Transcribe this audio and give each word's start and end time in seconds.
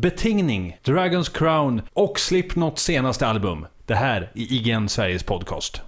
Betingning, 0.00 0.78
Dragons 0.82 1.28
Crown 1.28 1.82
och 1.92 2.20
Slipknots 2.20 2.82
senaste 2.84 3.26
album. 3.26 3.66
Det 3.86 3.94
här 3.94 4.30
är 4.34 4.52
IGN 4.52 4.88
Sveriges 4.88 5.22
podcast. 5.22 5.80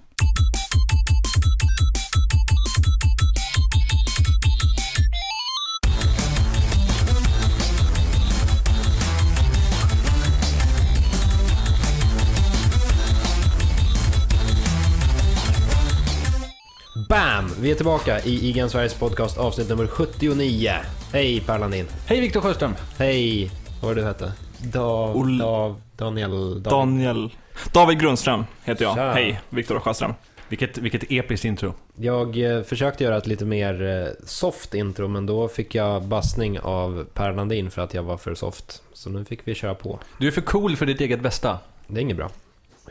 Bam! 17.09 17.51
Vi 17.61 17.71
är 17.71 17.75
tillbaka 17.75 18.19
i 18.19 18.49
IGN 18.49 18.69
Sveriges 18.69 18.93
podcast 18.93 19.37
avsnitt 19.37 19.69
nummer 19.69 19.87
79. 19.87 20.71
Hej 21.13 21.39
Per 21.41 21.59
Landin. 21.59 21.85
Hej 22.05 22.21
Viktor 22.21 22.41
Sjöström! 22.41 22.75
Hej, 22.97 23.51
vad 23.81 23.87
var 23.89 23.95
det 23.95 24.01
du 24.01 24.07
hette? 24.07 24.31
Dav, 24.63 25.15
Ol- 25.17 25.37
Dav, 25.37 25.81
Daniel, 25.97 26.31
David. 26.31 26.63
Daniel. 26.63 27.29
David 27.73 27.99
Grundström 27.99 28.45
heter 28.63 28.83
jag. 28.85 28.95
Tja. 28.95 29.11
Hej, 29.11 29.41
Viktor 29.49 29.79
Sjöström. 29.79 30.13
Vilket, 30.49 30.77
vilket 30.77 31.03
episkt 31.11 31.45
intro. 31.45 31.73
Jag 31.95 32.37
eh, 32.55 32.61
försökte 32.63 33.03
göra 33.03 33.17
ett 33.17 33.27
lite 33.27 33.45
mer 33.45 33.81
eh, 33.81 34.25
soft 34.25 34.73
intro, 34.73 35.07
men 35.07 35.25
då 35.25 35.47
fick 35.47 35.75
jag 35.75 36.03
bassning 36.03 36.59
av 36.59 37.05
Per 37.13 37.33
Landin 37.33 37.71
för 37.71 37.81
att 37.81 37.93
jag 37.93 38.03
var 38.03 38.17
för 38.17 38.35
soft. 38.35 38.81
Så 38.93 39.09
nu 39.09 39.25
fick 39.25 39.39
vi 39.47 39.55
köra 39.55 39.73
på. 39.75 39.99
Du 40.17 40.27
är 40.27 40.31
för 40.31 40.41
cool 40.41 40.75
för 40.75 40.85
ditt 40.85 41.01
eget 41.01 41.21
bästa. 41.21 41.59
Det 41.87 41.99
är 41.99 42.01
inget 42.01 42.17
bra. 42.17 42.29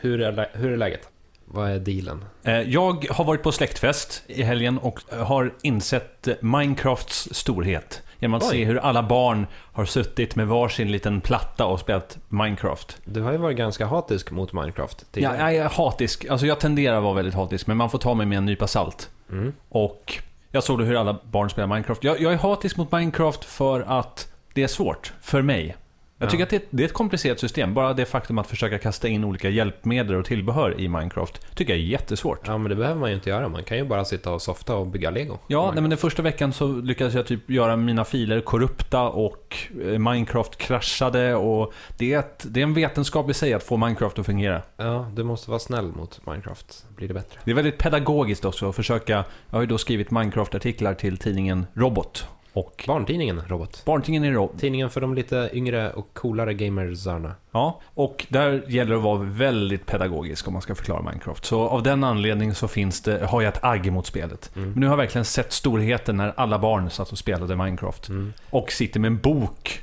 Hur 0.01 0.21
är, 0.21 0.31
lä- 0.31 0.49
hur 0.53 0.71
är 0.71 0.77
läget? 0.77 1.01
Vad 1.45 1.69
är 1.69 1.79
dealen? 1.79 2.25
Eh, 2.43 2.61
Jag 2.61 3.05
har 3.09 3.25
varit 3.25 3.43
på 3.43 3.51
släktfest 3.51 4.23
i 4.27 4.43
helgen 4.43 4.77
och 4.77 4.99
har 5.11 5.53
insett 5.61 6.27
Minecrafts 6.41 7.29
storhet. 7.31 8.01
Genom 8.19 8.33
att 8.37 8.43
Oj. 8.43 8.49
se 8.49 8.65
hur 8.65 8.77
alla 8.77 9.03
barn 9.03 9.47
har 9.73 9.85
suttit 9.85 10.35
med 10.35 10.47
varsin 10.47 10.91
liten 10.91 11.21
platta 11.21 11.65
och 11.65 11.79
spelat 11.79 12.17
Minecraft. 12.27 12.97
Du 13.05 13.21
har 13.21 13.31
ju 13.31 13.37
varit 13.37 13.57
ganska 13.57 13.85
hatisk 13.85 14.31
mot 14.31 14.53
Minecraft 14.53 14.97
Ja, 14.99 15.05
tidigare. 15.11 15.37
jag 15.53 15.55
är 15.65 15.69
hatisk. 15.69 16.25
Alltså 16.25 16.45
jag 16.45 16.59
tenderar 16.59 16.97
att 16.97 17.03
vara 17.03 17.13
väldigt 17.13 17.33
hatisk, 17.35 17.67
men 17.67 17.77
man 17.77 17.89
får 17.89 17.97
ta 17.99 18.13
mig 18.13 18.25
med 18.25 18.37
en 18.37 18.45
nypa 18.45 18.67
salt. 18.67 19.09
Mm. 19.31 19.53
Och 19.69 20.17
jag 20.51 20.63
såg 20.63 20.81
hur 20.81 20.95
alla 20.95 21.19
barn 21.23 21.49
spelar 21.49 21.67
Minecraft. 21.67 22.03
Jag, 22.03 22.21
jag 22.21 22.33
är 22.33 22.37
hatisk 22.37 22.77
mot 22.77 22.91
Minecraft 22.91 23.45
för 23.45 23.81
att 23.81 24.31
det 24.53 24.63
är 24.63 24.67
svårt. 24.67 25.13
För 25.21 25.41
mig. 25.41 25.75
Jag 26.21 26.27
Ja. 26.27 26.29
tycker 26.31 26.43
att 26.43 26.49
det, 26.49 26.63
det 26.69 26.83
är 26.83 26.85
ett 26.87 26.93
komplicerat 26.93 27.39
system. 27.39 27.73
Bara 27.73 27.93
det 27.93 28.05
faktum 28.05 28.37
att 28.37 28.47
försöka 28.47 28.77
kasta 28.77 29.07
in 29.07 29.23
olika 29.23 29.49
hjälpmedel 29.49 30.15
och 30.15 30.25
tillbehör 30.25 30.79
i 30.79 30.87
Minecraft 30.87 31.55
tycker 31.55 31.73
jag 31.73 31.79
är 31.79 31.85
jättesvårt. 31.85 32.47
Ja, 32.47 32.57
men 32.57 32.69
det 32.69 32.75
behöver 32.75 32.99
man 32.99 33.09
ju 33.09 33.15
inte 33.15 33.29
göra. 33.29 33.47
Man 33.49 33.63
kan 33.63 33.77
ju 33.77 33.85
bara 33.85 34.05
sitta 34.05 34.31
och 34.31 34.41
softa 34.41 34.75
och 34.75 34.87
bygga 34.87 35.09
lego. 35.09 35.37
Ja, 35.47 35.71
nej, 35.73 35.81
men 35.81 35.89
den 35.89 35.97
första 35.99 36.21
veckan 36.21 36.53
så 36.53 36.67
lyckades 36.67 37.13
jag 37.13 37.27
typ 37.27 37.49
göra 37.49 37.75
mina 37.75 38.05
filer 38.05 38.41
korrupta 38.41 39.01
och 39.01 39.55
eh, 39.81 39.99
Minecraft 39.99 40.55
kraschade 40.57 41.35
och 41.35 41.73
det 41.97 42.13
är, 42.13 42.19
ett, 42.19 42.45
det 42.49 42.59
är 42.59 42.63
en 42.63 42.73
vetenskap 42.73 43.29
i 43.29 43.33
sig 43.33 43.53
att 43.53 43.63
få 43.63 43.77
Minecraft 43.77 44.19
att 44.19 44.25
fungera. 44.25 44.61
Ja, 44.77 45.11
du 45.15 45.23
måste 45.23 45.49
vara 45.49 45.59
snäll 45.59 45.85
mot 45.91 46.25
Minecraft. 46.25 46.85
Blir 46.95 47.07
det 47.07 47.13
bättre? 47.13 47.39
Det 47.43 47.51
är 47.51 47.55
väldigt 47.55 47.77
pedagogiskt 47.77 48.45
också 48.45 48.69
att 48.69 48.75
försöka, 48.75 49.13
jag 49.49 49.53
har 49.57 49.61
ju 49.61 49.67
då 49.67 49.77
skrivit 49.77 50.11
Minecraft-artiklar 50.11 50.93
till 50.93 51.17
tidningen 51.17 51.65
Robot 51.73 52.27
och 52.53 52.83
Barntidningen, 52.87 53.41
Robot. 53.47 53.85
Barntidningen 53.85 54.23
är 54.23 54.31
Robot. 54.31 54.59
Tidningen 54.59 54.89
för 54.89 55.01
de 55.01 55.13
lite 55.13 55.49
yngre 55.53 55.91
och 55.91 56.13
coolare 56.13 56.53
gamersarna. 56.53 57.35
Ja, 57.51 57.81
och 57.93 58.25
där 58.29 58.63
gäller 58.67 58.91
det 58.91 58.97
att 58.97 59.03
vara 59.03 59.17
väldigt 59.23 59.85
pedagogisk 59.85 60.47
om 60.47 60.53
man 60.53 60.61
ska 60.61 60.75
förklara 60.75 61.01
Minecraft. 61.01 61.45
Så 61.45 61.61
av 61.61 61.83
den 61.83 62.03
anledningen 62.03 62.55
så 62.55 62.67
finns 62.67 63.01
det, 63.01 63.25
har 63.25 63.41
jag 63.41 63.53
ett 63.53 63.63
agg 63.63 63.91
mot 63.91 64.07
spelet. 64.07 64.51
Mm. 64.55 64.71
Men 64.71 64.79
nu 64.79 64.85
har 64.85 64.93
jag 64.93 64.97
verkligen 64.97 65.25
sett 65.25 65.53
storheten 65.53 66.17
när 66.17 66.33
alla 66.37 66.59
barn 66.59 66.89
satt 66.89 67.11
och 67.11 67.17
spelade 67.17 67.55
Minecraft. 67.55 68.09
Mm. 68.09 68.33
Och 68.49 68.71
sitter 68.71 68.99
med 68.99 69.07
en 69.07 69.17
bok 69.17 69.81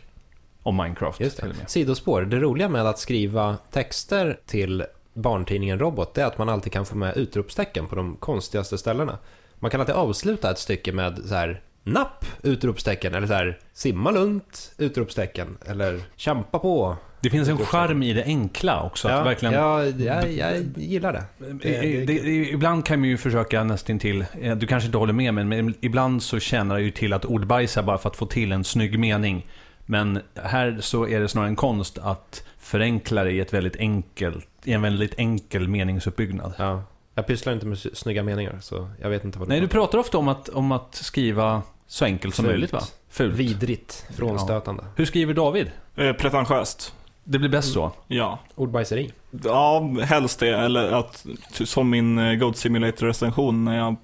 om 0.62 0.76
Minecraft. 0.76 1.20
Just 1.20 1.36
det. 1.36 1.54
Sidospår. 1.66 2.22
Det 2.22 2.38
roliga 2.38 2.68
med 2.68 2.86
att 2.86 2.98
skriva 2.98 3.56
texter 3.70 4.38
till 4.46 4.84
barntidningen 5.14 5.78
Robot, 5.78 6.18
är 6.18 6.24
att 6.24 6.38
man 6.38 6.48
alltid 6.48 6.72
kan 6.72 6.86
få 6.86 6.96
med 6.96 7.16
utropstecken 7.16 7.86
på 7.86 7.94
de 7.94 8.16
konstigaste 8.16 8.78
ställena. 8.78 9.18
Man 9.58 9.70
kan 9.70 9.80
alltid 9.80 9.94
avsluta 9.94 10.50
ett 10.50 10.58
stycke 10.58 10.92
med 10.92 11.18
så 11.24 11.34
här 11.34 11.62
Napp! 11.86 12.24
Utropstecken. 12.42 13.14
Eller 13.14 13.26
så 13.26 13.32
här 13.32 13.58
Simma 13.72 14.10
lugnt! 14.10 14.72
Utropstecken. 14.78 15.58
Eller 15.66 16.00
Kämpa 16.16 16.58
på! 16.58 16.96
Det 17.20 17.30
finns 17.30 17.48
en 17.48 17.58
charm 17.58 18.02
i 18.02 18.12
det 18.12 18.24
enkla 18.24 18.82
också. 18.82 19.08
ja, 19.08 19.14
att 19.14 19.26
verkligen, 19.26 19.54
ja, 19.54 19.84
jag, 19.84 20.32
jag 20.32 20.64
gillar 20.76 21.12
det. 21.12 21.24
det, 21.38 21.80
det, 21.80 22.04
det, 22.04 22.48
ibland 22.50 22.86
kan 22.86 23.00
man 23.00 23.08
ju 23.08 23.16
försöka 23.16 23.64
nästintill, 23.64 24.24
eh, 24.40 24.56
du 24.56 24.66
kanske 24.66 24.86
inte 24.86 24.98
håller 24.98 25.12
med 25.12 25.34
men, 25.34 25.48
men 25.48 25.74
ibland 25.80 26.22
så 26.22 26.38
tjänar 26.38 26.76
det 26.76 26.82
ju 26.82 26.90
till 26.90 27.12
att 27.12 27.24
ordbajsa 27.24 27.82
bara 27.82 27.98
för 27.98 28.08
att 28.08 28.16
få 28.16 28.26
till 28.26 28.52
en 28.52 28.64
snygg 28.64 28.98
mening. 28.98 29.46
Men 29.86 30.20
här 30.34 30.78
så 30.80 31.08
är 31.08 31.20
det 31.20 31.28
snarare 31.28 31.48
en 31.48 31.56
konst 31.56 31.98
att 31.98 32.44
förenkla 32.58 33.24
det 33.24 33.30
i, 33.30 33.40
ett 33.40 33.54
väldigt 33.54 33.76
enkelt, 33.76 34.48
i 34.64 34.72
en 34.72 34.82
väldigt 34.82 35.14
enkel 35.18 35.68
meningsuppbyggnad. 35.68 36.52
Ja. 36.58 36.82
Jag 37.14 37.26
pysslar 37.26 37.52
inte 37.52 37.66
med 37.66 37.78
snygga 37.78 38.22
meningar, 38.22 38.58
så 38.60 38.88
jag 39.02 39.10
vet 39.10 39.24
inte 39.24 39.38
vad 39.38 39.48
Nej, 39.48 39.60
du 39.60 39.68
pratar 39.68 39.98
ofta 39.98 40.18
om 40.18 40.28
att, 40.28 40.48
om 40.48 40.72
att 40.72 40.94
skriva 40.94 41.62
så 41.86 42.04
enkelt 42.04 42.34
som 42.34 42.42
Fult. 42.42 42.52
möjligt 42.52 42.72
va? 42.72 42.80
Fult. 43.10 43.34
Vidrigt. 43.34 44.06
Frånstötande. 44.16 44.84
Hur 44.96 45.04
skriver 45.04 45.34
David? 45.34 45.70
Eh, 45.96 46.12
pretentiöst. 46.12 46.94
Det 47.24 47.38
blir 47.38 47.48
bäst 47.48 47.72
så. 47.72 47.92
Ja. 48.06 48.38
Ordbajseri. 48.54 49.12
Ja, 49.44 49.94
helst 50.02 50.40
det. 50.40 50.48
Eller 50.48 50.92
att, 50.92 51.26
som 51.50 51.90
min 51.90 52.18
eh, 52.18 52.34
Goat 52.34 52.56
Simulator-recension 52.56 53.64
när 53.64 53.76
jag 53.78 53.96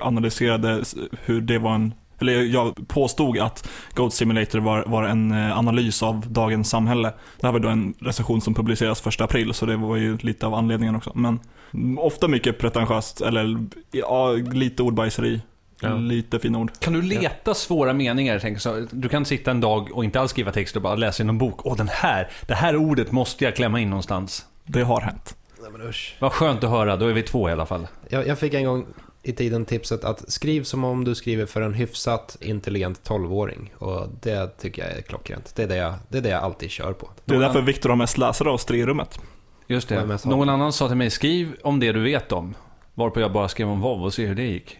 analyserade 0.00 0.84
hur 1.24 1.40
det 1.40 1.58
var 1.58 1.74
en 1.74 1.94
eller 2.18 2.42
jag 2.42 2.88
påstod 2.88 3.38
att 3.38 3.68
Goat 3.94 4.14
Simulator 4.14 4.58
var, 4.58 4.84
var 4.86 5.04
en 5.04 5.32
eh, 5.32 5.58
analys 5.58 6.02
av 6.02 6.32
dagens 6.32 6.70
samhälle. 6.70 7.12
Det 7.40 7.46
här 7.46 7.52
var 7.52 7.60
då 7.60 7.68
en 7.68 7.94
recension 7.98 8.40
som 8.40 8.54
publiceras 8.54 9.00
första 9.00 9.24
april, 9.24 9.54
så 9.54 9.66
det 9.66 9.76
var 9.76 9.96
ju 9.96 10.16
lite 10.16 10.46
av 10.46 10.54
anledningen 10.54 10.96
också. 10.96 11.12
Men 11.14 11.40
mm, 11.74 11.98
ofta 11.98 12.28
mycket 12.28 12.58
pretentiöst, 12.58 13.20
eller 13.20 13.66
ja, 13.90 14.32
lite 14.32 14.82
ordbajseri. 14.82 15.40
Ja. 15.84 15.96
Lite 15.96 16.38
fina 16.38 16.58
ord. 16.58 16.72
Kan 16.78 16.92
du 16.92 17.02
leta 17.02 17.54
svåra 17.54 17.92
meningar? 17.92 18.38
Tänk 18.38 18.60
så, 18.60 18.86
du 18.90 19.08
kan 19.08 19.24
sitta 19.24 19.50
en 19.50 19.60
dag 19.60 19.90
och 19.92 20.04
inte 20.04 20.20
alls 20.20 20.30
skriva 20.30 20.52
text 20.52 20.76
och 20.76 20.82
bara 20.82 20.94
läsa 20.94 21.22
i 21.22 21.26
någon 21.26 21.38
bok. 21.38 21.66
Åh, 21.66 21.76
den 21.76 21.88
här, 21.88 22.30
det 22.46 22.54
här 22.54 22.76
ordet 22.76 23.12
måste 23.12 23.44
jag 23.44 23.56
klämma 23.56 23.80
in 23.80 23.90
någonstans. 23.90 24.46
Det 24.64 24.82
har 24.82 25.00
hänt. 25.00 25.36
Nej 25.62 25.70
men 25.72 25.88
usch. 25.88 26.16
Vad 26.18 26.32
skönt 26.32 26.64
att 26.64 26.70
höra, 26.70 26.96
då 26.96 27.06
är 27.06 27.12
vi 27.12 27.22
två 27.22 27.48
i 27.48 27.52
alla 27.52 27.66
fall. 27.66 27.86
Jag, 28.08 28.26
jag 28.26 28.38
fick 28.38 28.54
en 28.54 28.64
gång 28.64 28.86
i 29.22 29.32
tiden 29.32 29.64
tipset 29.64 30.04
att 30.04 30.32
skriv 30.32 30.62
som 30.62 30.84
om 30.84 31.04
du 31.04 31.14
skriver 31.14 31.46
för 31.46 31.62
en 31.62 31.74
hyfsat 31.74 32.36
intelligent 32.40 33.08
12-åring. 33.08 33.72
Och 33.78 34.08
det 34.20 34.58
tycker 34.58 34.82
jag 34.82 34.98
är 34.98 35.02
klockrent. 35.02 35.52
Det 35.56 35.62
är 35.62 35.68
det 35.68 35.76
jag, 35.76 35.94
det 36.08 36.18
är 36.18 36.22
det 36.22 36.28
jag 36.28 36.42
alltid 36.42 36.70
kör 36.70 36.92
på. 36.92 37.10
Det 37.24 37.34
är 37.34 37.40
därför 37.40 37.62
Viktor 37.62 37.88
har 37.88 37.96
mest 37.96 38.18
läsare 38.18 38.48
av 38.48 38.54
oss 38.54 38.64
tre 38.64 38.78
i 38.78 38.86
rummet. 38.86 39.18
Just 39.66 39.88
det. 39.88 40.18
Någon 40.24 40.48
annan 40.48 40.72
sa 40.72 40.88
till 40.88 40.96
mig, 40.96 41.10
skriv 41.10 41.56
om 41.62 41.80
det 41.80 41.92
du 41.92 42.02
vet 42.02 42.32
om. 42.32 42.54
Varpå 42.94 43.20
jag 43.20 43.32
bara 43.32 43.48
skrev 43.48 43.68
om 43.68 43.80
WoW 43.80 44.04
och 44.04 44.14
se 44.14 44.26
hur 44.26 44.34
det 44.34 44.42
gick. 44.42 44.78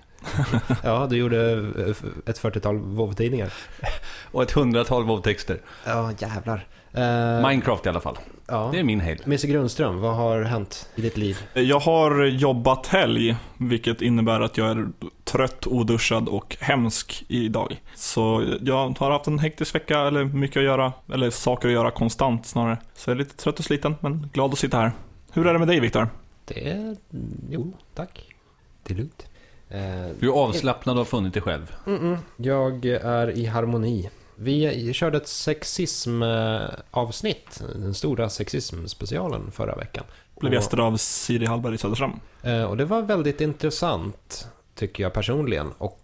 Ja, 0.83 1.07
du 1.11 1.17
gjorde 1.17 1.53
eh, 1.53 1.91
ett 2.27 2.41
40-tal 2.41 2.79
WoW-tidningar. 2.79 3.53
Och 4.33 4.43
ett 4.43 4.51
hundratal 4.53 5.05
WoW-texter. 5.05 5.59
Ja, 5.85 6.13
jävlar. 6.19 6.67
Uh, 6.99 7.49
Minecraft 7.49 7.87
i 7.87 7.89
alla 7.89 8.01
fall. 8.01 8.19
ja. 8.47 8.69
Det 8.73 8.79
är 8.79 8.83
min 8.83 9.01
hejd. 9.01 9.23
Misse 9.25 9.47
Grundström, 9.47 10.01
vad 10.01 10.15
har 10.15 10.43
hänt 10.43 10.89
i 10.95 11.03
ditt 11.03 11.17
liv? 11.17 11.39
Jag 11.53 11.81
har 11.81 12.25
jobbat 12.25 12.87
helg, 12.87 13.37
vilket 13.57 14.03
innebär 14.03 14.41
att 14.41 14.57
jag 14.59 14.71
är 14.71 14.87
trött, 15.25 15.67
oduschad 15.67 16.29
och 16.29 16.57
hemsk 16.61 17.25
idag. 17.29 17.83
Så 17.95 18.45
jag 18.61 18.99
har 18.99 19.11
haft 19.11 19.27
en 19.27 19.39
hektisk 19.39 19.75
vecka, 19.75 20.01
eller 20.01 20.25
mycket 20.25 20.57
att 20.57 20.65
göra, 20.65 20.93
eller 21.13 21.31
saker 21.31 21.69
att 21.69 21.75
göra 21.75 21.91
konstant 21.91 22.47
snarare. 22.47 22.79
Så 22.95 23.11
jag 23.11 23.15
är 23.15 23.19
lite 23.19 23.37
trött 23.37 23.59
och 23.59 23.65
sliten, 23.65 23.95
men 24.01 24.31
glad 24.33 24.53
att 24.53 24.59
sitta 24.59 24.79
här. 24.79 24.93
Hur 25.33 25.47
är 25.47 25.53
det 25.53 25.59
med 25.59 25.69
dig 25.69 25.81
Viktor? 25.81 26.09
Det 26.45 26.69
är... 26.71 26.97
Jo, 27.51 27.73
tack. 27.95 28.23
Det 28.83 28.95
är 28.95 28.97
lugnt. 28.97 29.27
Eh, 29.69 30.07
Du 30.21 30.29
är 30.29 30.33
avslappnad 30.33 30.97
och 30.97 31.01
har 31.01 31.05
funnit 31.05 31.33
dig 31.35 31.43
själv. 31.43 31.75
Mm-mm. 31.85 32.17
Jag 32.37 32.85
är 32.87 33.31
i 33.31 33.47
harmoni. 33.47 34.11
Vi 34.37 34.93
körde 34.95 35.17
ett 35.17 35.29
sexism-avsnitt, 35.29 37.63
den 37.75 37.95
stora 37.95 38.29
sexism-specialen 38.29 39.51
förra 39.51 39.75
veckan. 39.77 40.05
Blev 40.41 40.53
gäster 40.53 40.81
av 40.81 40.97
Siri 40.97 41.47
Hallberg 41.47 41.75
i 41.75 41.79
Söderström. 41.79 42.21
Eh, 42.43 42.63
Och 42.65 42.77
det 42.77 42.85
var 42.85 43.03
väldigt 43.03 43.41
intressant, 43.41 44.49
tycker 44.75 45.03
jag 45.03 45.13
personligen. 45.13 45.73
Och 45.79 46.01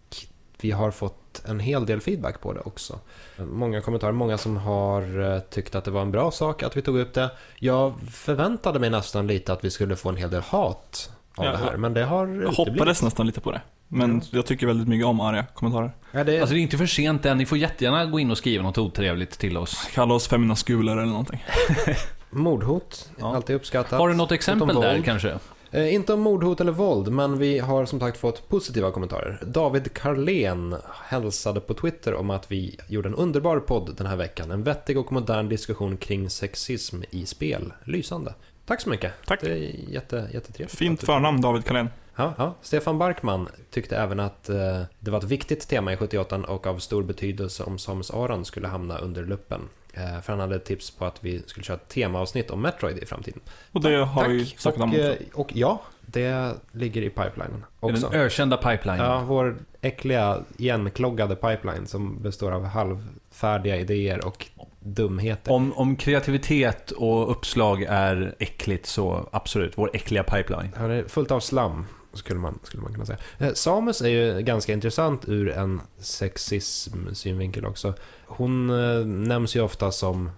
vi 0.61 0.71
har 0.71 0.91
fått 0.91 1.43
en 1.49 1.61
hel 1.61 1.87
del 1.87 2.01
feedback 2.01 2.41
på 2.41 2.53
det 2.53 2.61
också. 2.61 2.99
Många 3.37 3.81
kommentarer, 3.81 4.13
många 4.13 4.39
som 4.39 4.57
har 4.57 5.33
eh, 5.35 5.41
tyckt 5.41 5.75
att 5.75 5.85
det 5.85 5.91
var 5.91 6.03
en 6.03 6.11
bra 6.11 6.31
sak 6.31 6.63
att 6.63 6.77
vi 6.77 6.83
tog 6.83 6.99
upp 6.99 7.15
det. 7.15 7.31
Jag 7.59 7.95
förväntade 8.11 8.79
mig 8.79 8.91
nästan 8.91 9.27
lite 9.27 9.53
att 9.53 9.65
vi 9.65 9.71
skulle 9.71 9.97
få 9.97 10.09
en 10.09 10.17
hel 10.17 10.31
del 10.31 10.43
hat 10.43 11.11
av 11.41 11.47
Ja, 11.47 11.53
det 11.53 11.59
här, 11.59 11.77
men 11.77 11.95
det 11.95 12.05
har 12.05 12.27
Jag 12.27 12.37
uteblivit. 12.37 12.57
hoppades 12.57 13.03
nästan 13.03 13.27
lite 13.27 13.41
på 13.41 13.53
det. 13.53 13.61
Men 13.89 14.23
jag 14.31 14.47
tycker 14.47 14.67
väldigt 14.67 14.89
mycket 14.89 15.07
om 15.07 15.21
arga 15.21 15.45
kommentarer. 15.55 15.93
Ja, 16.13 16.25
det, 16.25 16.41
Alltså 16.41 16.55
det 16.55 16.61
är 16.61 16.63
inte 16.63 16.79
för 16.79 16.87
sent 16.87 17.27
än, 17.27 17.39
ni 17.39 17.47
får 17.47 17.59
jättegärna 17.59 18.07
gå 18.07 18.21
in 18.21 18.31
och 18.31 18.39
skriva 18.39 18.63
något 18.63 18.79
otrevligt 18.79 19.31
till 19.39 19.57
oss. 19.57 19.89
Kalla 19.95 20.15
oss 20.15 20.29
feminaskuler 20.29 20.93
eller 20.93 21.05
någonting. 21.07 21.45
Mordhot, 22.31 23.11
Ja. 23.19 23.35
alltid 23.37 23.57
uppskattat. 23.57 23.99
Har 23.99 24.09
du 24.09 24.15
något 24.15 24.33
exempel 24.33 24.81
där 24.81 25.03
kanske? 25.03 25.39
Eh, 25.73 25.95
inte 25.95 26.13
om 26.13 26.21
mordhot 26.21 26.61
eller 26.61 26.73
våld, 26.73 27.13
men 27.13 27.39
vi 27.39 27.59
har 27.59 27.87
som 27.87 28.01
sagt 28.01 28.19
fått 28.19 28.49
positiva 28.49 28.91
kommentarer. 28.91 29.43
David 29.47 29.93
Carlén 29.95 30.77
hälsade 31.05 31.61
på 31.61 31.75
Twitter 31.75 32.15
om 32.15 32.31
att 32.31 32.51
vi 32.53 32.77
gjorde 32.89 33.09
en 33.09 33.15
underbar 33.15 33.61
podd 33.61 33.95
den 33.97 34.07
här 34.07 34.17
veckan. 34.17 34.51
En 34.51 34.63
vettig 34.63 34.99
och 34.99 35.13
modern 35.13 35.49
diskussion 35.49 35.97
kring 35.97 36.31
sexism 36.31 37.03
i 37.11 37.27
spel. 37.27 37.73
Lysande. 37.85 38.35
Tack 38.71 38.81
så 38.81 38.91
mycket. 38.91 39.13
Tack. 39.27 39.41
Det 39.41 39.51
är 39.51 39.91
jätte, 39.91 40.29
jättetrevligt. 40.33 40.79
Fint 40.79 41.03
förnamn 41.03 41.41
David 41.41 41.65
Carlén. 41.65 41.89
Ja, 42.17 42.35
ja. 42.39 42.55
Stefan 42.63 42.99
Barkman 42.99 43.49
tyckte 43.71 43.97
även 43.97 44.21
att 44.21 44.49
eh, 44.49 44.83
det 44.99 45.11
var 45.11 45.19
ett 45.19 45.25
viktigt 45.25 45.69
tema 45.69 45.93
i 45.93 45.97
78 45.97 46.37
och 46.37 46.67
av 46.67 46.79
stor 46.79 47.03
betydelse 47.03 47.63
om 47.63 47.79
Samus 47.79 48.11
Aran 48.11 48.45
skulle 48.45 48.69
hamna 48.69 48.99
under 48.99 49.25
luppen. 49.25 49.61
Eh, 49.95 50.21
för 50.21 50.33
han 50.33 50.41
hade 50.41 50.59
tips 50.59 50.91
på 50.91 51.05
att 51.05 51.25
vi 51.25 51.43
skulle 51.47 51.65
köra 51.65 51.77
ett 51.77 51.89
temaavsnitt 51.89 52.51
om 52.51 52.63
Metroid 52.63 52.99
i 52.99 53.07
framtiden. 53.07 53.41
Och 53.73 53.81
det 53.81 54.05
har 54.05 54.29
vi 54.29 54.45
Tack. 54.45 54.61
sagt 54.61 54.77
och, 54.77 54.83
om 54.83 54.93
eh, 54.93 55.11
också. 55.11 55.25
och 55.35 55.57
ja, 55.57 55.81
det 56.07 56.55
ligger 56.73 57.03
i 57.03 57.11
pipelinen 57.11 57.65
Den 57.81 57.91
också. 57.91 58.13
ökända 58.13 58.57
pipeline. 58.57 58.99
Ja, 58.99 59.25
vår 59.27 59.57
äckliga 59.81 60.39
igenkloggade 60.57 61.37
pipeline 61.37 61.87
som 61.87 62.23
består 62.23 62.53
av 62.53 62.65
halvfärdiga 62.65 63.77
idéer 63.77 64.27
och 64.27 64.47
dumheter. 64.81 65.53
Om, 65.53 65.73
om 65.73 65.97
kreativitet 65.97 66.91
och 66.91 67.31
uppslag 67.31 67.83
är 67.83 68.35
äckligt 68.39 68.87
så 68.87 69.29
absolut, 69.33 69.79
vår 69.79 69.91
äckliga 69.93 70.23
pipeline. 70.23 70.71
Det 70.79 70.95
är 70.95 71.09
fullt 71.09 71.31
av 71.31 71.41
slam, 71.41 71.87
skulle 72.13 72.41
man, 72.41 72.59
skulle 72.63 72.83
man 72.83 72.93
kunna 72.93 73.07
säga. 73.07 73.19
Eh, 73.39 73.53
Samus 73.53 74.01
är 74.01 74.09
ju 74.09 74.43
ganska 74.43 74.73
intressant 74.73 75.29
ur 75.29 75.51
en 75.51 75.81
sexism-synvinkel 75.99 77.67
också. 77.67 77.95
Hon 78.27 78.71
eh, 78.71 79.07
nämns 79.07 79.57
ju 79.57 79.61
ofta 79.61 79.91
som 79.91 80.31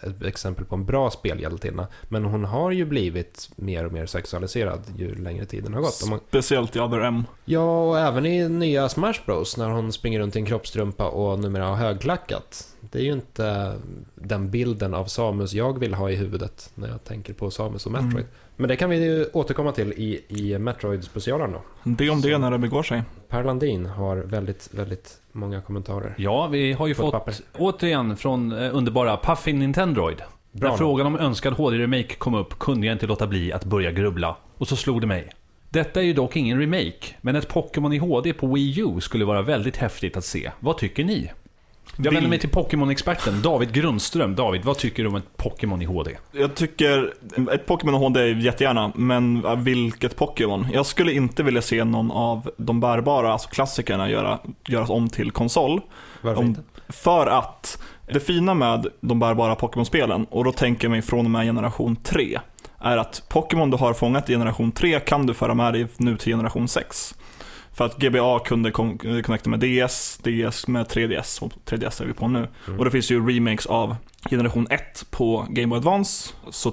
ett 0.00 0.22
exempel 0.22 0.64
på 0.64 0.74
en 0.74 0.84
bra 0.84 1.10
spelhjältinna, 1.10 1.86
men 2.08 2.24
hon 2.24 2.44
har 2.44 2.70
ju 2.70 2.84
blivit 2.84 3.50
mer 3.56 3.86
och 3.86 3.92
mer 3.92 4.06
sexualiserad 4.06 4.80
ju 4.96 5.14
längre 5.14 5.44
tiden 5.44 5.74
har 5.74 5.80
gått. 5.80 6.08
Man, 6.08 6.20
Speciellt 6.28 6.76
i 6.76 6.80
Other 6.80 7.00
M. 7.00 7.24
ja, 7.44 7.88
och 7.88 7.98
även 7.98 8.26
i 8.26 8.48
nya 8.48 8.88
Smash 8.88 9.20
Bros 9.26 9.56
när 9.56 9.68
hon 9.68 9.92
springer 9.92 10.20
runt 10.20 10.36
i 10.36 10.38
en 10.38 10.46
kroppstrumpa 10.46 11.08
och 11.08 11.38
numera 11.38 11.64
har 11.64 11.76
högklackat. 11.76 12.71
Det 12.92 12.98
är 12.98 13.02
ju 13.02 13.12
inte 13.12 13.74
den 14.14 14.50
bilden 14.50 14.94
av 14.94 15.04
Samus 15.04 15.54
jag 15.54 15.78
vill 15.78 15.94
ha 15.94 16.10
i 16.10 16.16
huvudet 16.16 16.70
när 16.74 16.88
jag 16.88 17.04
tänker 17.04 17.32
på 17.32 17.50
Samus 17.50 17.86
och 17.86 17.92
Metroid. 17.92 18.14
Mm. 18.14 18.26
Men 18.56 18.68
det 18.68 18.76
kan 18.76 18.90
vi 18.90 19.04
ju 19.04 19.26
återkomma 19.32 19.72
till 19.72 19.92
i, 19.92 20.24
i 20.28 20.58
Metroid-specialen 20.58 21.52
då. 21.52 21.62
Det 21.82 22.10
om 22.10 22.20
det 22.20 22.38
när 22.38 22.50
det 22.50 22.58
begår 22.58 22.82
sig. 22.82 23.02
Per 23.28 23.44
Landin 23.44 23.86
har 23.86 24.16
väldigt, 24.16 24.68
väldigt 24.72 25.18
många 25.32 25.60
kommentarer. 25.60 26.14
Ja, 26.18 26.46
vi 26.46 26.72
har 26.72 26.86
ju 26.86 26.94
fått 26.94 27.12
papper. 27.12 27.34
återigen 27.58 28.16
från 28.16 28.52
eh, 28.52 28.76
underbara 28.76 29.16
Puffin 29.16 29.58
Nintendroid. 29.58 30.22
Bra 30.52 30.70
När 30.70 30.76
frågan 30.76 31.06
om 31.06 31.18
önskad 31.18 31.52
HD-remake 31.52 32.16
kom 32.18 32.34
upp 32.34 32.58
kunde 32.58 32.86
jag 32.86 32.94
inte 32.94 33.06
låta 33.06 33.26
bli 33.26 33.52
att 33.52 33.64
börja 33.64 33.90
grubbla. 33.90 34.36
Och 34.58 34.68
så 34.68 34.76
slog 34.76 35.00
det 35.00 35.06
mig. 35.06 35.30
Detta 35.68 36.00
är 36.00 36.04
ju 36.04 36.12
dock 36.12 36.36
ingen 36.36 36.60
remake, 36.60 37.14
men 37.20 37.36
ett 37.36 37.48
Pokémon 37.48 37.92
i 37.92 37.98
HD 37.98 38.32
på 38.32 38.46
Wii 38.46 38.80
U 38.80 39.00
skulle 39.00 39.24
vara 39.24 39.42
väldigt 39.42 39.76
häftigt 39.76 40.16
att 40.16 40.24
se. 40.24 40.50
Vad 40.60 40.78
tycker 40.78 41.04
ni? 41.04 41.30
Jag 41.96 42.12
vänder 42.12 42.30
mig 42.30 42.38
till 42.38 42.48
Pokémon-experten 42.48 43.42
David 43.42 43.72
Grundström. 43.72 44.34
David, 44.34 44.64
vad 44.64 44.78
tycker 44.78 45.02
du 45.02 45.08
om 45.08 45.16
ett 45.16 45.36
Pokémon 45.36 45.82
i 45.82 45.84
HD? 45.84 46.16
Jag 46.32 46.54
tycker, 46.54 47.14
ett 47.52 47.66
Pokémon 47.66 47.94
HD 47.94 48.20
är 48.20 48.34
jättegärna, 48.34 48.92
men 48.94 49.44
vilket 49.64 50.16
Pokémon? 50.16 50.66
Jag 50.72 50.86
skulle 50.86 51.12
inte 51.12 51.42
vilja 51.42 51.62
se 51.62 51.84
någon 51.84 52.10
av 52.10 52.50
de 52.56 52.80
bärbara, 52.80 53.32
alltså 53.32 53.48
klassikerna, 53.48 54.10
göra, 54.10 54.38
göras 54.68 54.90
om 54.90 55.08
till 55.08 55.30
konsol. 55.30 55.80
Varför 56.20 56.40
Om- 56.40 56.46
inte? 56.46 56.60
För 56.88 57.26
att 57.26 57.82
det 58.12 58.20
fina 58.20 58.54
med 58.54 58.86
de 59.00 59.18
bärbara 59.20 59.54
Pokémon-spelen, 59.54 60.26
och 60.30 60.44
då 60.44 60.52
tänker 60.52 60.84
jag 60.84 60.90
mig 60.90 61.02
från 61.02 61.24
och 61.24 61.30
med 61.30 61.44
generation 61.46 61.96
3, 61.96 62.38
är 62.78 62.96
att 62.96 63.22
Pokémon 63.28 63.70
du 63.70 63.76
har 63.76 63.94
fångat 63.94 64.30
i 64.30 64.32
generation 64.32 64.72
3 64.72 65.00
kan 65.00 65.26
du 65.26 65.34
föra 65.34 65.54
med 65.54 65.72
dig 65.72 65.86
nu 65.96 66.16
till 66.16 66.32
generation 66.32 66.68
6. 66.68 67.14
För 67.74 67.84
att 67.84 67.98
GBA 67.98 68.38
kunde 68.38 68.70
connecta 69.22 69.50
med 69.50 69.60
DS, 69.60 70.18
DS 70.18 70.68
med 70.68 70.86
3DS, 70.86 71.42
och 71.42 71.52
3DS 71.66 72.02
är 72.02 72.06
vi 72.06 72.12
på 72.12 72.28
nu. 72.28 72.48
Mm. 72.66 72.78
Och 72.78 72.84
det 72.84 72.90
finns 72.90 73.10
ju 73.10 73.28
remakes 73.28 73.66
av 73.66 73.96
generation 74.30 74.66
1 74.70 75.10
på 75.10 75.46
Game 75.48 75.66
Boy 75.66 75.76
Advance, 75.76 76.32
så 76.50 76.72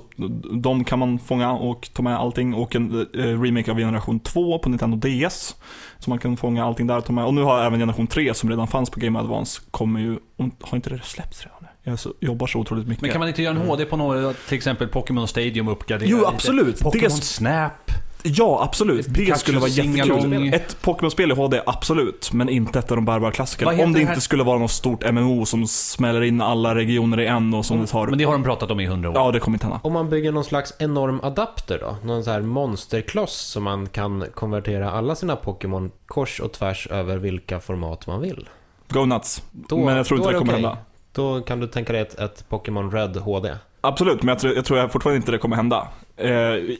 de 0.52 0.84
kan 0.84 1.00
man 1.00 1.20
fånga 1.20 1.52
och 1.52 1.90
ta 1.94 2.04
med 2.04 2.18
allting. 2.18 2.54
Och 2.54 2.76
en 2.76 3.08
eh, 3.14 3.42
remake 3.42 3.72
av 3.72 3.78
generation 3.78 4.20
2 4.20 4.60
på 4.60 4.70
Nintendo 4.70 4.98
DS, 4.98 5.56
så 6.00 6.10
man 6.10 6.20
kan 6.20 6.38
fånga 6.38 6.66
allting 6.66 6.88
där 6.88 6.98
och 6.98 7.06
ta 7.06 7.14
med. 7.14 7.26
Och 7.26 7.34
nu 7.34 7.42
har 7.42 7.64
även 7.66 7.80
generation 7.80 8.08
3 8.08 8.34
som 8.34 8.50
redan 8.50 8.68
fanns 8.68 8.90
på 8.90 9.00
Game 9.00 9.20
Boy 9.20 9.24
Advance, 9.24 9.62
kommer 9.72 10.00
ju, 10.00 10.18
har 10.62 10.76
inte 10.76 10.90
det 10.90 11.00
släppts 11.04 11.44
redan? 11.44 11.60
Jag 11.84 12.00
så, 12.00 12.14
jobbar 12.20 12.48
så 12.48 12.60
otroligt 12.60 12.88
mycket. 12.88 13.02
Men 13.02 13.12
kan 13.12 13.20
man 13.20 13.28
inte 13.28 13.42
göra 13.42 13.56
en 13.56 13.68
HD 13.68 13.86
på 13.86 13.98
några, 13.98 14.34
till 14.34 14.58
exempel 14.58 14.88
Pokémon 14.88 15.28
Stadium 15.28 15.68
uppgradera 15.68 16.10
Jo, 16.10 16.26
absolut. 16.26 16.80
Pokémon 16.80 17.12
Snap. 17.12 17.92
Ja, 18.24 18.64
absolut. 18.64 19.06
Det 19.08 19.14
Pikachu 19.14 19.40
skulle 19.40 19.60
vara 19.60 19.70
jättekul. 19.70 20.54
Ett 20.54 20.82
Pokémon-spel 20.82 21.32
i 21.32 21.36
HD, 21.36 21.62
absolut. 21.66 22.34
Men 22.34 22.50
inte 22.50 22.80
ett 22.80 22.92
av 22.92 22.98
de 22.98 23.06
bärbara 23.06 23.32
klassikerna. 23.32 23.84
Om 23.84 23.94
det 23.94 24.00
det 24.00 24.10
inte 24.10 24.22
skulle 24.22 24.44
vara 24.44 24.60
något 24.60 24.72
stort 24.72 25.12
MMO 25.12 25.46
som 25.46 25.68
smäller 25.68 26.22
in 26.22 26.42
alla 26.42 26.76
regioner 26.76 27.20
i 27.20 27.26
en 27.26 27.54
och 27.54 27.66
som 27.66 27.82
det 27.82 27.88
tar... 27.88 28.08
Men 28.08 28.18
det 28.18 28.24
har 28.24 28.34
de 28.34 28.44
pratat 28.44 28.72
om 28.72 28.80
i 28.80 28.86
hundra 28.86 29.10
år. 29.10 29.16
Ja, 29.16 29.32
det 29.32 29.40
kommer 29.40 29.56
inte 29.56 29.66
hända. 29.66 29.80
Om 29.84 29.94
man 29.94 30.10
bygger 30.10 30.32
någon 30.32 30.44
slags 30.44 30.74
enorm 30.80 31.20
adapter 31.24 31.80
då? 31.80 32.08
Någon 32.08 32.24
så 32.24 32.32
här 32.32 32.42
monsterkloss 32.42 33.34
som 33.34 33.64
man 33.64 33.88
kan 33.88 34.26
konvertera 34.34 34.92
alla 34.92 35.16
sina 35.16 35.36
Pokémon 35.36 35.92
kors 36.08 36.40
och 36.40 36.52
tvärs 36.52 36.88
över 36.92 37.18
vilka 37.18 37.60
format 37.60 38.08
man 38.08 38.22
vill. 38.22 38.50
Go 38.88 39.06
nuts. 39.06 39.44
Då, 39.52 39.78
men 39.86 39.98
jag 39.98 40.06
tror 40.06 40.20
inte 40.20 40.30
är 40.30 40.34
det 40.34 40.40
kommer 40.40 40.54
okej. 40.54 40.64
hända. 40.64 40.78
Då 41.12 41.42
kan 41.42 41.60
du 41.60 41.68
tänka 41.68 41.94
dig 41.94 42.02
ett, 42.02 42.20
ett 42.20 42.50
Pokémon 42.50 42.92
Red 42.92 43.18
HD. 43.18 43.56
Absolut, 43.82 44.24
men 44.24 44.28
jag 44.30 44.40
tror, 44.40 44.56
jag 44.56 44.66
tror 44.66 44.88
fortfarande 44.88 45.18
inte 45.18 45.32
det 45.32 45.38
kommer 45.38 45.56
hända. 45.56 45.88
Eh, 46.22 46.30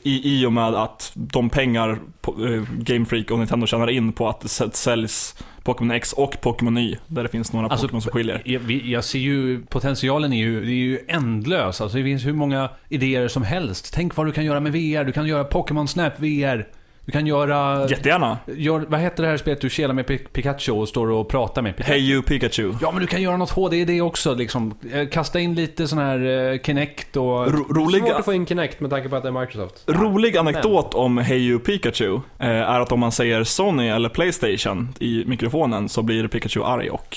i, 0.02 0.20
I 0.24 0.46
och 0.46 0.52
med 0.52 0.74
att 0.74 1.12
de 1.14 1.50
pengar 1.50 1.90
eh, 1.90 2.62
Game 2.78 3.04
Freak 3.06 3.30
och 3.30 3.38
Nintendo 3.38 3.66
tjänar 3.66 3.90
in 3.90 4.12
på 4.12 4.28
att 4.28 4.40
det 4.40 4.48
säl- 4.48 4.70
säljs 4.72 5.44
Pokémon 5.62 5.90
X 5.90 6.12
och 6.12 6.36
Pokémon 6.40 6.78
Y, 6.78 6.96
där 7.06 7.22
det 7.22 7.28
finns 7.28 7.52
några 7.52 7.66
Alltså, 7.66 7.86
Pokémon 7.86 8.02
som 8.02 8.12
skiljer. 8.12 8.42
Jag, 8.44 8.70
jag 8.70 9.04
ser 9.04 9.18
ju, 9.18 9.62
potentialen 9.62 10.32
är 10.32 10.38
ju, 10.38 10.60
det 10.64 10.70
är 10.72 10.74
ju 10.74 10.98
ändlös. 11.08 11.80
Alltså 11.80 11.98
det 11.98 12.04
finns 12.04 12.26
hur 12.26 12.32
många 12.32 12.68
idéer 12.88 13.28
som 13.28 13.42
helst. 13.42 13.92
Tänk 13.94 14.16
vad 14.16 14.26
du 14.26 14.32
kan 14.32 14.44
göra 14.44 14.60
med 14.60 14.72
VR. 14.72 15.04
Du 15.04 15.12
kan 15.12 15.26
göra 15.26 15.44
Pokémon 15.44 15.88
Snap 15.88 16.12
VR. 16.20 16.66
Du 17.10 17.12
kan 17.18 17.26
göra... 17.26 17.88
Jättegärna. 17.88 18.38
Gör, 18.46 18.84
vad 18.88 19.00
heter 19.00 19.22
det 19.22 19.28
här 19.28 19.36
spelet 19.36 19.60
du 19.60 19.70
kelar 19.70 19.94
med 19.94 20.06
Pi- 20.06 20.28
Pikachu 20.32 20.72
och 20.72 20.88
står 20.88 21.10
och 21.10 21.28
pratar 21.28 21.62
med 21.62 21.76
Pikachu? 21.76 21.92
Hey 21.92 22.10
you 22.12 22.22
Pikachu. 22.22 22.72
Ja, 22.80 22.90
men 22.90 23.00
du 23.00 23.06
kan 23.06 23.22
göra 23.22 23.36
något 23.36 23.50
HD 23.50 23.76
i 23.76 23.84
det 23.84 24.00
också. 24.00 24.34
Liksom. 24.34 24.74
Eh, 24.92 25.08
Kasta 25.08 25.40
in 25.40 25.54
lite 25.54 25.88
sån 25.88 25.98
här 25.98 26.52
eh, 26.52 26.58
Kinect 26.60 27.16
och... 27.16 27.52
Ro, 27.52 27.64
rolig, 27.74 28.02
Svårt 28.02 28.12
att 28.12 28.24
få 28.24 28.32
in 28.32 28.46
Kinect 28.46 28.80
med 28.80 28.90
tanke 28.90 29.08
på 29.08 29.16
att 29.16 29.22
det 29.22 29.28
är 29.28 29.40
Microsoft. 29.40 29.84
rolig 29.86 30.36
anekdot 30.36 30.94
om 30.94 31.18
Hey 31.18 31.38
you 31.38 31.58
Pikachu 31.58 32.14
eh, 32.14 32.48
är 32.48 32.80
att 32.80 32.92
om 32.92 33.00
man 33.00 33.12
säger 33.12 33.44
Sony 33.44 33.88
eller 33.88 34.08
Playstation 34.08 34.88
i 35.00 35.24
mikrofonen 35.26 35.88
så 35.88 36.02
blir 36.02 36.28
Pikachu 36.28 36.62
arg 36.62 36.90
och 36.90 37.16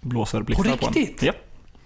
blåser 0.00 0.40
blixtar 0.42 0.76
på, 0.76 0.86
en. 0.86 0.92
riktigt? 0.94 1.22
Ja. 1.22 1.32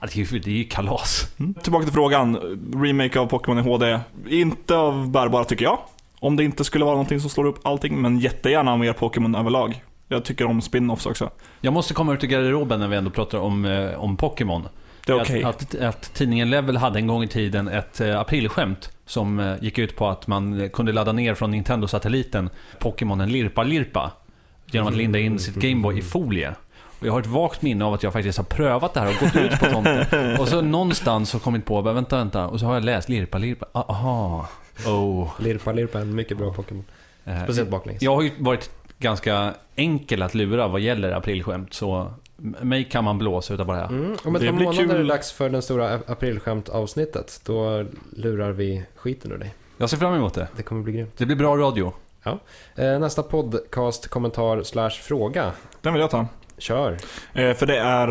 Ja, 0.01 0.09
det 0.15 0.21
är 0.21 0.33
ju 0.33 0.39
det 0.39 0.51
är 0.51 0.55
ju 0.55 0.65
kalas. 0.65 1.27
Mm. 1.41 1.55
Tillbaka 1.55 1.85
till 1.85 1.95
frågan. 1.95 2.37
Remake 2.85 3.21
av 3.21 3.27
Pokémon 3.27 3.59
i 3.59 3.63
HD. 3.63 3.99
Inte 4.29 4.77
av 4.77 5.11
bärbara 5.11 5.45
tycker 5.45 5.65
jag. 5.65 5.79
Om 6.25 6.37
det 6.37 6.45
inte 6.45 6.65
skulle 6.65 6.85
vara 6.85 6.95
någonting 6.95 7.21
som 7.21 7.31
slår 7.31 7.45
upp 7.45 7.67
allting, 7.67 8.03
men 8.03 8.19
jättegärna 8.19 8.77
mer 8.77 8.93
Pokémon 8.93 9.35
överlag. 9.35 9.83
Jag 10.09 10.25
tycker 10.25 10.47
om 10.47 10.61
spin-offs 10.61 11.07
också. 11.07 11.31
Jag 11.61 11.73
måste 11.73 11.95
komma 11.95 12.15
ut 12.15 12.25
i 12.25 12.27
garderoben 12.27 12.81
när 12.81 12.89
vi 12.89 12.97
ändå 12.97 13.11
pratar 13.11 13.39
om, 13.39 13.65
eh, 13.65 14.01
om 14.01 14.17
Pokémon. 14.17 14.69
Det 15.07 15.13
är 15.13 15.21
okej. 15.21 15.45
Att, 15.45 15.75
att, 15.75 15.81
att 15.81 16.15
tidningen 16.15 16.51
Level 16.51 16.77
hade 16.77 16.99
en 16.99 17.07
gång 17.07 17.23
i 17.23 17.29
tiden 17.29 17.69
ett 17.69 18.01
eh, 18.01 18.21
aprilskämt 18.21 18.91
som 19.07 19.41
eh, 19.41 19.55
gick 19.61 19.79
ut 19.79 19.97
på 19.97 20.09
att 20.09 20.27
man 20.27 20.71
kunde 20.73 20.93
ladda 20.93 21.13
ner 21.13 21.35
från 21.35 21.51
Nintendo-satelliten 21.51 22.51
Pokémonen 22.79 23.31
Lirpa-Lirpa 23.31 24.11
genom 24.67 24.89
att 24.89 24.97
linda 24.97 25.19
in 25.19 25.39
sitt 25.39 25.55
Gameboy 25.55 25.99
i 25.99 26.03
folie. 26.03 26.55
Och 27.01 27.07
jag 27.07 27.13
har 27.13 27.21
ett 27.21 27.27
vagt 27.27 27.63
minne 27.63 27.85
av 27.85 27.95
att 27.95 28.03
jag 28.03 28.13
faktiskt 28.13 28.39
har 28.39 28.45
prövat 28.45 28.95
det 28.95 29.01
här 29.01 29.09
och 29.09 29.21
gått 29.21 29.37
ut 29.37 29.61
på 29.61 29.67
tomten. 29.67 30.37
Och 30.41 30.49
så 30.49 30.61
någonstans 30.61 31.33
har 31.33 31.41
kommit 31.41 31.65
på, 31.65 31.81
vänta, 31.81 32.17
vänta, 32.17 32.47
och 32.47 32.61
så 32.61 32.67
har 32.67 32.75
jag 32.75 32.85
läst 32.85 33.09
Lirpa-Lirpa. 33.09 33.67
Ah, 33.73 33.85
Aha. 33.89 34.49
Oh. 34.87 35.29
Lirpa 35.41 35.73
Lirpa 35.73 35.99
är 35.99 36.03
en 36.03 36.15
mycket 36.15 36.39
bra 36.39 36.53
Pokémon. 36.53 36.85
Eh, 37.25 37.43
Speciellt 37.45 37.71
baklänges. 37.71 38.03
Jag 38.03 38.15
har 38.15 38.23
ju 38.23 38.31
varit 38.39 38.71
ganska 38.99 39.55
enkel 39.77 40.23
att 40.23 40.35
lura 40.35 40.69
vad 40.69 40.81
gäller 40.81 41.13
aprilskämt, 41.13 41.75
så 41.75 42.11
mig 42.37 42.85
kan 42.85 43.05
man 43.05 43.19
blåsa 43.19 43.55
utav 43.55 43.67
bara 43.67 43.79
jag. 43.81 43.91
Mm, 43.91 44.17
om 44.25 44.37
ett 44.37 44.43
Det 44.43 44.49
par 44.49 44.57
blir 44.57 44.67
månader 44.67 44.83
är 44.85 44.89
det 44.89 44.95
kul. 44.95 45.07
dags 45.07 45.33
för 45.33 45.49
den 45.51 45.63
stora 45.63 45.99
aprilskämt-avsnittet. 46.07 47.41
Då 47.45 47.85
lurar 48.17 48.51
vi 48.53 48.83
skiten 48.97 49.33
ur 49.33 49.39
dig. 49.39 49.55
Jag 49.79 49.91
ser 49.91 49.97
fram 49.97 50.15
emot 50.15 50.35
det. 50.35 50.49
Det 50.57 50.63
kommer 50.63 50.83
bli 50.83 50.93
grymt. 50.93 51.13
Det 51.17 51.27
blir 51.27 51.37
bra 51.37 51.57
radio. 51.57 51.93
Eh, 52.77 52.99
nästa 52.99 53.23
podcast, 53.23 54.09
kommentar 54.09 54.63
slash 54.63 54.91
fråga. 54.91 55.53
Den 55.81 55.93
vill 55.93 56.01
jag 56.01 56.11
ta. 56.11 56.27
Kör. 56.59 56.97
Eh, 57.35 57.55
för 57.55 57.67
det 57.67 57.79
är 57.79 58.09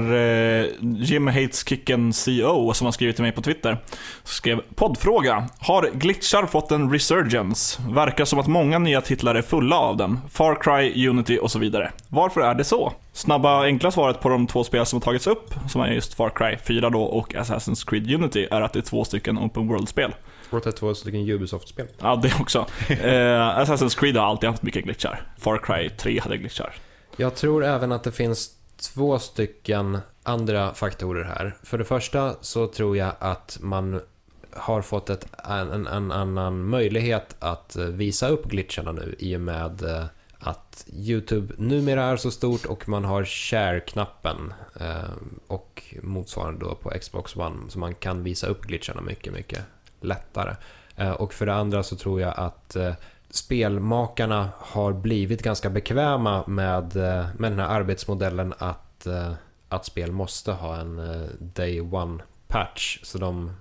eh, 0.63 0.69
Jim 0.81 1.27
Hates 1.27 1.67
Kicken 1.67 2.13
CO 2.13 2.73
som 2.73 2.85
har 2.85 2.91
skrivit 2.91 3.15
till 3.15 3.23
mig 3.23 3.31
på 3.31 3.41
Twitter. 3.41 3.77
Skrev 4.23 4.62
poddfråga. 4.75 5.47
Har 5.59 5.89
glitchar 5.93 6.45
fått 6.45 6.71
en 6.71 6.91
resurgence? 6.91 7.81
Verkar 7.89 8.25
som 8.25 8.39
att 8.39 8.47
många 8.47 8.79
nya 8.79 9.01
titlar 9.01 9.35
är 9.35 9.41
fulla 9.41 9.77
av 9.77 9.97
dem. 9.97 10.21
Far 10.29 10.55
Cry, 10.62 11.07
Unity 11.07 11.39
och 11.41 11.51
så 11.51 11.59
vidare. 11.59 11.91
Varför 12.07 12.41
är 12.41 12.55
det 12.55 12.63
så? 12.63 12.93
Snabba 13.13 13.63
enkla 13.63 13.91
svaret 13.91 14.21
på 14.21 14.29
de 14.29 14.47
två 14.47 14.63
spel 14.63 14.85
som 14.85 14.97
har 14.97 15.01
tagits 15.01 15.27
upp, 15.27 15.53
som 15.69 15.81
är 15.81 15.88
just 15.88 16.13
Far 16.13 16.29
Cry 16.29 16.57
4 16.57 16.89
då 16.89 17.03
och 17.03 17.33
Assassin's 17.33 17.89
Creed 17.89 18.12
Unity, 18.12 18.47
är 18.51 18.62
att 18.62 18.73
det 18.73 18.79
är 18.79 18.81
två 18.81 19.03
stycken 19.03 19.38
Open 19.38 19.67
World-spel. 19.67 20.15
Och 20.50 20.62
det 20.63 20.69
är 20.69 20.71
två 20.71 20.95
stycken 20.95 21.29
Ubisoft-spel. 21.29 21.88
Ja, 22.01 22.15
det 22.15 22.33
också. 22.41 22.65
Eh, 22.89 22.97
Assassin's 23.59 24.00
Creed 24.00 24.17
har 24.17 24.25
alltid 24.25 24.50
haft 24.50 24.63
mycket 24.63 24.83
glitchar. 24.83 25.21
Far 25.39 25.57
Cry 25.57 25.89
3 25.89 26.19
hade 26.19 26.38
glitchar. 26.38 26.73
Jag 27.17 27.36
tror 27.36 27.63
även 27.63 27.91
att 27.91 28.03
det 28.03 28.12
finns 28.12 28.51
två 28.77 29.20
stycken 29.20 29.98
andra 30.24 30.74
faktorer 30.74 31.24
här. 31.24 31.55
För 31.63 31.77
det 31.77 31.86
första 31.86 32.36
så 32.41 32.67
tror 32.67 32.98
jag 32.98 33.12
att 33.20 33.58
man 33.62 34.01
har 34.51 34.82
fått 34.82 35.10
ett, 35.10 35.27
en, 35.50 35.88
en 35.88 36.12
annan 36.12 36.65
möjlighet 36.65 37.36
att 37.39 37.75
visa 37.75 38.27
upp 38.27 38.46
glitcharna 38.46 38.91
nu 38.91 39.15
i 39.20 39.36
och 39.36 39.41
med 39.41 39.84
eh, 39.84 40.05
att 40.39 40.86
YouTube 40.93 41.53
numera 41.58 42.03
är 42.03 42.17
så 42.17 42.32
stort 42.32 42.65
och 42.65 42.89
man 42.89 43.05
har 43.05 43.25
share-knappen 43.25 44.53
eh, 44.79 45.12
och 45.48 45.84
motsvarande 46.01 46.65
då 46.65 46.75
på 46.75 46.89
Xbox 46.89 47.36
One 47.36 47.70
så 47.70 47.79
man 47.79 47.96
kan 47.96 48.24
visa 48.24 48.48
upp 48.48 48.62
glitcharna 48.62 49.01
mycket, 49.01 49.34
mycket 49.34 49.62
lättare. 50.01 50.55
Eh, 50.96 51.12
och 51.12 51.34
för 51.34 51.46
det 51.46 51.53
andra 51.53 51.84
så 51.84 51.96
tror 51.96 52.22
jag 52.22 52.34
att 52.38 52.75
eh, 52.75 52.93
spelmakarna 53.33 54.49
har 54.59 54.93
blivit 54.93 55.41
ganska 55.43 55.69
bekväma 55.69 56.43
med, 56.47 56.95
eh, 56.95 57.25
med 57.37 57.51
den 57.51 57.59
här 57.59 57.67
arbetsmodellen 57.67 58.53
att, 58.57 59.05
eh, 59.05 59.31
att 59.69 59.85
spel 59.85 60.11
måste 60.11 60.51
ha 60.51 60.75
en 60.75 60.99
eh, 60.99 61.27
day 61.39 61.81
one 61.81 62.23
patch. 62.47 62.99
Så 63.03 63.17
de, 63.17 63.51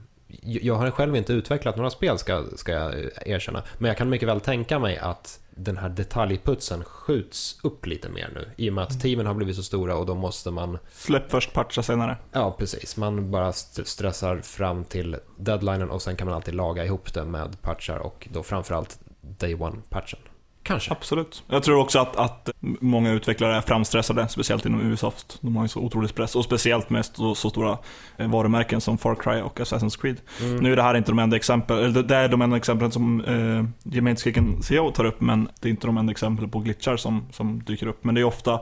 jag 0.43 0.75
har 0.75 0.91
själv 0.91 1.17
inte 1.17 1.33
utvecklat 1.33 1.77
några 1.77 1.91
spel 1.91 2.19
ska, 2.19 2.45
ska 2.57 2.73
jag 2.73 2.95
erkänna. 3.27 3.63
Men 3.79 3.89
jag 3.89 3.97
kan 3.97 4.09
mycket 4.09 4.29
väl 4.29 4.41
tänka 4.41 4.79
mig 4.79 4.99
att 4.99 5.41
den 5.51 5.77
här 5.77 5.89
detaljputsen 5.89 6.85
skjuts 6.85 7.59
upp 7.63 7.87
lite 7.87 8.09
mer 8.09 8.31
nu. 8.35 8.49
I 8.57 8.71
och 8.71 8.75
med 8.75 8.85
att 8.85 9.01
teamen 9.01 9.27
har 9.27 9.35
blivit 9.35 9.57
så 9.57 9.63
stora 9.63 9.97
och 9.97 10.07
då 10.07 10.15
måste 10.15 10.51
man... 10.51 10.79
Släpp 10.93 11.31
först, 11.31 11.53
patcha 11.53 11.83
senare. 11.83 12.17
Ja, 12.33 12.55
precis. 12.59 12.97
Man 12.97 13.31
bara 13.31 13.49
st- 13.49 13.85
stressar 13.85 14.39
fram 14.39 14.85
till 14.85 15.17
deadlinen 15.37 15.91
och 15.91 16.03
sen 16.03 16.17
kan 16.17 16.27
man 16.27 16.37
alltid 16.37 16.55
laga 16.55 16.85
ihop 16.85 17.15
det 17.15 17.25
med 17.25 17.63
patchar 17.63 17.99
och 17.99 18.29
då 18.33 18.43
framförallt 18.43 18.99
day 19.23 19.55
one-patchen. 19.55 20.19
Kanske. 20.65 20.93
Absolut. 20.93 21.43
Jag 21.49 21.63
tror 21.63 21.79
också 21.81 21.99
att, 21.99 22.17
att 22.17 22.51
många 22.61 23.13
utvecklare 23.13 23.57
är 23.57 23.61
framstressade, 23.61 24.29
speciellt 24.29 24.67
inom 24.67 24.81
Ubisoft. 24.81 25.39
De 25.41 25.57
har 25.57 25.65
ju 25.65 25.69
så 25.69 25.81
otrolig 25.81 26.15
press, 26.15 26.37
och 26.37 26.45
speciellt 26.45 26.91
med 26.91 27.05
så, 27.05 27.35
så 27.35 27.51
stora 27.51 27.79
eh, 28.17 28.31
varumärken 28.31 28.81
som 28.81 28.99
Far 28.99 29.15
Cry 29.15 29.41
och 29.41 29.61
Assassin's 29.61 30.01
Creed. 30.01 30.17
Mm. 30.41 30.57
Nu 30.57 30.73
är 30.73 30.77
det 30.77 30.83
här 30.83 30.95
inte 30.95 31.11
de 31.11 31.19
enda 31.19 31.37
exempel, 31.37 31.79
eller 31.79 32.03
det- 32.03 32.17
är 32.17 32.29
de 32.29 32.43
enda 32.43 32.57
exemplen 32.57 32.91
som 32.93 33.21
eh, 33.25 33.93
Gemenskicken 33.93 34.63
CEO 34.63 34.91
tar 34.91 35.05
upp, 35.05 35.21
men 35.21 35.49
det 35.61 35.69
är 35.69 35.71
inte 35.71 35.87
de 35.87 35.99
enda 35.99 36.11
exempel 36.11 36.49
på 36.49 36.59
glitchar 36.59 36.97
som, 36.97 37.27
som 37.33 37.63
dyker 37.65 37.87
upp. 37.87 38.05
Men 38.05 38.15
det 38.15 38.21
är 38.21 38.25
ofta 38.25 38.61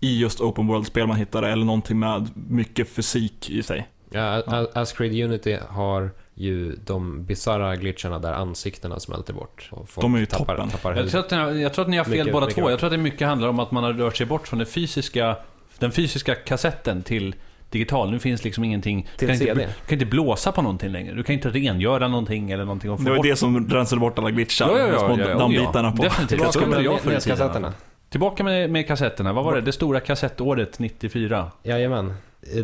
i 0.00 0.18
just 0.20 0.40
open 0.40 0.66
world-spel 0.66 1.06
man 1.06 1.16
hittar 1.16 1.42
det, 1.42 1.48
eller 1.48 1.64
någonting 1.64 1.98
med 1.98 2.30
mycket 2.34 2.88
fysik 2.88 3.50
i 3.50 3.62
sig. 3.62 3.88
Ja, 4.10 4.42
A- 4.46 4.66
As 4.74 4.92
Creed 4.92 5.24
Unity 5.24 5.58
har 5.68 6.10
ju 6.34 6.76
de 6.86 7.24
bizarra 7.24 7.76
glitcharna 7.76 8.18
där 8.18 8.32
ansiktena 8.32 9.00
smälter 9.00 9.32
bort. 9.32 9.68
Och 9.72 9.88
folk 9.88 10.02
De 10.02 10.14
är 10.14 10.18
ju 10.18 10.26
tappar, 10.26 10.54
toppen. 10.56 10.70
Tappar 10.70 10.94
Jag 10.96 11.10
tror, 11.10 11.20
att 11.20 11.30
ni, 11.54 11.62
jag 11.62 11.72
tror 11.74 11.84
att 11.84 11.90
ni 11.90 11.96
har 11.96 12.04
fel 12.04 12.12
Mycket- 12.18 12.32
båda 12.32 12.46
mycket 12.46 12.62
två. 12.62 12.70
Jag 12.70 12.78
tror 12.78 12.86
att 12.86 12.92
det 12.92 12.98
mycket 12.98 13.28
handlar 13.28 13.48
om 13.48 13.58
att 13.58 13.70
man 13.70 13.84
har 13.84 13.92
rört 13.92 14.16
sig 14.16 14.26
bort 14.26 14.48
från 14.48 14.58
den 14.58 14.66
fysiska, 14.68 15.36
den 15.78 15.92
fysiska 15.92 16.34
kassetten 16.34 17.02
till 17.02 17.34
digital. 17.70 18.10
Nu 18.10 18.18
finns 18.18 18.44
liksom 18.44 18.64
ingenting... 18.64 19.02
Till 19.16 19.28
du, 19.28 19.32
kan 19.32 19.38
CD. 19.38 19.50
inte, 19.50 19.64
du 19.64 19.86
kan 19.88 19.92
inte 19.94 20.06
blåsa 20.06 20.52
på 20.52 20.62
någonting 20.62 20.90
längre. 20.90 21.14
Du 21.14 21.22
kan 21.22 21.34
inte 21.34 21.50
rengöra 21.50 22.08
någonting 22.08 22.50
eller 22.50 22.64
någonting 22.64 22.90
och 22.90 22.98
få 22.98 23.04
Det 23.04 23.10
var 23.10 23.16
bort. 23.16 23.26
det 23.26 23.36
som 23.36 23.68
rensade 23.70 24.00
bort 24.00 24.18
alla 24.18 24.30
glitchar. 24.30 24.68
Ja, 24.70 24.78
ja, 24.78 24.88
ja, 24.88 24.98
små 24.98 25.18
ja, 25.18 25.28
ja, 25.28 25.38
dammbitarna 25.38 25.88
ja. 25.88 25.96
på. 25.96 26.02
Definitivt. 26.02 26.38
Tillbaka 26.52 26.60
Jag 26.60 26.68
med 26.70 26.84
jag 26.84 26.98
tiden. 27.00 27.12
nedkassetterna. 27.14 27.72
Tillbaka 28.10 28.44
med, 28.44 28.70
med 28.70 28.86
kassetterna. 28.86 29.32
Vad 29.32 29.44
var 29.44 29.54
det? 29.54 29.60
Det 29.60 29.72
stora 29.72 30.00
kassettåret 30.00 30.78
94. 30.78 31.50
Jajamän. 31.62 32.14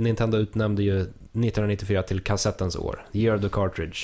Nintendo 0.01 0.39
utnämnde 0.39 0.83
ju 0.83 1.01
1994 1.01 2.03
till 2.03 2.21
kassettens 2.21 2.77
år. 2.77 3.07
The 3.13 3.19
year 3.19 3.37
of 3.37 3.43
the 3.43 3.49
cartridge. 3.49 3.99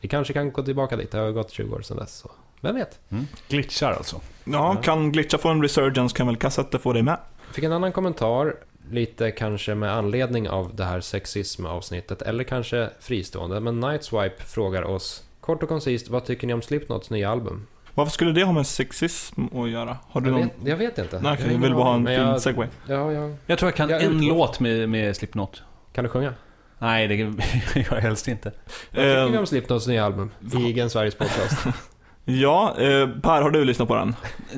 Vi 0.00 0.08
kanske 0.08 0.32
kan 0.32 0.52
gå 0.52 0.62
tillbaka 0.62 0.96
dit. 0.96 1.10
Det 1.10 1.18
har 1.18 1.30
gått 1.30 1.50
20 1.50 1.76
år 1.76 1.82
sedan 1.82 1.96
dess. 1.96 2.16
Så. 2.18 2.30
Vem 2.60 2.74
vet? 2.74 3.00
Mm. 3.08 3.26
Glitchar 3.48 3.92
alltså. 3.92 4.20
Ja, 4.44 4.76
kan 4.82 5.12
glitcha 5.12 5.38
få 5.38 5.48
en 5.48 5.62
resurgence 5.62 6.16
kan 6.16 6.26
väl 6.26 6.36
kassetter 6.36 6.78
få 6.78 6.92
det 6.92 7.02
med. 7.02 7.18
Fick 7.52 7.64
en 7.64 7.72
annan 7.72 7.92
kommentar. 7.92 8.56
Lite 8.90 9.30
kanske 9.30 9.74
med 9.74 9.92
anledning 9.92 10.48
av 10.48 10.76
det 10.76 10.84
här 10.84 11.00
sexism-avsnittet. 11.00 12.22
Eller 12.22 12.44
kanske 12.44 12.90
fristående. 13.00 13.60
Men 13.60 13.80
Nightswipe 13.80 14.42
frågar 14.42 14.82
oss. 14.82 15.24
Kort 15.40 15.62
och 15.62 15.68
koncist, 15.68 16.08
vad 16.08 16.24
tycker 16.24 16.46
ni 16.46 16.54
om 16.54 16.62
Slipknots 16.62 17.10
nya 17.10 17.30
album? 17.30 17.66
Varför 17.94 18.12
skulle 18.12 18.32
det 18.32 18.44
ha 18.44 18.52
med 18.52 18.66
sexism 18.66 19.44
att 19.56 19.70
göra? 19.70 19.96
Har 20.08 20.20
du 20.20 20.28
Jag 20.30 20.32
någon... 20.38 20.42
vet, 20.48 20.52
jag 20.64 20.76
vet 20.76 20.98
inte. 20.98 21.16
Nej, 21.20 21.30
Jag 21.30 21.32
okej, 21.40 21.52
jag 21.52 21.60
vill 21.60 21.74
bara 21.74 21.84
ha 21.84 21.94
en 21.94 22.06
fin 22.06 22.14
jag- 22.14 22.40
segway. 22.40 22.68
Ja, 22.88 23.12
ja. 23.12 23.30
Jag 23.46 23.58
tror 23.58 23.68
jag 23.70 23.76
kan 23.76 23.88
Jag 23.90 24.02
en 24.02 24.12
utgår- 24.16 24.28
låt 24.28 24.60
med, 24.60 24.88
med 24.88 25.16
Slipknot. 25.16 25.62
Kan 25.92 26.04
du 26.04 26.10
sjunga? 26.10 26.34
Nej, 26.78 27.08
det 27.08 27.14
gör 27.14 27.32
jag 27.74 27.84
helst 28.00 28.28
inte. 28.28 28.52
Vad 28.90 29.04
tycker 29.04 29.28
vi 29.32 29.38
om 29.38 29.46
Slipknots 29.46 29.86
nya 29.86 30.04
album? 30.04 30.30
I 30.54 30.56
Igen 30.56 30.90
Sveriges 30.90 31.14
podcast. 31.14 31.66
ja, 32.38 32.74
eh, 32.78 33.08
Per, 33.08 33.42
har 33.42 33.50
du 33.50 33.64
lyssnat 33.64 33.88
på 33.88 33.94
den? 33.94 34.14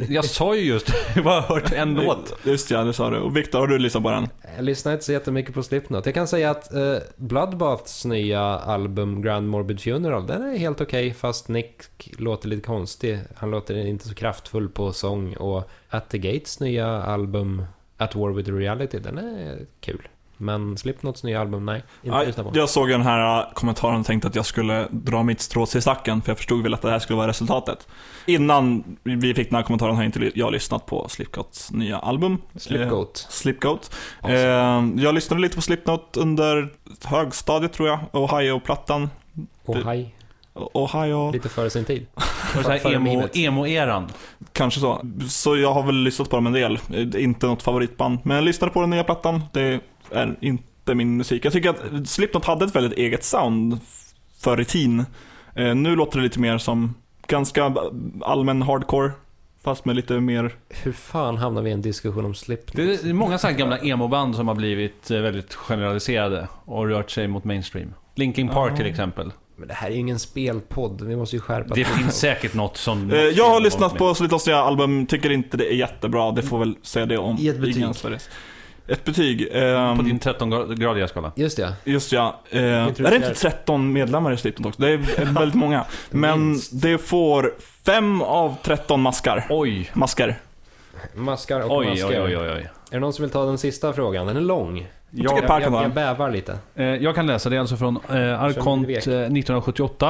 Jag 0.08 0.24
sa 0.24 0.56
ju 0.56 0.62
just 0.62 0.88
jag 0.88 1.22
har 1.22 1.22
bara 1.22 1.40
hört 1.40 1.72
en 1.72 1.94
låt. 1.94 2.34
Just 2.44 2.70
ja, 2.70 2.84
det 2.84 2.92
sa 2.92 3.10
du. 3.10 3.18
Och 3.18 3.36
Viktor, 3.36 3.58
har 3.58 3.66
du 3.66 3.78
lyssnat 3.78 4.02
på 4.02 4.10
den? 4.10 4.28
Jag 4.56 4.64
lyssnar 4.64 4.92
inte 4.92 5.04
så 5.04 5.12
jättemycket 5.12 5.54
på 5.54 5.62
Slipknot. 5.62 6.06
Jag 6.06 6.14
kan 6.14 6.28
säga 6.28 6.50
att 6.50 6.74
eh, 6.74 6.96
Bloodbaths 7.16 8.04
nya 8.04 8.40
album 8.42 9.22
Grand 9.22 9.48
Morbid 9.48 9.80
Funeral, 9.80 10.26
den 10.26 10.42
är 10.42 10.58
helt 10.58 10.80
okej 10.80 11.14
fast 11.14 11.48
Nick 11.48 11.82
låter 12.18 12.48
lite 12.48 12.62
konstig. 12.62 13.18
Han 13.36 13.50
låter 13.50 13.86
inte 13.86 14.08
så 14.08 14.14
kraftfull 14.14 14.68
på 14.68 14.92
sång 14.92 15.36
och 15.36 15.70
At 15.90 16.08
the 16.10 16.18
Gates 16.18 16.60
nya 16.60 16.86
album 16.86 17.64
At 17.96 18.14
War 18.14 18.30
with 18.30 18.50
Reality, 18.50 18.98
den 18.98 19.18
är 19.18 19.58
kul. 19.80 20.08
Men 20.42 20.76
Slipknots 20.78 21.24
nya 21.24 21.40
album, 21.40 21.66
nej. 21.66 21.76
Inte 22.02 22.16
Ja, 22.16 22.22
lyssna 22.22 22.44
på. 22.44 22.50
jag 22.54 22.68
såg 22.68 22.88
den 22.88 23.02
här 23.02 23.38
äh, 23.40 23.52
kommentaren 23.54 24.00
och 24.00 24.06
tänkte 24.06 24.28
att 24.28 24.34
jag 24.34 24.46
skulle 24.46 24.86
dra 24.90 25.22
mitt 25.22 25.40
strå 25.40 25.66
till 25.66 25.82
stacken, 25.82 26.22
för 26.22 26.30
jag 26.30 26.36
förstod 26.38 26.62
väl 26.62 26.74
att 26.74 26.82
det 26.82 26.90
här 26.90 26.98
skulle 26.98 27.16
vara 27.16 27.28
resultatet. 27.28 27.88
Innan 28.26 28.84
vi 29.02 29.34
fick 29.34 29.48
den 29.50 29.56
här 29.56 29.62
kommentaren 29.62 29.96
har 29.96 30.02
inte 30.04 30.30
jag 30.34 30.52
lyssnat 30.52 30.86
på 30.86 31.08
Slipknots 31.08 31.70
nya 31.72 31.98
album. 31.98 32.32
Eh, 32.54 32.58
Slipgoat. 32.58 33.26
Slipgoat. 33.30 33.96
Awesome. 34.22 34.98
Eh, 34.98 35.04
jag 35.04 35.14
lyssnade 35.14 35.42
lite 35.42 35.56
på 35.56 35.62
Slipknot 35.62 36.16
under 36.16 36.72
högstadiet 37.04 37.72
tror 37.72 37.88
jag, 37.88 37.98
Ohio-plattan. 38.12 39.10
Och 39.64 39.76
hej, 39.76 40.14
Ohio, 40.54 41.32
lite 41.32 41.48
före 41.48 41.70
sin 41.70 41.84
tid. 41.84 42.06
Var 42.64 42.70
det 42.90 42.94
emo, 42.94 43.28
emo-eran. 43.34 44.08
kanske 44.52 44.80
så. 44.80 45.00
Så 45.28 45.56
jag 45.56 45.72
har 45.74 45.82
väl 45.82 45.94
lyssnat 46.02 46.30
på 46.30 46.36
dem 46.36 46.46
en 46.46 46.52
del. 46.52 46.78
Eh, 46.94 47.24
Inte 47.24 47.46
något 47.46 47.62
favoritband, 47.62 48.18
men 48.22 48.34
jag 48.34 48.44
lyssnade 48.44 48.72
på 48.72 48.80
den 48.80 48.90
nya 48.90 49.04
plattan. 49.04 49.42
Det 49.52 49.80
är 50.14 50.36
inte 50.40 50.94
min 50.94 51.16
musik. 51.16 51.44
Jag 51.44 51.52
tycker 51.52 51.70
att 51.70 52.08
Slipknot 52.08 52.44
hade 52.44 52.64
ett 52.64 52.76
väldigt 52.76 52.98
eget 52.98 53.24
sound 53.24 53.78
förr 54.40 54.60
i 54.60 54.64
tiden. 54.64 55.04
Eh, 55.54 55.74
nu 55.74 55.96
låter 55.96 56.18
det 56.18 56.22
lite 56.24 56.40
mer 56.40 56.58
som 56.58 56.94
ganska 57.26 57.74
allmän 58.20 58.62
hardcore, 58.62 59.10
fast 59.64 59.84
med 59.84 59.96
lite 59.96 60.20
mer... 60.20 60.54
Hur 60.68 60.92
fan 60.92 61.36
hamnar 61.36 61.62
vi 61.62 61.70
i 61.70 61.72
en 61.72 61.82
diskussion 61.82 62.24
om 62.24 62.34
Slipknot? 62.34 62.76
Det 62.76 63.10
är 63.10 63.12
många 63.12 63.38
så 63.38 63.46
här 63.46 63.54
gamla 63.54 63.78
emo-band 63.78 64.36
som 64.36 64.48
har 64.48 64.54
blivit 64.54 65.10
eh, 65.10 65.18
väldigt 65.20 65.54
generaliserade 65.54 66.48
och 66.64 66.88
rört 66.88 67.10
sig 67.10 67.28
mot 67.28 67.44
mainstream. 67.44 67.94
Linkin 68.14 68.48
Park 68.48 68.72
Ja. 68.72 68.76
till 68.76 68.86
exempel. 68.86 69.32
Men 69.56 69.68
det 69.68 69.74
här 69.74 69.88
är 69.88 69.92
ju 69.92 69.98
ingen 69.98 70.18
spelpodd, 70.18 71.02
vi 71.02 71.16
måste 71.16 71.36
ju 71.36 71.40
skärpa 71.40 71.74
Det 71.74 71.84
finns 71.84 72.16
säkert 72.18 72.54
något 72.54 72.76
som... 72.76 73.10
Eh, 73.10 73.18
jag 73.18 73.50
har 73.50 73.60
lyssnat 73.60 73.94
på 73.94 74.14
Slipknots 74.14 74.46
nya 74.46 74.56
album, 74.58 75.06
tycker 75.06 75.30
inte 75.32 75.56
det 75.56 75.72
är 75.72 75.76
jättebra. 75.76 76.30
Det 76.32 76.42
får 76.42 76.58
väl 76.58 76.74
säga 76.82 77.06
det 77.06 77.18
om 77.18 77.36
I 77.40 77.48
ett 77.48 77.60
betyg. 77.60 77.84
Ett 78.86 79.04
betyg. 79.04 79.48
ehm, 79.52 79.96
På 79.96 80.02
din 80.02 80.18
13-gradiga 80.20 81.08
skala. 81.08 81.32
Just 81.36 81.56
det. 81.56 81.72
Just 81.84 82.12
ja. 82.12 82.40
Eh, 82.50 82.60
är 82.62 83.10
det 83.10 83.16
inte 83.16 83.34
13 83.34 83.92
medlemmar 83.92 84.32
i 84.32 84.36
Slipknot 84.36 84.66
också? 84.66 84.82
Det 84.82 84.88
är 84.92 84.96
väldigt 85.34 85.54
många. 85.54 85.84
Men 86.10 86.46
Minst. 86.48 86.70
det 86.82 86.98
får 86.98 87.54
5 87.86 88.22
av 88.22 88.54
13 88.62 89.00
maskar. 89.02 89.46
Oj. 89.50 89.90
Masker. 89.94 90.38
Maskar 91.14 91.60
och 91.60 91.76
Oj, 91.76 91.86
masker. 91.86 92.06
oj, 92.24 92.36
oj, 92.36 92.36
oj, 92.38 92.50
oj. 92.56 92.68
Är 92.90 92.94
det 92.94 93.00
någon 93.00 93.12
som 93.12 93.22
vill 93.22 93.30
ta 93.32 93.44
den 93.44 93.58
sista 93.58 93.92
frågan? 93.92 94.26
Den 94.26 94.36
är 94.36 94.40
lång. 94.40 94.86
Jag, 95.14 95.38
Jag, 95.38 95.48
kan 95.48 95.62
jag, 95.72 95.84
jag 95.84 95.94
bävar 95.94 96.30
lite. 96.30 96.58
eh, 96.74 96.84
jag 96.84 97.14
kan 97.14 97.26
läsa, 97.26 97.50
det 97.50 97.56
är 97.56 97.60
alltså 97.60 97.76
från 97.76 97.96
eh, 98.10 98.42
Arkont 98.42 98.88
Vek. 98.88 98.96
eh, 99.06 99.12
1978. 99.12 100.08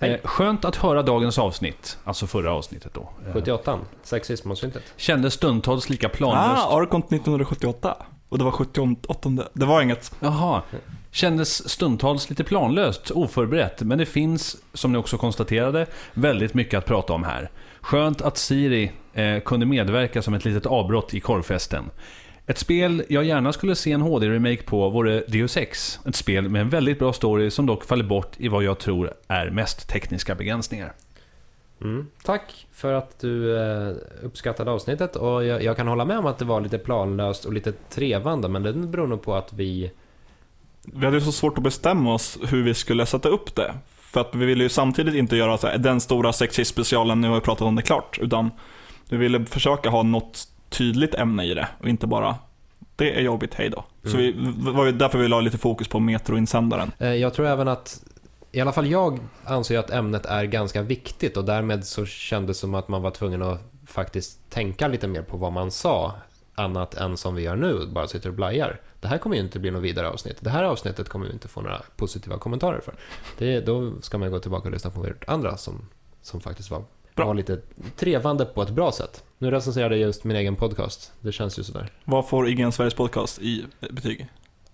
Eh, 0.00 0.08
Hej. 0.08 0.20
skönt 0.24 0.64
att 0.64 0.76
höra 0.76 1.02
dagens 1.02 1.38
avsnitt, 1.38 1.98
alltså 2.04 2.26
förra 2.26 2.52
avsnittet 2.52 2.94
då. 2.94 3.08
Eh, 3.26 3.32
78 3.32 3.78
Sexismavsnittet. 4.02 4.82
Kändes 4.96 5.34
stundtals 5.34 5.88
lika 5.90 6.08
planlöst. 6.08 6.66
Ah, 6.66 6.76
Arkont 6.80 7.04
1978. 7.12 7.96
Och 8.28 8.38
det 8.38 8.44
var 8.44 8.50
78. 8.50 9.30
Det 9.52 9.66
var 9.66 9.82
inget. 9.82 10.12
Jaha. 10.20 10.62
Kändes 11.10 11.68
stundtals 11.70 12.30
lite 12.30 12.44
planlöst, 12.44 13.10
oförberett, 13.10 13.82
men 13.82 13.98
det 13.98 14.06
finns, 14.06 14.56
som 14.74 14.92
ni 14.92 14.98
också 14.98 15.18
konstaterade, 15.18 15.86
väldigt 16.14 16.54
mycket 16.54 16.78
att 16.78 16.86
prata 16.86 17.12
om 17.12 17.24
här. 17.24 17.50
Skönt 17.80 18.22
att 18.22 18.36
Siri 18.38 18.92
eh, 19.14 19.40
kunde 19.40 19.66
medverka 19.66 20.22
som 20.22 20.34
ett 20.34 20.44
litet 20.44 20.66
avbrott 20.66 21.14
i 21.14 21.20
korvfesten. 21.20 21.90
Ett 22.46 22.58
spel 22.58 23.04
jag 23.08 23.24
gärna 23.24 23.52
skulle 23.52 23.74
se 23.74 23.92
en 23.92 24.00
HD-remake 24.00 24.62
på 24.62 24.88
vore 24.88 25.24
Deus 25.28 25.56
Ex. 25.56 26.00
Ett 26.06 26.16
spel 26.16 26.48
med 26.48 26.62
en 26.62 26.68
väldigt 26.68 26.98
bra 26.98 27.12
story 27.12 27.50
som 27.50 27.66
dock 27.66 27.84
faller 27.84 28.04
bort 28.04 28.32
i 28.36 28.48
vad 28.48 28.64
jag 28.64 28.78
tror 28.78 29.12
är 29.28 29.50
mest 29.50 29.88
tekniska 29.88 30.34
begränsningar. 30.34 30.92
Mm. 31.80 32.06
Tack 32.22 32.66
för 32.72 32.92
att 32.92 33.20
du 33.20 33.58
eh, 33.58 33.94
uppskattade 34.22 34.70
avsnittet 34.70 35.16
och 35.16 35.44
jag, 35.44 35.62
jag 35.62 35.76
kan 35.76 35.88
hålla 35.88 36.04
med 36.04 36.18
om 36.18 36.26
att 36.26 36.38
det 36.38 36.44
var 36.44 36.60
lite 36.60 36.78
planlöst 36.78 37.44
och 37.44 37.52
lite 37.52 37.72
trevande 37.72 38.48
men 38.48 38.62
det 38.62 38.72
beror 38.72 39.06
nog 39.06 39.22
på 39.22 39.34
att 39.34 39.52
vi 39.52 39.90
Vi 40.82 41.04
hade 41.04 41.16
ju 41.16 41.24
så 41.24 41.32
svårt 41.32 41.58
att 41.58 41.64
bestämma 41.64 42.14
oss 42.14 42.38
hur 42.48 42.62
vi 42.62 42.74
skulle 42.74 43.06
sätta 43.06 43.28
upp 43.28 43.54
det. 43.54 43.74
För 44.00 44.20
att 44.20 44.34
vi 44.34 44.46
ville 44.46 44.62
ju 44.62 44.68
samtidigt 44.68 45.14
inte 45.14 45.36
göra 45.36 45.58
så 45.58 45.66
här, 45.66 45.78
den 45.78 46.00
stora 46.00 46.32
sexist-specialen, 46.32 47.20
nu 47.20 47.28
har 47.28 47.34
vi 47.34 47.40
pratat 47.40 47.62
om 47.62 47.76
det 47.76 47.82
klart. 47.82 48.18
Utan 48.20 48.50
vi 49.08 49.16
ville 49.16 49.44
försöka 49.44 49.90
ha 49.90 50.02
något 50.02 50.48
tydligt 50.72 51.14
ämne 51.14 51.44
i 51.44 51.54
det 51.54 51.68
och 51.80 51.88
inte 51.88 52.06
bara 52.06 52.36
det 52.96 53.18
är 53.18 53.20
jobbigt, 53.22 53.54
hej 53.54 53.70
då. 53.70 53.84
Så 54.04 54.16
vi, 54.16 54.32
det 54.32 54.70
var 54.70 54.84
ju 54.86 54.92
därför 54.92 55.18
vi 55.18 55.28
la 55.28 55.40
lite 55.40 55.58
fokus 55.58 55.88
på 55.88 55.98
Metro-insändaren. 56.00 56.92
Eh, 56.98 57.14
Jag 57.14 57.34
tror 57.34 57.46
även 57.46 57.68
att, 57.68 58.02
i 58.52 58.60
alla 58.60 58.72
fall 58.72 58.86
jag 58.86 59.18
anser 59.44 59.78
att 59.78 59.90
ämnet 59.90 60.26
är 60.26 60.44
ganska 60.44 60.82
viktigt 60.82 61.36
och 61.36 61.44
därmed 61.44 61.84
så 61.86 62.06
kändes 62.06 62.56
det 62.56 62.60
som 62.60 62.74
att 62.74 62.88
man 62.88 63.02
var 63.02 63.10
tvungen 63.10 63.42
att 63.42 63.72
faktiskt 63.86 64.50
tänka 64.50 64.88
lite 64.88 65.08
mer 65.08 65.22
på 65.22 65.36
vad 65.36 65.52
man 65.52 65.70
sa, 65.70 66.14
annat 66.54 66.94
än 66.94 67.16
som 67.16 67.34
vi 67.34 67.42
gör 67.42 67.56
nu, 67.56 67.86
bara 67.86 68.08
sitter 68.08 68.28
och 68.28 68.34
blajar. 68.34 68.80
Det 69.00 69.08
här 69.08 69.18
kommer 69.18 69.36
ju 69.36 69.42
inte 69.42 69.58
bli 69.58 69.70
något 69.70 69.82
vidare 69.82 70.08
avsnitt. 70.08 70.36
Det 70.40 70.50
här 70.50 70.64
avsnittet 70.64 71.08
kommer 71.08 71.26
vi 71.26 71.32
inte 71.32 71.48
få 71.48 71.60
några 71.60 71.82
positiva 71.96 72.38
kommentarer 72.38 72.80
för. 72.80 72.94
Det, 73.38 73.60
då 73.60 73.92
ska 74.00 74.18
man 74.18 74.30
gå 74.30 74.38
tillbaka 74.38 74.68
och 74.68 74.72
lyssna 74.72 74.90
på 74.90 75.00
vårt 75.00 75.24
andra 75.28 75.56
som, 75.56 75.88
som 76.22 76.40
faktiskt 76.40 76.70
var, 76.70 76.84
Bra. 77.14 77.26
var 77.26 77.34
lite 77.34 77.58
trevande 77.96 78.44
på 78.44 78.62
ett 78.62 78.70
bra 78.70 78.92
sätt. 78.92 79.24
Nu 79.38 79.50
recenserade 79.50 79.96
jag 79.96 80.06
just 80.06 80.24
min 80.24 80.36
egen 80.36 80.56
podcast. 80.56 81.12
Det 81.20 81.32
känns 81.32 81.58
ju 81.58 81.62
sådär. 81.62 81.90
Vad 82.04 82.28
får 82.28 82.48
IGN 82.48 82.72
Sveriges 82.72 82.94
podcast 82.94 83.38
i 83.38 83.64
betyg? 83.90 84.26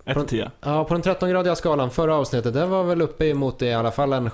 1 0.04 0.14
Från- 0.14 0.26
till 0.26 0.38
10? 0.38 0.50
Ja, 0.61 0.85
på 0.85 0.95
den 0.95 1.02
13-gradiga 1.02 1.57
skalan, 1.57 1.90
förra 1.90 2.14
avsnittet, 2.14 2.54
det 2.54 2.66
var 2.66 2.85
väl 2.85 3.02
uppe 3.02 3.26
emot 3.26 3.62
i 3.62 3.73
alla 3.73 3.90
fall 3.90 4.12
en 4.12 4.30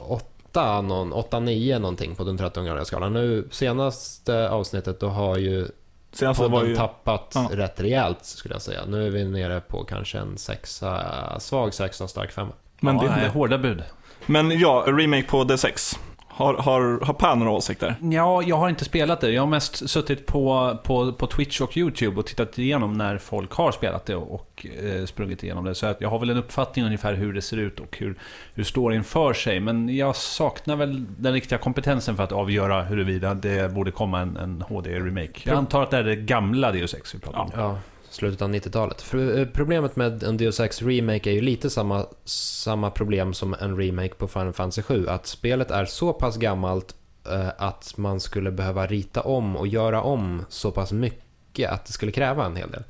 8, 0.00 0.80
någon, 0.80 1.12
8-9 1.14 1.78
någonting 1.78 2.14
på 2.14 2.24
den 2.24 2.38
13-gradiga 2.38 2.84
skalan. 2.84 3.12
Nu 3.12 3.48
senaste 3.50 4.50
avsnittet, 4.50 5.00
då 5.00 5.08
har 5.08 5.36
ju 5.38 5.66
Senast 6.12 6.38
podden 6.40 6.52
var 6.52 6.64
ju... 6.64 6.76
tappat 6.76 7.32
Ja. 7.34 7.48
rätt 7.52 7.80
rejält 7.80 8.24
skulle 8.24 8.54
jag 8.54 8.62
säga. 8.62 8.80
Nu 8.86 9.06
är 9.06 9.10
vi 9.10 9.24
nere 9.24 9.60
på 9.60 9.84
kanske 9.84 10.18
en 10.18 10.38
sexa, 10.38 11.00
svag 11.40 11.74
sexa, 11.74 12.08
stark 12.08 12.30
femma. 12.32 12.52
Men, 12.80 12.96
ja, 12.96 13.02
det, 13.02 13.08
nej, 13.16 13.28
hårda 13.28 13.58
bud. 13.58 13.82
men 14.26 14.58
ja, 14.58 14.84
remake 14.86 15.22
på 15.28 15.44
D6. 15.44 15.98
Har, 16.34 16.54
har, 16.54 17.04
har 17.04 17.14
Per 17.14 17.36
några 17.36 17.52
åsikter? 17.52 17.94
Ja, 18.00 18.42
jag 18.42 18.56
har 18.56 18.68
inte 18.68 18.84
spelat 18.84 19.20
det. 19.20 19.30
Jag 19.30 19.42
har 19.42 19.46
mest 19.46 19.90
suttit 19.90 20.26
på, 20.26 20.76
på, 20.84 21.12
på 21.12 21.26
Twitch 21.26 21.60
och 21.60 21.76
YouTube 21.76 22.20
och 22.20 22.26
tittat 22.26 22.58
igenom 22.58 22.92
när 22.92 23.18
folk 23.18 23.52
har 23.52 23.72
spelat 23.72 24.06
det 24.06 24.16
och, 24.16 24.34
och 24.34 24.66
eh, 24.82 25.04
sprungit 25.04 25.42
igenom 25.42 25.64
det. 25.64 25.74
Så 25.74 25.86
att 25.86 26.00
jag 26.00 26.08
har 26.08 26.18
väl 26.18 26.30
en 26.30 26.36
uppfattning 26.36 26.84
ungefär 26.84 27.14
hur 27.14 27.32
det 27.32 27.42
ser 27.42 27.56
ut 27.56 27.80
och 27.80 27.96
hur, 27.98 28.14
hur 28.54 28.64
storyn 28.64 29.04
för 29.04 29.32
sig. 29.32 29.60
Men 29.60 29.96
jag 29.96 30.16
saknar 30.16 30.76
väl 30.76 31.04
den 31.18 31.32
riktiga 31.32 31.58
kompetensen 31.58 32.16
för 32.16 32.24
att 32.24 32.32
avgöra 32.32 32.82
huruvida 32.82 33.34
det 33.34 33.72
borde 33.72 33.90
komma 33.90 34.20
en, 34.20 34.36
en 34.36 34.64
HD-remake. 34.68 35.40
Jag 35.44 35.56
antar 35.56 35.82
att 35.82 35.90
det 35.90 35.96
är 35.96 36.04
det 36.04 36.16
gamla 36.16 36.72
Deus 36.72 36.94
Ex 36.94 37.14
vi 37.14 37.18
pratar 37.18 37.40
om. 37.40 37.50
Ja, 37.56 37.78
slutet 38.12 38.42
av 38.42 38.50
90-talet. 38.50 39.14
Eh, 39.14 39.48
problemet 39.52 39.96
med 39.96 40.22
en 40.22 40.36
Deus 40.36 40.60
Ex 40.60 40.82
Remake 40.82 41.30
är 41.30 41.34
ju 41.34 41.40
lite 41.40 41.70
samma, 41.70 42.06
samma 42.24 42.90
problem 42.90 43.34
som 43.34 43.54
en 43.60 43.76
remake 43.76 44.14
på 44.14 44.28
Final 44.28 44.52
Fantasy 44.52 44.82
7. 44.82 45.08
Att 45.08 45.26
spelet 45.26 45.70
är 45.70 45.84
så 45.84 46.12
pass 46.12 46.36
gammalt 46.36 46.94
eh, 47.30 47.48
att 47.58 47.96
man 47.96 48.20
skulle 48.20 48.50
behöva 48.50 48.86
rita 48.86 49.20
om 49.20 49.56
och 49.56 49.66
göra 49.66 50.02
om 50.02 50.44
så 50.48 50.70
pass 50.70 50.92
mycket 50.92 51.70
att 51.70 51.86
det 51.86 51.92
skulle 51.92 52.12
kräva 52.12 52.46
en 52.46 52.56
hel 52.56 52.70
del. 52.70 52.84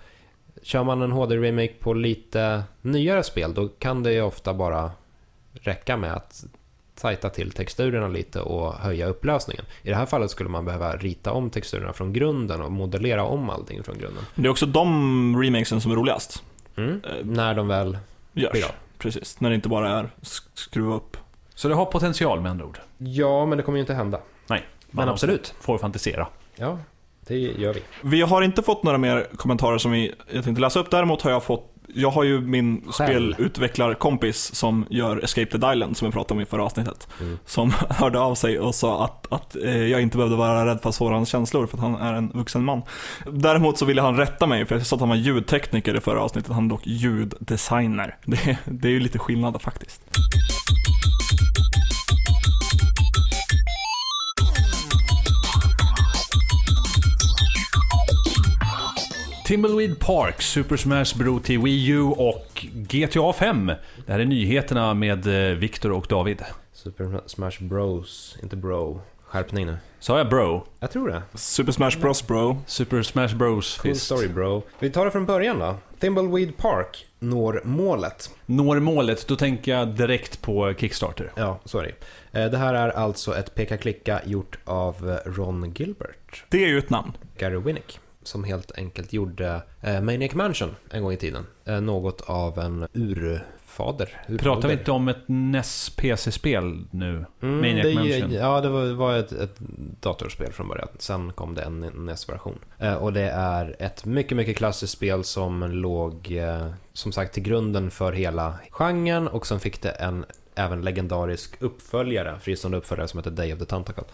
Kör 0.62 0.84
man 0.84 1.02
en 1.02 1.12
HD-remake 1.12 1.74
på 1.80 1.94
lite 1.94 2.62
nyare 2.80 3.22
spel 3.22 3.54
då 3.54 3.68
kan 3.68 4.02
det 4.02 4.12
ju 4.12 4.22
ofta 4.22 4.54
bara 4.54 4.90
räcka 5.52 5.96
med 5.96 6.12
att 6.14 6.44
tajta 7.02 7.30
till 7.30 7.50
texturerna 7.50 8.08
lite 8.08 8.40
och 8.40 8.74
höja 8.74 9.06
upplösningen. 9.06 9.64
I 9.82 9.88
det 9.88 9.94
här 9.96 10.06
fallet 10.06 10.30
skulle 10.30 10.48
man 10.50 10.64
behöva 10.64 10.96
rita 10.96 11.32
om 11.32 11.50
texturerna 11.50 11.92
från 11.92 12.12
grunden 12.12 12.62
och 12.62 12.72
modellera 12.72 13.24
om 13.24 13.50
allting 13.50 13.84
från 13.84 13.98
grunden. 13.98 14.24
Det 14.34 14.46
är 14.46 14.50
också 14.50 14.66
de 14.66 15.42
remakesen 15.42 15.80
som 15.80 15.90
är 15.92 15.96
roligast. 15.96 16.42
Mm. 16.76 16.90
Eh, 17.04 17.24
När 17.24 17.54
de 17.54 17.68
väl 17.68 17.98
Görs. 18.32 18.52
blir 18.52 18.64
av. 18.64 18.70
Precis. 18.98 19.40
När 19.40 19.48
det 19.50 19.54
inte 19.54 19.68
bara 19.68 19.90
är 19.98 20.10
sk- 20.22 20.48
skruva 20.54 20.94
upp. 20.94 21.16
Så 21.54 21.68
det 21.68 21.74
har 21.74 21.84
potential 21.84 22.40
med 22.40 22.50
andra 22.50 22.64
ord. 22.64 22.78
Ja, 22.98 23.46
men 23.46 23.58
det 23.58 23.64
kommer 23.64 23.78
ju 23.78 23.80
inte 23.80 23.94
hända. 23.94 24.20
Nej. 24.46 24.62
Men 24.90 25.08
absolut. 25.08 25.54
Får 25.60 25.78
fantisera. 25.78 26.26
Ja, 26.56 26.78
det 27.26 27.34
gör 27.38 27.74
vi. 27.74 27.82
Vi 28.02 28.20
har 28.22 28.42
inte 28.42 28.62
fått 28.62 28.82
några 28.82 28.98
mer 28.98 29.26
kommentarer 29.36 29.78
som 29.78 29.92
vi, 29.92 30.14
jag 30.32 30.44
tänkte 30.44 30.60
läsa 30.60 30.80
upp. 30.80 30.90
Däremot 30.90 31.22
har 31.22 31.30
jag 31.30 31.42
fått 31.44 31.71
jag 31.94 32.10
har 32.10 32.24
ju 32.24 32.40
min 32.40 32.82
Själv. 32.88 33.32
spelutvecklarkompis 33.34 34.54
som 34.54 34.86
gör 34.90 35.24
Escape 35.24 35.58
the 35.58 35.72
Island 35.72 35.96
som 35.96 36.08
vi 36.08 36.12
pratade 36.12 36.34
om 36.34 36.40
i 36.40 36.46
förra 36.46 36.64
avsnittet. 36.64 37.08
Mm. 37.20 37.38
Som 37.46 37.72
hörde 37.90 38.20
av 38.20 38.34
sig 38.34 38.58
och 38.58 38.74
sa 38.74 39.04
att, 39.04 39.32
att 39.32 39.56
eh, 39.56 39.86
jag 39.86 40.02
inte 40.02 40.16
behövde 40.16 40.36
vara 40.36 40.66
rädd 40.66 40.80
för 40.82 40.88
att 40.88 40.94
såra 40.94 41.14
hans 41.14 41.28
känslor 41.28 41.66
för 41.66 41.76
att 41.76 41.82
han 41.82 41.94
är 41.94 42.14
en 42.14 42.28
vuxen 42.34 42.64
man. 42.64 42.82
Däremot 43.32 43.78
så 43.78 43.84
ville 43.84 44.02
han 44.02 44.16
rätta 44.16 44.46
mig 44.46 44.66
för 44.66 44.74
jag 44.74 44.86
sa 44.86 44.96
att 44.96 45.00
han 45.00 45.08
var 45.08 45.16
ljudtekniker 45.16 45.96
i 45.96 46.00
förra 46.00 46.20
avsnittet. 46.20 46.52
Han 46.52 46.64
är 46.64 46.70
dock 46.70 46.86
ljuddesigner. 46.86 48.16
Det, 48.24 48.58
det 48.64 48.88
är 48.88 48.92
ju 48.92 49.00
lite 49.00 49.18
skillnad 49.18 49.62
faktiskt. 49.62 50.02
Timbleweed 59.52 60.00
Park, 60.00 60.42
Super 60.42 60.76
Smash 60.76 61.18
Bros 61.18 61.42
till 61.42 61.58
Wii 61.58 61.88
U 61.88 62.02
och 62.02 62.66
GTA 62.72 63.32
5. 63.32 63.66
Det 64.06 64.12
här 64.12 64.18
är 64.18 64.24
nyheterna 64.24 64.94
med 64.94 65.50
eh, 65.50 65.56
Viktor 65.56 65.92
och 65.92 66.06
David. 66.08 66.42
Super 66.72 67.20
Smash 67.26 67.52
Bros, 67.60 68.38
inte 68.42 68.56
bro. 68.56 69.00
Skärpning 69.22 69.66
nu. 69.66 69.76
Sa 69.98 70.18
jag 70.18 70.28
bro? 70.28 70.66
Jag 70.80 70.90
tror 70.90 71.08
det. 71.08 71.22
Super 71.34 71.72
Smash 71.72 72.00
Bros 72.00 72.26
bro. 72.26 72.56
Super 72.66 73.02
Smash 73.02 73.36
Bros 73.36 73.78
Cool 73.78 73.92
Fist. 73.92 74.04
story 74.04 74.28
bro. 74.28 74.62
Vi 74.78 74.90
tar 74.90 75.04
det 75.04 75.10
från 75.10 75.26
början 75.26 75.58
då. 75.58 75.76
Thimbleweed 75.98 76.56
Park 76.56 77.06
når 77.18 77.60
målet. 77.64 78.30
Når 78.46 78.80
målet, 78.80 79.26
då 79.28 79.36
tänker 79.36 79.72
jag 79.72 79.88
direkt 79.88 80.42
på 80.42 80.74
Kickstarter. 80.74 81.32
Ja, 81.34 81.60
så 81.64 81.78
är 81.78 81.94
det. 82.32 82.48
Det 82.48 82.58
här 82.58 82.74
är 82.74 82.88
alltså 82.88 83.36
ett 83.36 83.54
peka-klicka 83.54 84.20
gjort 84.24 84.58
av 84.64 85.10
eh, 85.10 85.30
Ron 85.30 85.74
Gilbert. 85.76 86.44
Det 86.48 86.64
är 86.64 86.68
ju 86.68 86.78
ett 86.78 86.90
namn. 86.90 87.12
Gary 87.38 87.56
Winnick. 87.56 88.00
Som 88.22 88.44
helt 88.44 88.72
enkelt 88.78 89.12
gjorde 89.12 89.62
eh, 89.80 90.00
Maniac 90.00 90.34
Mansion 90.34 90.76
en 90.90 91.02
gång 91.02 91.12
i 91.12 91.16
tiden. 91.16 91.46
Eh, 91.64 91.80
något 91.80 92.20
av 92.20 92.58
en 92.58 92.86
urfader. 92.92 94.22
Pratar 94.38 94.68
vi 94.68 94.74
inte 94.74 94.90
om 94.90 95.08
ett 95.08 95.22
NES 95.26 95.90
PC-spel 95.96 96.84
nu? 96.90 97.24
Mm, 97.42 97.56
Maniac 97.56 97.82
det, 97.82 97.94
Mansion? 97.94 98.32
Ja, 98.32 98.60
det 98.60 98.68
var, 98.68 98.92
var 98.92 99.16
ett, 99.16 99.32
ett 99.32 99.58
datorspel 100.00 100.52
från 100.52 100.68
början. 100.68 100.88
Sen 100.98 101.32
kom 101.32 101.54
det 101.54 101.62
en 101.62 101.80
NES-version. 101.80 102.58
Eh, 102.78 102.94
och 102.94 103.12
det 103.12 103.30
är 103.30 103.76
ett 103.78 104.04
mycket, 104.04 104.36
mycket 104.36 104.56
klassiskt 104.56 104.92
spel 104.92 105.24
som 105.24 105.62
låg, 105.62 106.32
eh, 106.32 106.68
som 106.92 107.12
sagt, 107.12 107.34
till 107.34 107.42
grunden 107.42 107.90
för 107.90 108.12
hela 108.12 108.54
genren. 108.70 109.28
Och 109.28 109.46
sen 109.46 109.60
fick 109.60 109.82
det 109.82 109.90
en 109.90 110.24
även 110.54 110.82
legendarisk 110.82 111.62
uppföljare, 111.62 112.38
fristående 112.40 112.78
uppföljare 112.78 113.08
som 113.08 113.18
heter 113.18 113.30
Day 113.30 113.52
of 113.52 113.58
the 113.58 113.64
Tentacle. 113.64 114.04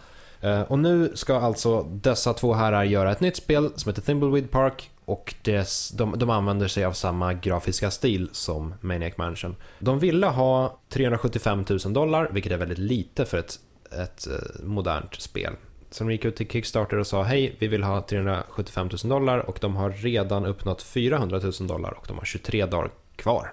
Eh, 0.41 0.63
och 0.63 0.79
nu 0.79 1.13
ska 1.15 1.41
alltså 1.41 1.83
dessa 1.83 2.35
två 2.35 2.53
herrar 2.53 2.85
göra 2.85 3.13
ett 3.13 3.21
nytt 3.21 3.37
spel 3.37 3.71
som 3.77 3.91
heter 3.91 4.03
Thimbleweed 4.03 4.51
Park 4.51 4.91
och 5.05 5.35
dess, 5.43 5.89
de, 5.89 6.19
de 6.19 6.31
använder 6.31 6.69
sig 6.69 6.85
av 6.85 6.93
samma 6.93 7.35
grafiska 7.35 7.91
stil 7.91 8.29
som 8.33 8.75
Maniac 8.81 9.17
Mansion. 9.17 9.57
De 9.79 9.99
ville 9.99 10.27
ha 10.27 10.79
375 10.89 11.65
000 11.69 11.93
dollar, 11.93 12.31
vilket 12.33 12.53
är 12.53 12.57
väldigt 12.57 12.79
lite 12.79 13.25
för 13.25 13.39
ett, 13.39 13.59
ett 13.93 14.27
eh, 14.27 14.65
modernt 14.65 15.15
spel. 15.21 15.53
Så 15.91 16.05
de 16.05 16.11
gick 16.13 16.25
ut 16.25 16.37
till 16.37 16.49
Kickstarter 16.49 16.97
och 16.97 17.07
sa 17.07 17.23
hej, 17.23 17.57
vi 17.59 17.69
vill 17.69 17.83
ha 17.83 18.01
375 18.01 18.89
000 19.05 19.11
dollar 19.11 19.39
och 19.39 19.59
de 19.61 19.77
har 19.77 19.91
redan 19.91 20.47
uppnått 20.47 20.83
400 20.83 21.41
000 21.43 21.53
dollar 21.69 21.91
och 21.91 22.05
de 22.09 22.19
har 22.19 22.25
23 22.25 22.67
dagar 22.67 22.91
kvar. 23.17 23.53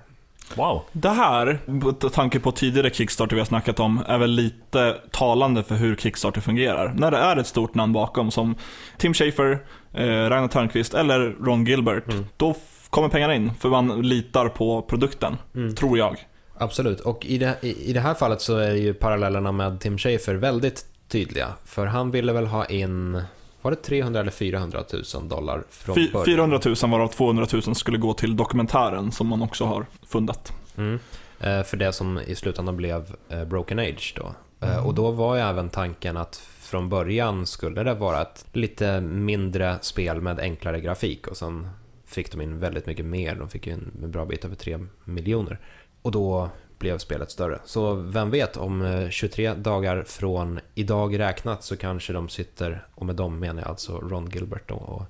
Wow. 0.55 0.81
Det 0.91 1.09
här, 1.09 1.59
med 1.65 2.13
tanke 2.13 2.39
på 2.39 2.51
tidigare 2.51 2.89
Kickstarter 2.89 3.35
vi 3.35 3.39
har 3.39 3.45
snackat 3.45 3.79
om, 3.79 4.03
är 4.07 4.17
väl 4.17 4.31
lite 4.31 4.95
talande 5.11 5.63
för 5.63 5.75
hur 5.75 5.95
Kickstarter 5.95 6.41
fungerar. 6.41 6.93
När 6.97 7.11
det 7.11 7.17
är 7.17 7.37
ett 7.37 7.47
stort 7.47 7.75
namn 7.75 7.93
bakom 7.93 8.31
som 8.31 8.55
Tim 8.97 9.13
Schafer, 9.13 9.59
eh, 9.93 10.05
Ragnar 10.05 10.47
Törnqvist 10.47 10.93
eller 10.93 11.19
Ron 11.45 11.65
Gilbert, 11.65 12.11
Mm. 12.11 12.25
då 12.37 12.55
kommer 12.89 13.09
pengarna 13.09 13.35
in 13.35 13.51
för 13.59 13.69
man 13.69 14.01
litar 14.01 14.47
på 14.49 14.81
produkten, 14.81 15.37
Mm. 15.55 15.75
tror 15.75 15.97
jag. 15.97 16.17
Absolut, 16.57 16.99
och 16.99 17.25
i 17.25 17.37
det, 17.37 17.57
i, 17.61 17.89
i 17.89 17.93
det 17.93 17.99
här 17.99 18.13
fallet 18.13 18.41
så 18.41 18.57
är 18.57 18.71
ju 18.73 18.93
parallellerna 18.93 19.51
med 19.51 19.79
Tim 19.79 19.97
Schafer 19.97 20.33
väldigt 20.35 20.85
tydliga. 21.07 21.47
För 21.65 21.85
han 21.85 22.11
ville 22.11 22.33
väl 22.33 22.45
ha 22.47 22.65
in, 22.65 23.21
var 23.65 23.71
det 23.71 23.77
300 23.77 24.19
eller 24.19 24.31
400 24.31 24.83
000 25.15 25.27
dollar 25.29 25.63
från 25.69 25.95
Fy- 25.95 26.11
början? 26.11 26.25
400 26.25 26.59
000 26.65 26.91
varav 26.91 27.07
200 27.07 27.47
000 27.53 27.75
skulle 27.75 27.97
gå 27.97 28.13
till 28.13 28.35
dokumentären 28.35 29.11
som 29.11 29.27
man 29.27 29.41
också 29.41 29.65
har 29.65 29.85
fundat. 30.07 30.53
Mm. 30.77 30.99
Eh, 31.39 31.63
för 31.63 31.77
det 31.77 31.93
som 31.93 32.19
i 32.19 32.35
slutändan 32.35 32.77
blev 32.77 33.15
eh, 33.29 33.45
Broken 33.45 33.79
Age 33.79 34.13
då. 34.17 34.35
Eh, 34.67 34.87
och 34.87 34.93
då 34.93 35.11
var 35.11 35.35
ju 35.35 35.41
även 35.41 35.69
tanken 35.69 36.17
att 36.17 36.35
från 36.59 36.89
början 36.89 37.45
skulle 37.45 37.83
det 37.83 37.93
vara 37.93 38.21
ett 38.21 38.45
lite 38.53 39.01
mindre 39.01 39.77
spel 39.81 40.21
med 40.21 40.39
enklare 40.39 40.81
grafik 40.81 41.27
och 41.27 41.37
sen 41.37 41.69
fick 42.05 42.31
de 42.31 42.41
in 42.41 42.59
väldigt 42.59 42.85
mycket 42.85 43.05
mer. 43.05 43.35
De 43.35 43.49
fick 43.49 43.67
ju 43.67 43.73
en 43.73 44.11
bra 44.11 44.25
bit 44.25 44.45
över 44.45 44.55
3 44.55 44.79
miljoner. 45.03 45.59
Och 46.01 46.11
då 46.11 46.49
blev 46.79 46.97
spelet 46.97 47.31
större. 47.31 47.59
Så 47.65 47.93
vem 47.93 48.29
vet, 48.29 48.57
om 48.57 48.81
eh, 48.81 49.09
23 49.09 49.53
dagar 49.53 50.03
från 50.07 50.59
idag 50.75 51.19
räknat 51.19 51.63
så 51.63 51.77
kanske 51.77 52.13
de 52.13 52.29
sitter, 52.29 52.87
och 52.95 53.05
med 53.05 53.15
dem 53.15 53.39
menar 53.39 53.61
jag 53.61 53.69
alltså 53.69 53.97
Ron 53.97 54.29
Gilbert 54.33 54.71
och, 54.71 55.05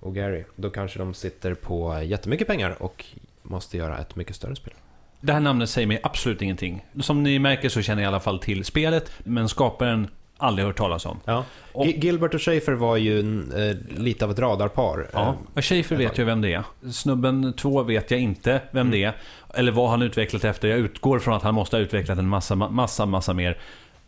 och 0.00 0.14
Gary, 0.14 0.44
då 0.56 0.70
kanske 0.70 0.98
de 0.98 1.14
sitter 1.14 1.54
på 1.54 2.02
jättemycket 2.02 2.46
pengar 2.46 2.82
och 2.82 3.04
måste 3.42 3.76
göra 3.76 3.98
ett 3.98 4.16
mycket 4.16 4.36
större 4.36 4.56
spel. 4.56 4.74
Det 5.20 5.32
här 5.32 5.40
namnet 5.40 5.70
säger 5.70 5.86
mig 5.86 6.00
absolut 6.02 6.42
ingenting. 6.42 6.84
Som 7.00 7.22
ni 7.22 7.38
märker 7.38 7.68
så 7.68 7.82
känner 7.82 8.02
jag 8.02 8.08
i 8.08 8.12
alla 8.12 8.20
fall 8.20 8.38
till 8.38 8.64
spelet, 8.64 9.12
men 9.24 9.48
skaparen 9.48 10.08
aldrig 10.44 10.66
hört 10.66 10.76
talas 10.78 11.06
om. 11.06 11.20
Ja. 11.24 11.44
Och- 11.72 11.86
Gi- 11.86 11.98
Gilbert 12.04 12.34
och 12.34 12.42
Schaefer 12.42 12.72
var 12.72 12.96
ju 12.96 13.20
en, 13.20 13.52
eh, 13.52 13.98
lite 14.02 14.24
av 14.24 14.30
ett 14.30 14.38
radarpar. 14.38 15.06
Ja, 15.12 15.20
Eh, 15.22 15.34
och 15.54 15.64
Schaefer 15.64 15.96
vet 15.96 16.18
jag 16.18 16.24
vem 16.26 16.40
det 16.40 16.52
är. 16.54 16.62
Snubben 16.92 17.52
2 17.52 17.82
vet 17.82 18.10
jag 18.10 18.20
inte 18.20 18.60
vem 18.70 18.90
det 18.90 19.04
är. 19.04 19.16
Eller 19.54 19.72
vad 19.72 19.90
han 19.90 20.02
utvecklat 20.02 20.44
efter. 20.44 20.68
Jag 20.68 20.78
utgår 20.78 21.18
från 21.18 21.34
att 21.34 21.42
han 21.42 21.54
måste 21.54 21.76
ha 21.76 21.82
utvecklat 21.82 22.18
en 22.18 22.28
massa, 22.28 22.54
massa, 22.54 23.06
massa 23.06 23.34
mer. 23.34 23.58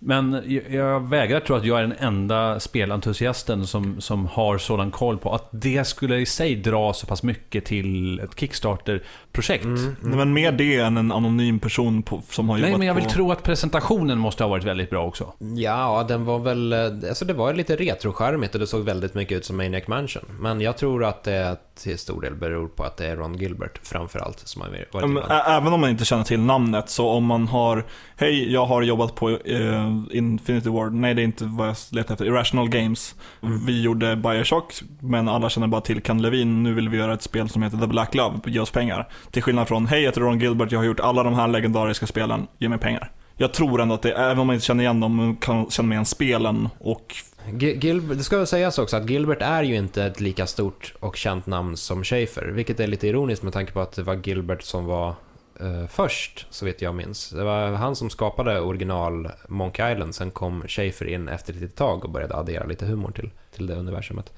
Men 0.09 0.43
jag- 0.71 1.09
vägrar 1.09 1.41
tro 1.41 1.57
att 1.57 1.65
jag 1.65 1.79
är 1.79 1.83
den 1.83 1.95
enda 1.99 2.61
spelentusiasten 2.61 3.67
som, 3.67 4.01
som 4.01 4.27
har 4.27 4.59
sådan 4.59 4.91
koll 4.91 5.19
på 5.19 5.35
att 5.35 5.49
det 5.51 5.87
skulle 5.87 6.17
i 6.17 6.27
sig 6.27 6.57
dra 6.57 6.93
så 6.93 7.07
pass 7.07 7.23
mycket 7.23 7.65
till 7.65 8.21
ett 8.21 8.41
Kickstarter-projekt. 8.41 9.65
mm, 9.65 9.97
Nej, 10.01 10.17
Men 10.17 10.33
mer 10.33 10.53
det 10.53 10.77
än 10.77 10.97
en 10.97 11.13
anonym 11.13 11.59
person 11.59 12.03
på, 12.03 12.23
som 12.31 12.49
har 12.49 12.57
jobbat 12.59 12.71
Nej, 12.71 12.79
men 12.79 12.87
jag 12.89 12.95
vill 12.95 13.05
på... 13.05 13.11
tro 13.11 13.33
att 13.33 13.43
presentationen 13.43 14.19
måste 14.19 14.45
ha 14.45 14.49
varit 14.51 14.65
väldigt 14.65 14.91
bra 14.91 15.05
också. 15.07 15.33
Ja, 15.57 16.05
den 16.09 16.25
var 16.25 16.39
väl... 16.39 16.73
eh, 16.73 16.79
Alltså 17.09 17.25
det 17.25 17.33
var 17.35 17.55
lite 17.55 17.77
retrocharmigt 17.77 18.55
och 18.55 18.61
det 18.61 18.67
såg 18.67 18.85
väldigt 18.85 19.15
mycket 19.15 19.39
ut 19.39 19.45
som 19.45 19.57
Maniac 19.57 19.87
Mansion. 19.89 20.25
Men 20.41 20.61
jag 20.61 20.77
tror 20.77 21.05
att 21.05 21.25
det 21.25 21.57
till 21.83 21.99
stor 21.99 22.21
del 22.23 22.35
beror 22.35 22.69
på 22.69 22.83
att 22.85 22.97
det 22.97 23.07
är 23.07 23.17
Ron 23.17 23.39
Gilbert 23.39 23.79
framförallt 23.83 24.39
som 24.39 24.63
har 24.63 24.69
varit 24.69 24.89
Ja, 24.93 25.07
men 25.07 25.23
Även 25.47 25.73
om 25.73 25.81
man 25.81 25.91
inte 25.91 26.05
känner 26.05 26.25
till 26.25 26.41
namnet, 26.41 26.91
så 26.91 27.09
om 27.09 27.25
man 27.25 27.49
har 27.49 27.85
Hej, 28.17 28.53
jag 28.53 28.67
har 28.67 28.83
jobbat 28.83 29.15
på 29.15 29.31
eh, 29.31 29.96
Infinity 30.13 30.69
Ward, 30.71 30.93
nej 30.95 31.15
det 31.15 31.23
är 31.23 31.25
inte 31.25 31.45
vad 31.45 31.69
jag 31.69 31.77
letar 31.91 32.15
efter, 32.15 32.25
Irrational 32.27 32.69
Games. 32.69 33.15
Mm. 33.43 33.67
Vi 33.67 33.83
gjorde 33.83 34.17
Bioshock, 34.17 34.75
men 35.01 35.29
alla 35.29 35.49
känner 35.49 35.67
bara 35.67 35.81
till 35.81 36.03
Ken 36.03 36.23
Levine, 36.23 36.63
nu 36.63 36.75
vill 36.75 36.89
vi 36.89 36.97
göra 36.97 37.15
ett 37.15 37.23
spel 37.23 37.49
som 37.49 37.63
heter 37.63 37.79
The 37.79 37.87
Black 37.87 38.15
Love, 38.15 38.39
ge 38.45 38.61
oss 38.61 38.71
pengar. 38.71 39.09
Till 39.31 39.43
skillnad 39.43 39.69
från, 39.69 39.87
hej 39.87 40.01
jag 40.01 40.09
heter 40.09 40.21
Ron 40.21 40.41
Gilbert, 40.41 40.73
jag 40.73 40.79
har 40.79 40.85
gjort 40.85 41.01
alla 41.01 41.23
de 41.23 41.35
här 41.35 41.49
legendariska 41.49 42.07
spelen, 42.07 42.47
ge 42.59 42.69
mig 42.69 42.79
pengar. 42.79 43.11
Jag 43.37 43.53
tror 43.53 43.81
ändå 43.81 43.95
att 43.95 44.03
det, 44.03 44.13
även 44.13 44.39
om 44.39 44.47
man 44.47 44.55
inte 44.55 44.67
känner 44.67 44.85
igen 44.85 45.01
dem, 45.01 45.37
kan 45.41 45.71
känna 45.71 45.95
igen 45.95 46.05
spelen 46.05 46.69
och 46.79 47.15
Gi- 47.53 47.85
Gilbert, 47.85 48.19
det 48.19 48.25
ska 48.25 48.37
väl 48.37 48.47
sägas 48.47 48.79
också 48.79 48.97
att 48.97 49.11
Gilbert 49.11 49.43
är 49.43 49.63
ju 49.63 49.77
inte 49.77 50.05
ett 50.05 50.21
lika 50.21 50.47
stort 50.47 50.95
och 51.01 51.17
känt 51.17 51.47
namn 51.47 51.77
som 51.77 52.05
Schaefer, 52.05 52.47
vilket 52.47 52.81
är 52.81 52.87
lite 52.87 53.07
ironiskt 53.09 53.43
med 53.43 53.53
tanke 53.53 53.73
på 53.73 53.81
att 53.81 53.93
det 53.93 54.03
var 54.03 54.15
Gilbert 54.15 54.63
som 54.63 54.85
var 54.85 55.15
eh, 55.61 55.87
först, 55.87 56.47
så 56.51 56.65
vet 56.65 56.83
jag 56.83 56.95
minns. 56.95 57.31
Det 57.31 57.45
var 57.45 57.71
han 57.71 57.97
som 57.97 58.11
skapade 58.11 58.61
original 58.61 59.31
Monkey 59.49 59.93
Island, 59.93 60.15
sen 60.15 60.31
kom 60.31 60.63
Schaefer 60.69 61.07
in 61.07 61.29
efter 61.29 61.53
ett 61.53 61.61
litet 61.61 61.77
tag 61.77 62.05
och 62.05 62.11
började 62.11 62.37
addera 62.37 62.65
lite 62.67 62.87
humor 62.87 63.11
till, 63.11 63.31
till 63.55 63.67
det 63.67 63.75
universumet. 63.75 64.33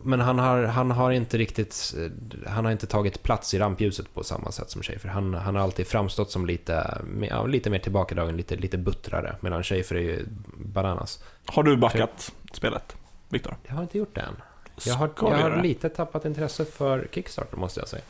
Men 0.00 0.20
han 0.20 0.38
har, 0.38 0.62
han 0.62 0.90
har 0.90 1.10
inte 1.10 1.38
riktigt, 1.38 1.94
eh, 1.98 2.50
han 2.50 2.64
har 2.64 2.72
inte 2.72 2.86
tagit 2.86 3.22
plats 3.22 3.54
i 3.54 3.58
rampljuset 3.58 4.14
på 4.14 4.24
samma 4.24 4.52
sätt 4.52 4.70
som 4.70 4.82
Schaefer. 4.82 5.08
Han, 5.08 5.34
han 5.34 5.54
har 5.54 5.62
alltid 5.62 5.86
framstått 5.86 6.30
som 6.30 6.46
lite, 6.46 6.98
ja, 7.30 7.46
lite 7.46 7.70
mer 7.70 7.78
tillbakadragen, 7.78 8.36
lite, 8.36 8.56
lite 8.56 8.78
buttrare, 8.78 9.36
medan 9.40 9.62
Schaefer 9.62 9.96
är 9.96 10.00
ju 10.00 10.26
bananas. 10.56 11.24
har 11.46 11.62
du 11.62 11.76
backat 11.76 12.32
spelet, 12.52 12.96
Viktor? 13.28 13.56
Jag 13.66 13.74
har 13.74 13.82
inte 13.82 13.98
gjort 13.98 14.14
det 14.14 14.20
än. 14.20 14.36
Jag 14.86 14.94
har, 14.94 15.10
jag 15.16 15.30
har 15.30 15.62
lite 15.62 15.88
tappat 15.88 16.24
intresse 16.24 16.64
för 16.64 17.08
Kickstarter 17.12 17.56
måste 17.56 17.80
jag 17.80 17.88
säga. 17.88 18.02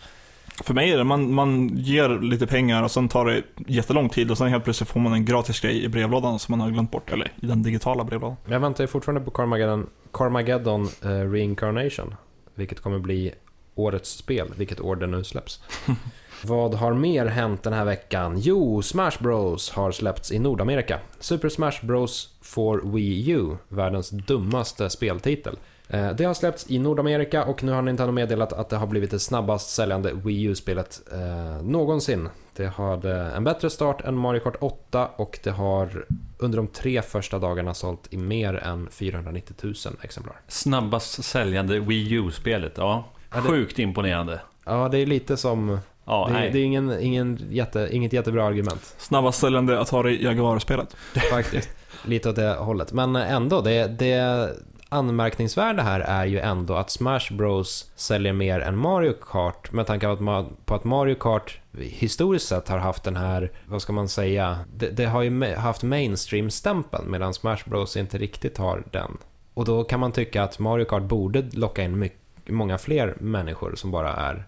För 0.62 0.74
mig 0.74 0.92
är 0.92 0.98
det, 0.98 1.04
man, 1.04 1.34
man 1.34 1.76
ger 1.76 2.08
lite 2.08 2.46
pengar 2.46 2.82
och 2.82 2.90
sen 2.90 3.08
tar 3.08 3.24
det 3.24 3.42
jättelång 3.66 4.08
tid 4.08 4.30
och 4.30 4.38
sen 4.38 4.48
helt 4.48 4.64
plötsligt 4.64 4.88
får 4.88 5.00
man 5.00 5.12
en 5.12 5.24
gratis 5.24 5.60
grej 5.60 5.84
i 5.84 5.88
brevlådan 5.88 6.38
som 6.38 6.52
man 6.52 6.60
har 6.60 6.70
glömt 6.70 6.90
bort, 6.90 7.10
eller 7.10 7.32
i 7.42 7.46
den 7.46 7.62
digitala 7.62 8.04
brevlådan. 8.04 8.36
Jag 8.48 8.60
väntar 8.60 8.86
fortfarande 8.86 9.20
på 9.20 9.30
Carmageddon, 9.30 9.86
Carmageddon 10.12 10.88
eh, 11.02 11.08
Reincarnation, 11.08 12.14
vilket 12.54 12.80
kommer 12.80 12.98
bli 12.98 13.32
årets 13.74 14.10
spel, 14.10 14.52
vilket 14.56 14.80
år 14.80 14.96
det 14.96 15.06
nu 15.06 15.24
släpps. 15.24 15.60
Vad 16.42 16.74
har 16.74 16.94
mer 16.94 17.26
hänt 17.26 17.62
den 17.62 17.72
här 17.72 17.84
veckan? 17.84 18.38
Jo, 18.38 18.82
Smash 18.82 19.22
Bros 19.22 19.70
har 19.70 19.92
släppts 19.92 20.32
i 20.32 20.38
Nordamerika. 20.38 20.98
Super 21.20 21.48
Smash 21.48 21.86
Bros 21.86 22.38
for 22.42 22.80
Wii 22.84 23.30
U, 23.30 23.56
världens 23.68 24.10
dummaste 24.10 24.90
speltitel. 24.90 25.56
Eh, 25.94 26.10
Det 26.16 26.24
har 26.24 26.34
släppts 26.34 26.70
i 26.70 26.78
Nordamerika 26.78 27.44
och 27.44 27.62
nu 27.64 27.72
har 27.72 27.82
Nintendo 27.82 28.12
meddelat 28.12 28.52
att 28.52 28.68
det 28.68 28.76
har 28.76 28.86
blivit 28.86 29.10
det 29.10 29.18
snabbast 29.18 29.70
säljande 29.74 30.12
Wii 30.12 30.42
U-spelet 30.42 31.00
eh, 31.12 31.62
någonsin. 31.66 32.28
Det 32.56 32.66
hade 32.66 33.12
en 33.16 33.44
bättre 33.44 33.70
start 33.70 34.00
än 34.04 34.16
Mario 34.18 34.40
Kart 34.40 34.56
8 34.60 35.08
och 35.16 35.38
det 35.42 35.50
har 35.50 36.04
under 36.38 36.56
de 36.56 36.66
tre 36.66 37.02
första 37.02 37.38
dagarna 37.38 37.74
sålt 37.74 38.00
i 38.10 38.16
mer 38.16 38.54
än 38.54 38.88
490 38.90 39.54
000 39.62 39.74
exemplar. 40.02 40.36
Snabbast 40.48 41.24
säljande 41.24 41.80
Wii 41.80 42.12
U-spelet, 42.12 42.72
ja. 42.76 43.04
Ja, 43.30 43.36
det- 43.40 43.48
Sjukt 43.48 43.78
imponerande. 43.78 44.40
Ja, 44.64 44.88
det 44.88 44.98
är 44.98 45.06
lite 45.06 45.36
som... 45.36 45.78
Ja, 46.04 46.24
det, 46.28 46.32
nej. 46.32 46.50
det 46.52 46.58
är 46.58 46.64
ingen, 46.64 47.00
ingen 47.00 47.38
jätte, 47.50 47.88
inget 47.92 48.12
jättebra 48.12 48.44
argument. 48.46 48.94
Snabbast 48.98 49.40
säljande 49.40 49.80
Atari 49.80 50.24
Jaguar-spelet. 50.24 50.96
Faktiskt. 51.30 51.68
Lite 52.04 52.28
åt 52.30 52.36
det 52.36 52.54
hållet. 52.58 52.92
Men 52.92 53.16
ändå, 53.16 53.60
det, 53.60 53.86
det 53.86 54.50
anmärkningsvärda 54.88 55.82
här 55.82 56.00
är 56.00 56.24
ju 56.24 56.38
ändå 56.38 56.74
att 56.74 56.90
Smash 56.90 57.32
Bros 57.32 57.92
säljer 57.96 58.32
mer 58.32 58.60
än 58.60 58.78
Mario 58.78 59.12
Kart 59.12 59.72
med 59.72 59.86
tanke 59.86 60.16
på 60.64 60.74
att, 60.74 60.84
Mario 60.84 61.14
Kart 61.14 61.60
historiskt 61.78 62.48
sett 62.48 62.68
har 62.68 62.78
haft 62.78 63.04
den 63.04 63.16
här, 63.16 63.52
vad 63.66 63.82
ska 63.82 63.92
man 63.92 64.08
säga, 64.08 64.58
det, 64.76 64.90
det 64.90 65.04
har 65.04 65.22
ju 65.22 65.54
haft 65.54 65.82
mainstream-stämpeln 65.82 67.10
medan 67.10 67.34
Smash 67.34 67.58
Bros 67.66 67.96
inte 67.96 68.18
riktigt 68.18 68.58
har 68.58 68.84
den. 68.90 69.18
Och 69.54 69.64
då 69.64 69.84
kan 69.84 70.00
man 70.00 70.12
tycka 70.12 70.42
att 70.42 70.58
Mario 70.58 70.84
Kart 70.84 71.02
borde 71.02 71.42
locka 71.52 71.82
in 71.82 71.98
mycket, 71.98 72.18
många 72.48 72.78
fler 72.78 73.14
människor 73.20 73.74
som 73.74 73.90
bara 73.90 74.12
är 74.12 74.44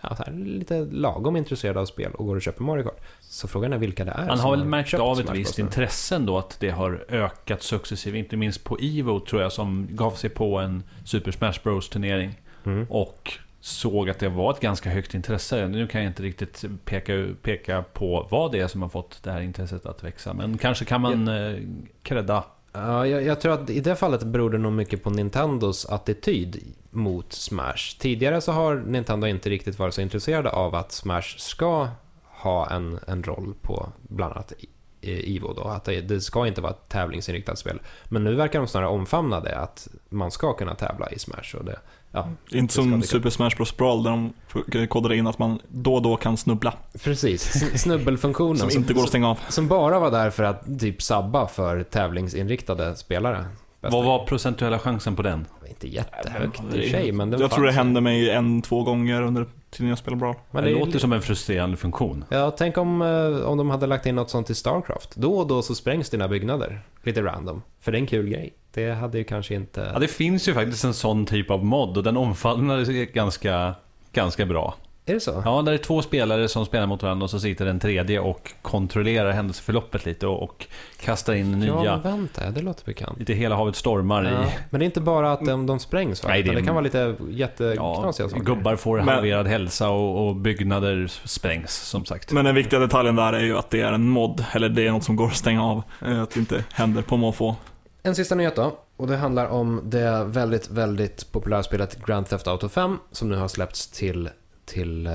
ja, 0.00 0.16
här, 0.18 0.32
lite 0.32 0.84
lagom 0.84 1.36
intresserade 1.36 1.80
av 1.80 1.84
spel 1.84 2.12
och 2.12 2.26
går 2.26 2.36
och 2.36 2.42
köper 2.42 2.62
Mario 2.64 2.82
Kart. 2.82 3.00
Så 3.20 3.48
frågan 3.48 3.72
är 3.72 3.78
vilka 3.78 4.04
det 4.04 4.10
är 4.10 4.26
Man 4.26 4.38
har 4.38 4.50
väl 4.50 4.64
märkt 4.64 4.94
av 4.94 5.20
ett 5.20 5.30
visst 5.30 5.58
intresse 5.58 6.16
ändå 6.16 6.38
att 6.38 6.60
det 6.60 6.70
har 6.70 7.04
ökat 7.08 7.62
successivt. 7.62 8.14
Inte 8.14 8.36
minst 8.36 8.64
på 8.64 8.78
Evo 8.80 9.20
tror 9.20 9.42
jag 9.42 9.52
som 9.52 9.88
gav 9.90 10.10
sig 10.10 10.30
på 10.30 10.58
en 10.58 10.82
Super 11.04 11.30
Smash 11.30 11.54
Bros 11.62 11.88
turnering. 11.88 12.40
Mm. 12.64 12.86
Och 12.90 13.38
såg 13.60 14.10
att 14.10 14.18
det 14.18 14.28
var 14.28 14.50
ett 14.50 14.60
ganska 14.60 14.90
högt 14.90 15.14
intresse. 15.14 15.68
Nu 15.68 15.86
kan 15.86 16.02
jag 16.02 16.10
inte 16.10 16.22
riktigt 16.22 16.64
peka, 16.84 17.26
peka 17.42 17.84
på 17.92 18.26
vad 18.30 18.52
det 18.52 18.60
är 18.60 18.68
som 18.68 18.82
har 18.82 18.88
fått 18.88 19.22
det 19.22 19.32
här 19.32 19.40
intresset 19.40 19.86
att 19.86 20.04
växa. 20.04 20.34
Men 20.34 20.58
kanske 20.58 20.84
kan 20.84 21.00
man 21.00 21.28
eh, 21.28 21.58
credda. 22.02 22.44
Ja, 22.86 23.06
jag, 23.06 23.22
jag 23.22 23.40
tror 23.40 23.52
att 23.52 23.70
i 23.70 23.80
det 23.80 23.96
fallet 23.96 24.22
beror 24.22 24.50
det 24.50 24.58
nog 24.58 24.72
mycket 24.72 25.02
på 25.02 25.10
Nintendos 25.10 25.86
attityd 25.86 26.74
mot 26.90 27.32
Smash. 27.32 27.98
Tidigare 27.98 28.40
så 28.40 28.52
har 28.52 28.76
Nintendo 28.76 29.26
inte 29.26 29.50
riktigt 29.50 29.78
varit 29.78 29.94
så 29.94 30.00
intresserade 30.00 30.50
av 30.50 30.74
att 30.74 30.92
Smash 30.92 31.36
ska 31.36 31.88
ha 32.24 32.70
en, 32.70 32.98
en 33.06 33.22
roll 33.22 33.54
på 33.62 33.92
bland 34.02 34.32
annat 34.32 34.52
i- 35.00 35.10
i 35.10 35.36
Evo 35.36 35.52
då, 35.56 35.62
att 35.62 35.84
det, 35.84 36.20
ska 36.20 36.46
inte 36.46 36.60
vara 36.60 36.72
ett 36.72 36.88
tävlingsinriktat 36.88 37.58
spel. 37.58 37.80
Men 38.04 38.24
nu 38.24 38.34
verkar 38.34 38.58
de 38.58 38.68
snarare 38.68 38.88
omfamna 38.88 39.40
det, 39.40 39.58
att 39.58 39.88
man 40.08 40.30
ska 40.30 40.52
kunna 40.52 40.74
tävla 40.74 41.10
i 41.10 41.18
Smash 41.18 41.54
och 41.58 41.64
det, 41.64 41.78
ja, 42.12 42.28
Inte 42.50 42.72
ska 42.72 42.82
som 42.82 43.00
det- 43.00 43.06
Super 43.06 43.30
Smash 43.30 43.50
Bros 43.56 43.76
Brawl 43.76 44.02
där 44.02 44.10
de 44.10 44.86
kodade 44.86 45.16
in 45.16 45.26
att 45.26 45.38
man 45.38 45.58
då 45.68 45.94
och 45.94 46.02
då 46.02 46.16
kan 46.16 46.36
snubbla. 46.36 46.74
precis. 47.04 47.42
Snubbelfunktionen 47.82 48.56
Som 48.58 48.70
inte 48.70 48.92
går 48.94 49.02
att 49.02 49.08
stänga 49.08 49.28
av. 49.28 49.38
som 49.48 49.68
bara 49.68 49.98
var 49.98 50.10
där 50.10 50.30
för 50.30 50.42
att 50.42 50.80
typ 50.80 51.02
sabba 51.02 51.46
för 51.46 51.82
tävlingsinriktade 51.82 52.96
spelare. 52.96 53.44
Bästa- 53.80 53.96
Vad 53.96 54.04
var 54.04 54.26
procentuella 54.26 54.78
chansen 54.78 55.16
på 55.16 55.22
den? 55.22 55.46
Inte 55.68 55.88
jättehögt 55.88 56.60
Det- 56.70 56.76
i 56.82 56.86
och 56.86 56.90
sig, 56.90 57.12
men 57.12 57.32
Jag 57.32 57.50
tror 57.50 57.64
det 57.66 57.72
hände 57.72 58.00
mig 58.00 58.30
en, 58.30 58.62
två 58.62 58.82
gånger 58.82 59.22
under 59.22 59.46
tiden 59.70 59.88
jag 59.88 59.98
spelade 59.98 60.20
Brawl. 60.20 60.34
Men 60.50 60.64
det 60.64 60.70
är 60.70 60.74
låter 60.74 60.98
som 60.98 61.12
en 61.12 61.22
frustrerande 61.22 61.76
funktion. 61.76 62.24
Ja, 62.28 62.50
tänk 62.50 62.76
om, 62.78 63.02
eh, 63.02 63.48
om 63.48 63.58
de 63.58 63.70
hade 63.70 63.86
lagt 63.86 64.06
in 64.06 64.14
något 64.14 64.30
sånt 64.30 64.50
i 64.50 64.54
Starcraft. 64.54 65.16
Då 65.16 65.34
och 65.38 65.46
då 65.46 65.62
så 65.62 65.74
sprängs 65.74 66.10
dina 66.10 66.28
byggnader. 66.28 66.80
Lite 67.02 67.22
random. 67.22 67.62
För 67.80 67.92
det 67.92 67.98
är 67.98 68.00
en 68.00 68.06
kul 68.06 68.28
grej. 68.28 68.52
Det 68.74 68.90
hade 68.92 69.18
ju 69.18 69.24
kanske 69.24 69.54
inte... 69.54 69.90
Ja, 69.92 69.98
det 69.98 70.08
finns 70.08 70.48
ju 70.48 70.54
faktiskt 70.54 70.84
en 70.84 70.94
sån 70.94 71.26
typ 71.26 71.50
av 71.50 71.64
mod 71.64 71.96
och 71.96 72.02
den 72.02 72.16
omfamnar 72.16 73.04
ganska, 73.12 73.74
ganska 74.12 74.46
bra. 74.46 74.74
Är 75.08 75.14
det 75.14 75.20
så? 75.20 75.42
Ja, 75.44 75.62
där 75.62 75.72
är 75.72 75.78
två 75.78 76.02
spelare 76.02 76.48
som 76.48 76.66
spelar 76.66 76.86
mot 76.86 77.02
varandra 77.02 77.24
och 77.24 77.30
så 77.30 77.40
sitter 77.40 77.64
den 77.64 77.80
tredje 77.80 78.20
och 78.20 78.52
kontrollerar 78.62 79.30
händelseförloppet 79.30 80.06
lite 80.06 80.26
och, 80.26 80.42
och 80.42 80.66
kastar 81.00 81.34
in 81.34 81.62
Ja, 81.62 81.82
nya. 81.82 81.96
vänta, 81.96 82.50
det 82.50 82.60
låter 82.60 82.84
bekant. 82.84 83.18
Lite 83.18 83.32
hela 83.32 83.56
havet 83.56 83.76
stormar 83.76 84.24
Ja. 84.24 84.30
i. 84.30 84.48
Men 84.70 84.78
det 84.80 84.84
är 84.84 84.86
inte 84.86 85.00
bara 85.00 85.32
att 85.32 85.44
de, 85.46 85.66
de 85.66 85.78
sprängs 85.78 86.22
va? 86.22 86.28
Nej, 86.28 86.42
det 86.42 86.50
är- 86.50 86.54
det 86.54 86.62
kan 86.62 86.74
vara 86.74 86.84
lite 86.84 86.98
Ja, 86.98 87.14
jätteknasiga 87.30 88.28
saker. 88.28 88.44
gubbar 88.44 88.76
får 88.76 88.96
Men- 88.96 89.08
halverad 89.08 89.46
hälsa 89.46 89.88
och, 89.88 90.28
och 90.28 90.36
byggnader 90.36 91.06
sprängs 91.24 91.74
som 91.74 92.04
sagt. 92.04 92.32
Men 92.32 92.44
den 92.44 92.54
viktiga 92.54 92.80
detaljen 92.80 93.16
där 93.16 93.32
är 93.32 93.44
ju 93.44 93.58
att 93.58 93.70
det 93.70 93.80
är 93.80 93.92
en 93.92 94.08
mod, 94.08 94.44
eller 94.52 94.68
det 94.68 94.86
är 94.86 94.90
något 94.92 95.04
som 95.04 95.16
går 95.16 95.26
att 95.26 95.36
stänga 95.36 95.64
av. 95.64 95.82
Eh, 96.06 96.22
Att 96.22 96.30
det 96.30 96.40
inte 96.40 96.64
händer 96.72 97.02
på 97.02 97.16
måfå. 97.16 97.56
En 98.02 98.14
sista 98.14 98.34
nyhet 98.34 98.56
då. 98.56 98.78
Och 98.96 99.06
det 99.06 99.16
handlar 99.16 99.46
om 99.48 99.80
det 99.84 100.24
väldigt, 100.26 100.70
väldigt 100.70 101.32
populära 101.32 101.62
spelet 101.62 102.06
Grand 102.06 102.28
Theft 102.28 102.46
Auto 102.48 102.68
5 102.68 102.98
som 103.12 103.28
nu 103.28 103.36
har 103.36 103.48
släppts 103.48 103.88
till 103.90 104.28
till, 104.68 105.06
eh, 105.06 105.12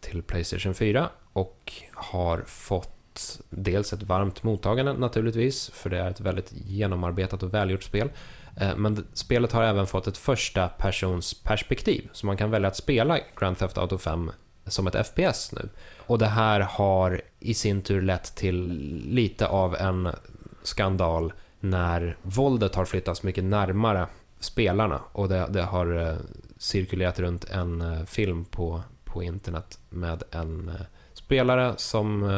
till 0.00 0.22
Playstation 0.22 0.74
4 0.74 1.08
och 1.32 1.72
har 1.94 2.42
fått 2.46 3.40
dels 3.50 3.92
ett 3.92 4.02
varmt 4.02 4.42
mottagande 4.42 4.92
naturligtvis, 4.92 5.70
för 5.70 5.90
det 5.90 5.98
är 5.98 6.10
ett 6.10 6.20
väldigt 6.20 6.52
genomarbetat 6.52 7.42
och 7.42 7.54
välgjort 7.54 7.82
spel. 7.82 8.10
Eh, 8.56 8.76
men 8.76 9.06
spelet 9.12 9.52
har 9.52 9.62
även 9.62 9.86
fått 9.86 10.06
ett 10.06 10.16
första 10.16 10.68
persons 10.68 11.34
perspektiv, 11.34 12.08
så 12.12 12.26
man 12.26 12.36
kan 12.36 12.50
välja 12.50 12.68
att 12.68 12.76
spela 12.76 13.18
Grand 13.40 13.58
Theft 13.58 13.78
Auto 13.78 13.98
5 13.98 14.30
som 14.66 14.86
ett 14.86 15.06
FPS 15.06 15.52
nu. 15.52 15.68
Och 15.98 16.18
det 16.18 16.26
här 16.26 16.60
har 16.60 17.20
i 17.40 17.54
sin 17.54 17.82
tur 17.82 18.02
lett 18.02 18.34
till 18.34 18.68
lite 19.06 19.46
av 19.46 19.76
en 19.76 20.08
skandal 20.62 21.32
när 21.60 22.16
våldet 22.22 22.74
har 22.74 22.84
flyttats 22.84 23.22
mycket 23.22 23.44
närmare 23.44 24.06
spelarna 24.40 25.00
och 25.12 25.28
det, 25.28 25.46
det 25.50 25.62
har 25.62 25.96
eh, 25.96 26.16
cirkulerat 26.58 27.20
runt 27.20 27.44
en 27.44 27.80
eh, 27.80 28.04
film 28.04 28.44
på, 28.44 28.82
på 29.04 29.22
internet 29.22 29.78
med 29.88 30.22
en 30.30 30.68
eh, 30.68 30.86
spelare 31.12 31.74
som, 31.76 32.30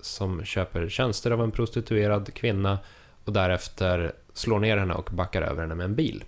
som 0.00 0.44
köper 0.44 0.88
tjänster 0.88 1.30
av 1.30 1.42
en 1.42 1.50
prostituerad 1.50 2.34
kvinna 2.34 2.78
och 3.24 3.32
därefter 3.32 4.12
slår 4.32 4.58
ner 4.58 4.76
henne 4.76 4.94
och 4.94 5.10
backar 5.12 5.42
över 5.42 5.62
henne 5.62 5.74
med 5.74 5.84
en 5.84 5.94
bil. 5.94 6.24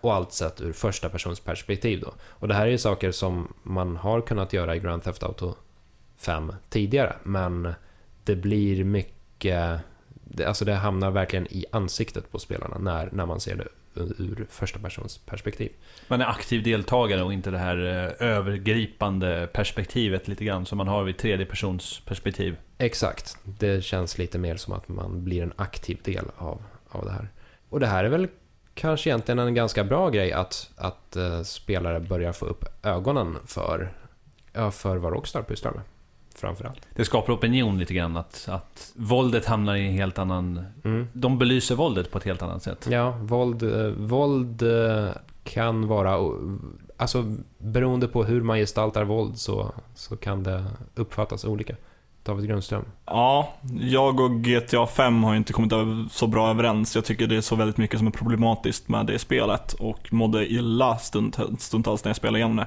Och 0.00 0.14
allt 0.14 0.32
sett 0.32 0.60
ur 0.60 0.72
första 0.72 1.08
persons 1.08 1.40
perspektiv 1.40 2.00
då. 2.00 2.12
Och 2.28 2.48
det 2.48 2.54
här 2.54 2.66
är 2.66 2.70
ju 2.70 2.78
saker 2.78 3.10
som 3.12 3.54
man 3.62 3.96
har 3.96 4.20
kunnat 4.20 4.52
göra 4.52 4.76
i 4.76 4.78
Grand 4.78 5.02
Theft 5.02 5.22
Auto 5.22 5.54
5 6.16 6.52
tidigare, 6.68 7.16
men 7.22 7.74
det 8.24 8.36
blir 8.36 8.84
mycket... 8.84 9.80
Det, 10.24 10.44
alltså 10.44 10.64
det 10.64 10.74
hamnar 10.74 11.10
verkligen 11.10 11.46
i 11.46 11.64
ansiktet 11.72 12.30
på 12.32 12.38
spelarna 12.38 12.78
när, 12.78 13.08
när 13.12 13.26
man 13.26 13.40
ser 13.40 13.56
det 13.56 13.68
ur 13.96 14.46
första 14.50 14.78
persons 14.78 15.18
perspektiv. 15.18 15.72
Man 16.08 16.20
är 16.20 16.26
aktiv 16.26 16.62
deltagare 16.62 17.22
och 17.22 17.32
inte 17.32 17.50
det 17.50 17.58
här 17.58 17.76
eh, 17.76 18.28
övergripande 18.28 19.48
perspektivet 19.52 20.28
lite 20.28 20.44
grann 20.44 20.66
som 20.66 20.78
man 20.78 20.88
har 20.88 21.04
vid 21.04 21.16
tredje 21.16 21.46
persons 21.46 22.00
perspektiv. 22.06 22.56
Exakt. 22.78 23.36
Det 23.44 23.84
känns 23.84 24.18
lite 24.18 24.38
mer 24.38 24.56
som 24.56 24.72
att 24.72 24.88
man 24.88 25.24
blir 25.24 25.42
en 25.42 25.52
aktiv 25.56 25.98
del 26.04 26.24
av, 26.36 26.62
av 26.88 27.04
det 27.04 27.12
här. 27.12 27.28
Och 27.68 27.80
det 27.80 27.86
här 27.86 28.04
är 28.04 28.08
väl 28.08 28.28
kanske 28.74 29.10
egentligen 29.10 29.38
en 29.38 29.54
ganska 29.54 29.84
bra 29.84 30.10
grej 30.10 30.32
att, 30.32 30.70
att 30.76 31.16
eh, 31.16 31.42
spelare 31.42 32.00
börjar 32.00 32.32
få 32.32 32.46
upp 32.46 32.64
ögonen 32.82 33.36
för, 33.46 33.92
ja, 34.52 34.70
för 34.70 34.96
vad 34.96 35.12
Rockstar 35.12 35.42
pysslar 35.42 35.72
med. 35.72 35.82
Framförallt. 36.34 36.88
Det 36.94 37.04
skapar 37.04 37.32
opinion 37.32 37.78
lite 37.78 37.94
grann 37.94 38.16
att, 38.16 38.48
att 38.48 38.92
våldet 38.94 39.46
hamnar 39.46 39.74
i 39.74 39.86
en 39.86 39.92
helt 39.92 40.18
annan... 40.18 40.64
Mm. 40.84 41.08
De 41.12 41.38
belyser 41.38 41.74
våldet 41.74 42.10
på 42.10 42.18
ett 42.18 42.24
helt 42.24 42.42
annat 42.42 42.62
sätt. 42.62 42.88
Ja, 42.90 43.10
våld, 43.10 43.62
eh, 43.62 43.86
våld 43.86 44.62
eh, 44.62 45.08
kan 45.44 45.88
vara... 45.88 46.32
Alltså, 46.96 47.36
beroende 47.58 48.08
på 48.08 48.24
hur 48.24 48.40
man 48.40 48.58
gestaltar 48.58 49.04
våld 49.04 49.38
så, 49.38 49.72
så 49.94 50.16
kan 50.16 50.42
det 50.42 50.64
uppfattas 50.94 51.44
olika. 51.44 51.76
David 52.24 52.48
Grundström. 52.48 52.84
Ja, 53.06 53.54
jag 53.80 54.20
och 54.20 54.30
GTA 54.30 54.86
5 54.86 55.24
har 55.24 55.34
inte 55.34 55.52
kommit 55.52 55.72
så 56.12 56.26
bra 56.26 56.50
överens. 56.50 56.94
Jag 56.94 57.04
tycker 57.04 57.26
det 57.26 57.36
är 57.36 57.40
så 57.40 57.56
väldigt 57.56 57.76
mycket 57.76 57.98
som 57.98 58.06
är 58.06 58.10
problematiskt 58.10 58.88
med 58.88 59.06
det 59.06 59.18
spelet 59.18 59.72
och 59.72 60.12
mådde 60.12 60.52
illa 60.52 60.96
stund, 60.96 61.36
stundtals 61.58 62.04
när 62.04 62.08
jag 62.08 62.16
spelade 62.16 62.38
igenom 62.38 62.56
det. 62.56 62.66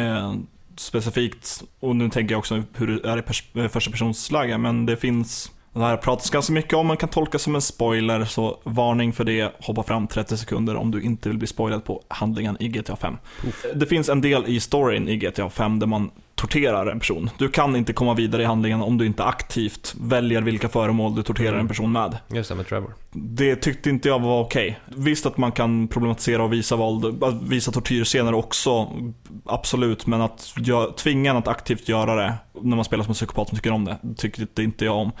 Eh, 0.00 0.34
specifikt, 0.76 1.62
och 1.80 1.96
nu 1.96 2.08
tänker 2.10 2.34
jag 2.34 2.38
också 2.38 2.62
hur 2.76 2.86
det 2.86 3.08
är 3.08 3.18
i 3.18 3.20
pers- 3.20 3.62
eh, 3.64 3.68
första 3.68 3.90
personsläge, 3.90 4.58
men 4.58 4.86
det 4.86 4.96
finns 4.96 5.52
det 5.74 5.80
här 5.80 5.96
pratas 5.96 6.30
ganska 6.30 6.52
mycket 6.52 6.74
om, 6.74 6.86
man 6.86 6.96
kan 6.96 7.08
tolka 7.08 7.38
som 7.38 7.54
en 7.54 7.60
spoiler, 7.62 8.24
så 8.24 8.60
varning 8.64 9.12
för 9.12 9.24
det, 9.24 9.52
hoppa 9.60 9.82
fram 9.82 10.06
30 10.06 10.36
sekunder 10.36 10.76
om 10.76 10.90
du 10.90 11.02
inte 11.02 11.28
vill 11.28 11.38
bli 11.38 11.46
spoilad 11.46 11.84
på 11.84 12.02
handlingen 12.08 12.56
i 12.60 12.68
GTA 12.68 12.96
5. 12.96 13.16
Det 13.74 13.86
finns 13.86 14.08
en 14.08 14.20
del 14.20 14.44
i 14.46 14.60
storyn 14.60 15.08
i 15.08 15.16
GTA 15.16 15.50
5 15.50 15.78
där 15.78 15.86
man 15.86 16.10
torterar 16.34 16.86
en 16.86 16.98
person. 17.00 17.30
Du 17.38 17.48
kan 17.48 17.76
inte 17.76 17.92
komma 17.92 18.14
vidare 18.14 18.42
i 18.42 18.44
handlingen 18.44 18.82
om 18.82 18.98
du 18.98 19.06
inte 19.06 19.24
aktivt 19.24 19.94
väljer 20.00 20.42
vilka 20.42 20.68
föremål 20.68 21.14
du 21.14 21.22
torterar 21.22 21.58
en 21.58 21.68
person 21.68 21.92
med. 21.92 22.18
Just 22.32 22.48
det, 22.48 22.54
med 22.54 22.66
Trevor. 22.66 22.94
Det 23.14 23.56
tyckte 23.56 23.90
inte 23.90 24.08
jag 24.08 24.18
var 24.18 24.40
okej. 24.40 24.80
Visst 24.86 25.26
att 25.26 25.36
man 25.36 25.52
kan 25.52 25.88
problematisera 25.88 26.42
och 26.44 26.52
visa 26.52 26.76
våld, 26.76 27.24
visa 27.42 27.72
tortyrscener 27.72 28.34
också, 28.34 28.88
absolut. 29.44 30.06
Men 30.06 30.20
att 30.20 30.54
tvinga 30.96 31.30
en 31.30 31.36
att 31.36 31.48
aktivt 31.48 31.88
göra 31.88 32.14
det 32.14 32.34
när 32.62 32.76
man 32.76 32.84
spelar 32.84 33.04
som 33.04 33.10
en 33.10 33.14
psykopat 33.14 33.48
som 33.48 33.58
tycker 33.58 33.72
om 33.72 33.84
det, 33.84 33.98
tyckte 34.16 34.62
inte 34.62 34.84
jag 34.84 34.96
om. 34.96 35.12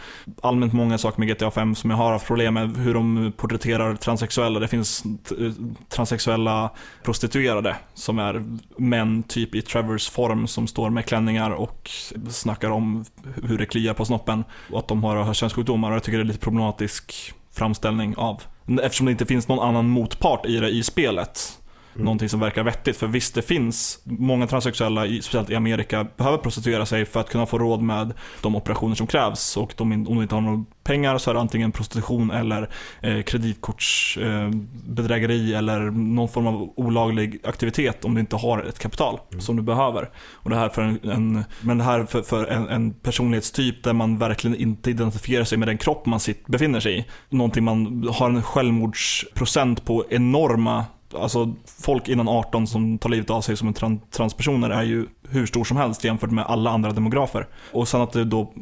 Allmänt 0.42 0.72
många 0.72 0.98
saker 0.98 1.20
med 1.20 1.28
GTA 1.28 1.50
5 1.50 1.74
som 1.74 1.90
jag 1.90 1.96
har 1.96 2.12
haft 2.12 2.26
problem 2.26 2.54
med, 2.54 2.76
hur 2.76 2.94
de 2.94 3.32
porträtterar 3.36 3.94
transsexuella. 3.96 4.60
Det 4.60 4.68
finns 4.68 5.04
eh, 5.04 5.52
transsexuella 5.88 6.70
prostituerade 7.02 7.76
som 7.94 8.18
är 8.18 8.44
män, 8.76 9.22
typ 9.22 9.54
i 9.54 9.62
Trevors 9.62 10.10
form, 10.10 10.46
som 10.46 10.66
står 10.66 10.90
med 10.90 11.06
klänningar 11.06 11.50
och 11.50 11.90
snackar 12.30 12.70
om 12.70 13.04
hur 13.44 13.58
det 13.58 13.66
kliar 13.66 13.94
på 13.94 14.04
snoppen 14.04 14.44
och 14.70 14.78
att 14.78 14.88
de 14.88 15.04
har, 15.04 15.34
könssjukdomar. 15.34 15.90
Och 15.90 15.96
jag 15.96 16.02
tycker 16.02 16.18
det 16.18 16.24
är 16.24 16.26
lite 16.26 16.38
problematiskt 16.38 17.34
framställning 17.52 18.16
av. 18.16 18.42
Eftersom 18.82 19.06
det 19.06 19.12
inte 19.12 19.26
finns 19.26 19.48
någon 19.48 19.68
annan 19.68 19.88
motpart 19.88 20.46
i 20.46 20.56
det 20.56 20.68
i 20.68 20.82
spelet. 20.82 21.61
Mm. 21.94 22.04
Någonting 22.04 22.28
som 22.28 22.40
verkar 22.40 22.62
vettigt. 22.62 22.96
För 22.96 23.06
visst, 23.06 23.34
det 23.34 23.42
finns 23.42 23.98
många 24.04 24.46
transsexuella, 24.46 25.06
speciellt 25.06 25.50
i 25.50 25.54
Amerika, 25.54 26.06
behöver 26.16 26.38
prostituera 26.38 26.86
sig 26.86 27.04
för 27.04 27.20
att 27.20 27.30
kunna 27.30 27.46
få 27.46 27.58
råd 27.58 27.82
med 27.82 28.12
de 28.40 28.56
operationer 28.56 28.94
som 28.94 29.06
krävs. 29.06 29.56
Och 29.56 29.74
de, 29.76 29.92
om 29.92 30.04
de 30.04 30.22
inte 30.22 30.34
har 30.34 30.42
några 30.42 30.64
pengar 30.84 31.18
så 31.18 31.30
är 31.30 31.34
det 31.34 31.40
antingen 31.40 31.72
prostitution 31.72 32.30
eller 32.30 32.68
eh, 33.00 33.22
kreditkortsbedrägeri 33.22 35.52
eh, 35.52 35.58
eller 35.58 35.80
någon 35.90 36.28
form 36.28 36.46
av 36.46 36.72
olaglig 36.76 37.40
aktivitet 37.44 38.04
om 38.04 38.14
du 38.14 38.20
inte 38.20 38.36
har 38.36 38.62
ett 38.62 38.78
kapital 38.78 39.18
Mm. 39.32 39.40
som 39.40 39.56
du 39.56 39.62
behöver. 39.62 40.10
Och 40.32 40.50
det 40.50 40.56
här 40.56 40.68
för 40.68 40.82
en, 40.82 41.10
en, 41.10 41.44
men 41.60 41.78
det 41.78 41.84
här 41.84 42.04
för, 42.04 42.22
för 42.22 42.46
en, 42.46 42.68
en 42.68 42.92
personlighetstyp 42.92 43.84
där 43.84 43.92
man 43.92 44.18
verkligen 44.18 44.56
inte 44.56 44.90
identifierar 44.90 45.44
sig 45.44 45.58
med 45.58 45.68
den 45.68 45.78
kropp 45.78 46.06
man 46.06 46.20
sitt, 46.20 46.46
befinner 46.46 46.80
sig 46.80 46.98
i. 46.98 47.04
Någonting 47.28 47.64
man 47.64 48.08
har 48.12 48.30
en 48.30 48.42
självmordsprocent 48.42 49.84
på 49.84 50.04
enorma 50.10 50.84
Alltså 51.14 51.54
folk 51.80 52.08
innan 52.08 52.28
18 52.28 52.66
som 52.66 52.98
tar 52.98 53.10
livet 53.10 53.30
av 53.30 53.40
sig 53.40 53.56
som 53.56 53.68
en 53.68 53.74
tran- 53.74 54.00
transpersoner 54.10 54.70
är 54.70 54.82
ju 54.82 55.06
hur 55.28 55.46
stor 55.46 55.64
som 55.64 55.76
helst 55.76 56.04
jämfört 56.04 56.30
med 56.30 56.44
alla 56.46 56.70
andra 56.70 56.90
demografer. 56.90 57.46
Och 57.72 57.88
sen 57.88 58.00
att 58.00 58.12
det 58.12 58.24
då 58.24 58.52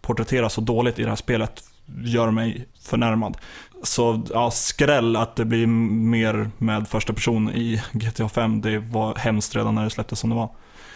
porträtteras 0.00 0.52
så 0.52 0.60
dåligt 0.60 0.98
i 0.98 1.02
det 1.02 1.08
här 1.08 1.16
spelet 1.16 1.64
gör 2.04 2.30
mig 2.30 2.68
förnärmad. 2.80 3.36
Så 3.82 4.22
ja, 4.32 4.50
skräll 4.50 5.16
att 5.16 5.36
det 5.36 5.44
blir 5.44 5.66
mer 5.66 6.50
med 6.58 6.88
första 6.88 7.12
person 7.12 7.50
i 7.50 7.82
GTA 7.92 8.28
5. 8.28 8.60
Det 8.60 8.78
var 8.78 9.14
hemskt 9.14 9.56
redan 9.56 9.74
när 9.74 9.84
det 9.84 9.90
släpptes 9.90 10.18
som 10.18 10.30
det 10.30 10.36
var. 10.36 10.48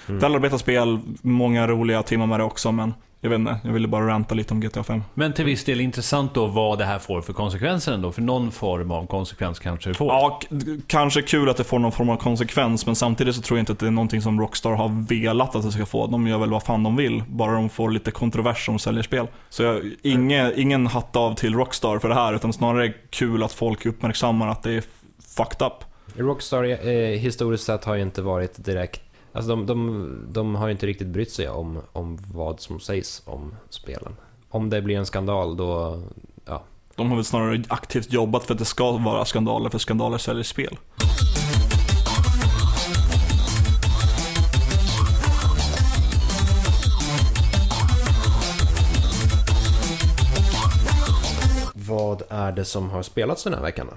Mm. 0.09 0.21
Välarbetat 0.21 0.61
spel, 0.61 1.01
många 1.23 1.67
roliga 1.67 2.03
timmar 2.03 2.27
med 2.27 2.41
det 2.41 2.45
också 2.45 2.73
men 2.73 2.95
jag 3.25 3.31
vet 3.31 3.39
inte, 3.39 3.57
jag 3.65 3.73
ville 3.73 3.89
bara 3.89 4.07
ranta 4.07 4.35
lite 4.35 4.55
om 4.55 4.61
GTA 4.61 4.83
5. 4.85 5.03
Men 5.15 5.33
till 5.33 5.45
viss 5.45 5.65
del 5.65 5.81
intressant 5.81 6.35
då 6.35 6.47
vad 6.47 6.79
det 6.79 6.85
här 6.85 6.99
får 6.99 7.21
för 7.21 7.33
konsekvenser 7.33 7.93
ändå. 7.93 8.13
För 8.13 8.23
någon 8.23 8.51
form 8.53 8.91
av 8.91 9.07
konsekvens 9.07 9.59
kanske 9.59 9.89
det 9.91 9.95
får. 9.95 10.07
Ja, 10.09 10.41
k- 10.51 10.57
kanske 10.87 11.23
kul 11.23 11.49
att 11.49 11.57
det 11.57 11.65
får 11.65 11.79
någon 11.79 11.93
form 11.93 12.09
av 12.09 12.17
konsekvens, 12.17 12.87
men 12.87 12.97
samtidigt 12.97 13.35
så 13.35 13.43
tror 13.43 13.59
jag 13.59 13.63
inte 13.63 13.73
att 13.73 13.79
det 13.79 13.87
är 13.87 13.91
någonting 13.91 14.23
som 14.23 14.41
Rockstar 14.41 14.71
har 14.73 15.07
velat 15.09 15.57
att 15.57 15.63
det 15.63 15.73
ska 15.73 15.87
få. 15.87 16.07
De 16.07 16.27
gör 16.27 16.39
väl 16.39 16.51
vad 16.51 16.63
fan 16.63 16.83
de 16.83 16.97
vill, 16.97 17.23
bara 17.29 17.53
de 17.53 17.69
får 17.69 17.91
lite 17.91 18.11
kontrovers 18.11 18.67
som 18.67 18.79
säljer 18.79 19.03
spel. 19.03 19.27
Så 19.51 19.63
jag, 19.63 19.81
inge, 20.03 20.53
ingen 20.57 20.87
hatt 20.87 21.17
av 21.17 21.35
till 21.35 21.55
Rockstar 21.55 21.99
för 21.99 22.09
det 22.09 22.15
här, 22.15 22.35
utan 22.35 22.53
snarare 22.53 22.93
kul 23.11 23.43
att 23.43 23.53
folk 23.53 23.87
uppmärksammar 23.87 24.49
att 24.49 24.63
det 24.63 24.73
är 24.73 24.83
fucked 25.37 25.67
up. 25.67 25.73
Rockstar 26.17 26.65
eh, 26.65 27.19
historiskt 27.19 27.65
sett 27.65 27.85
har 27.85 27.95
ju 27.95 28.03
inte 28.03 28.23
varit 28.23 28.65
direkt... 28.65 29.03
Alltså 29.35 29.57
de, 29.57 29.67
de, 29.67 30.27
de 30.33 30.55
har 30.55 30.69
inte 30.69 30.87
riktigt 30.87 31.09
brytt 31.09 31.33
sig 31.33 31.49
om, 31.49 31.79
om 31.93 32.19
vad 32.33 32.61
som 32.61 32.81
sägs 32.81 33.23
om 33.25 33.55
spelen. 33.71 34.17
Om 34.49 34.71
det 34.71 34.83
blir 34.83 34.97
en 34.97 35.07
skandal 35.07 35.57
då... 35.57 36.03
Ja. 36.45 36.63
De 36.95 37.09
har 37.09 37.17
väl 37.17 37.25
snarare 37.25 37.63
aktivt 37.69 38.13
jobbat 38.13 38.45
för 38.45 38.55
att 38.55 38.59
det 38.59 38.65
ska 38.65 38.93
vara 38.93 39.25
skandaler, 39.25 39.71
för 39.71 39.79
skandaler 39.79 40.19
säljer 40.19 40.45
spel. 40.45 40.79
Vad 51.75 52.23
är 52.29 52.53
det 52.53 52.65
som 52.65 52.91
har 52.91 53.03
spelats 53.03 53.45
den 53.45 53.55
här 53.55 53.63
veckan 53.63 53.87
då? 53.91 53.97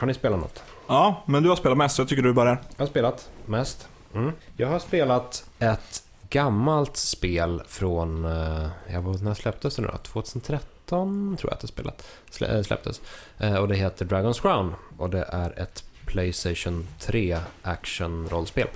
Har 0.00 0.06
ni 0.06 0.14
spelat 0.14 0.40
något? 0.40 0.62
Ja, 0.86 1.22
men 1.26 1.42
du 1.42 1.48
har 1.48 1.56
spelat 1.56 1.78
mest, 1.78 1.96
så 1.96 2.02
jag 2.02 2.08
tycker 2.08 2.22
du 2.22 2.32
börjar. 2.32 2.60
Jag 2.76 2.84
har 2.84 2.90
spelat 2.90 3.30
mest. 3.46 3.88
Mm. 4.14 4.32
Jag 4.56 4.68
har 4.68 4.78
spelat 4.78 5.44
ett 5.58 6.02
gammalt 6.30 6.96
spel 6.96 7.62
från, 7.66 8.24
eh, 8.24 8.66
jag 8.92 9.02
var, 9.02 9.18
när 9.18 9.34
släpptes 9.34 9.76
det 9.76 9.82
nu 9.82 9.88
då? 9.88 9.96
2013 9.98 11.36
tror 11.40 11.50
jag 11.50 11.54
att 11.54 11.60
det 11.60 11.66
spelat, 11.66 12.06
äh, 12.40 12.62
släpptes. 12.62 13.00
Eh, 13.38 13.54
och 13.54 13.68
det 13.68 13.76
heter 13.76 14.04
Dragon's 14.04 14.40
Crown. 14.42 14.74
Och 14.98 15.10
det 15.10 15.24
är 15.28 15.58
ett 15.58 15.84
Playstation 16.06 16.86
3 16.98 17.38
action-rollspel. 17.62 18.66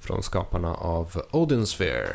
Från 0.00 0.22
skaparna 0.22 0.74
av 0.74 1.22
Odin 1.30 1.66
Sphere. 1.66 2.08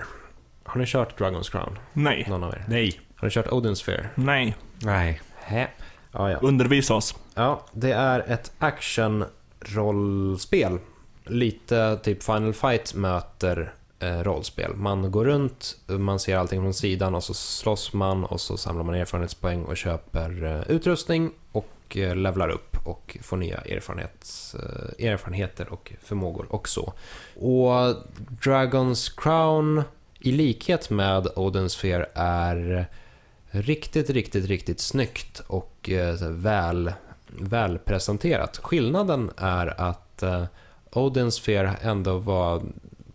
Har 0.63 0.79
ni 0.79 0.85
kört 0.87 1.19
Dragon's 1.19 1.51
Crown? 1.51 1.79
Nej. 1.93 2.25
Någon 2.29 2.43
av 2.43 2.53
er? 2.53 2.65
Nej. 2.67 3.01
Har 3.15 3.27
ni 3.27 3.31
kört 3.31 3.51
Odin 3.51 3.75
Sphere? 3.75 4.09
Nej. 4.15 4.55
Nej. 4.79 5.21
Hä? 5.35 5.67
Ja, 6.11 6.31
ja. 6.31 6.37
Undervisa 6.37 6.93
oss. 6.95 7.15
Ja, 7.35 7.65
det 7.71 7.91
är 7.91 8.19
ett 8.19 8.51
action-rollspel. 8.59 10.79
Lite 11.25 11.99
typ 12.03 12.23
Final 12.23 12.53
Fight 12.53 12.93
möter 12.93 13.73
eh, 13.99 14.19
rollspel. 14.23 14.75
Man 14.75 15.11
går 15.11 15.25
runt, 15.25 15.77
man 15.87 16.19
ser 16.19 16.37
allting 16.37 16.61
från 16.61 16.73
sidan 16.73 17.15
och 17.15 17.23
så 17.23 17.33
slåss 17.33 17.93
man 17.93 18.23
och 18.25 18.41
så 18.41 18.57
samlar 18.57 18.83
man 18.83 18.95
erfarenhetspoäng 18.95 19.63
och 19.63 19.77
köper 19.77 20.43
eh, 20.43 20.75
utrustning 20.75 21.31
och 21.51 21.97
eh, 21.97 22.15
levlar 22.15 22.49
upp 22.49 22.77
och 22.83 23.17
får 23.21 23.37
nya 23.37 23.57
erfarenhets, 23.57 24.55
eh, 24.55 25.07
erfarenheter 25.07 25.73
och 25.73 25.93
förmågor 26.03 26.45
och 26.49 26.69
så. 26.69 26.93
Och 27.39 27.95
Dragons 28.43 29.09
Crown, 29.09 29.83
i 30.19 30.31
likhet 30.31 30.89
med 30.89 31.27
Odins 31.35 31.73
Sphere, 31.73 32.05
är 32.13 32.87
riktigt, 33.51 34.09
riktigt, 34.09 34.45
riktigt 34.45 34.79
snyggt 34.79 35.41
och 35.47 35.89
eh, 35.89 36.15
väl, 36.29 36.93
väl 37.27 37.79
presenterat. 37.79 38.57
Skillnaden 38.57 39.31
är 39.37 39.81
att 39.81 40.23
eh, 40.23 40.45
Odinsphere 40.93 41.75
ändå 41.81 42.17
var 42.17 42.61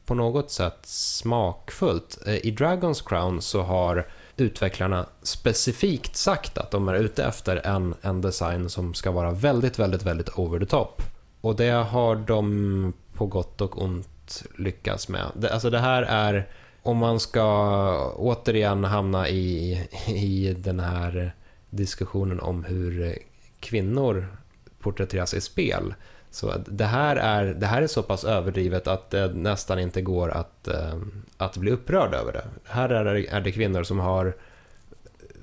på 0.06 0.14
något 0.14 0.50
sätt 0.50 0.78
smakfullt. 0.86 2.18
Eh, 2.26 2.46
I 2.46 2.50
Dragons 2.50 3.02
Crown 3.02 3.42
så 3.42 3.62
har 3.62 4.06
utvecklarna 4.36 5.06
specifikt 5.22 6.16
sagt 6.16 6.58
att 6.58 6.70
de 6.70 6.88
är 6.88 6.94
ute 6.94 7.24
efter 7.24 7.66
en, 7.66 7.94
en 8.02 8.20
design 8.20 8.70
som 8.70 8.94
ska 8.94 9.10
vara 9.10 9.30
väldigt, 9.30 9.78
väldigt, 9.78 10.02
väldigt 10.02 10.38
over 10.38 10.58
the 10.58 10.66
top. 10.66 11.02
Och 11.40 11.56
det 11.56 11.70
har 11.70 12.16
de 12.16 12.92
på 13.14 13.26
gott 13.26 13.60
och 13.60 13.82
ont 13.82 14.42
lyckats 14.58 15.08
med. 15.08 15.26
Det, 15.34 15.52
alltså 15.52 15.70
det 15.70 15.78
här 15.78 16.02
är, 16.02 16.48
om 16.82 16.96
man 16.96 17.20
ska 17.20 18.12
återigen 18.16 18.84
hamna 18.84 19.28
i, 19.28 19.72
i 20.06 20.54
den 20.58 20.80
här 20.80 21.34
diskussionen 21.70 22.40
om 22.40 22.64
hur 22.64 23.18
kvinnor 23.60 24.36
porträtteras 24.80 25.34
i 25.34 25.40
spel. 25.40 25.94
Så 26.36 26.54
det 26.66 26.84
här, 26.84 27.16
är, 27.16 27.44
det 27.44 27.66
här 27.66 27.82
är 27.82 27.86
så 27.86 28.02
pass 28.02 28.24
överdrivet 28.24 28.86
att 28.86 29.10
det 29.10 29.34
nästan 29.34 29.78
inte 29.78 30.02
går 30.02 30.30
att, 30.30 30.68
eh, 30.68 30.94
att 31.36 31.56
bli 31.56 31.70
upprörd 31.70 32.14
över 32.14 32.32
det. 32.32 32.44
Här 32.64 32.88
är 32.88 33.04
det, 33.04 33.26
är 33.26 33.40
det 33.40 33.52
kvinnor 33.52 33.82
som 33.82 33.98
har 33.98 34.36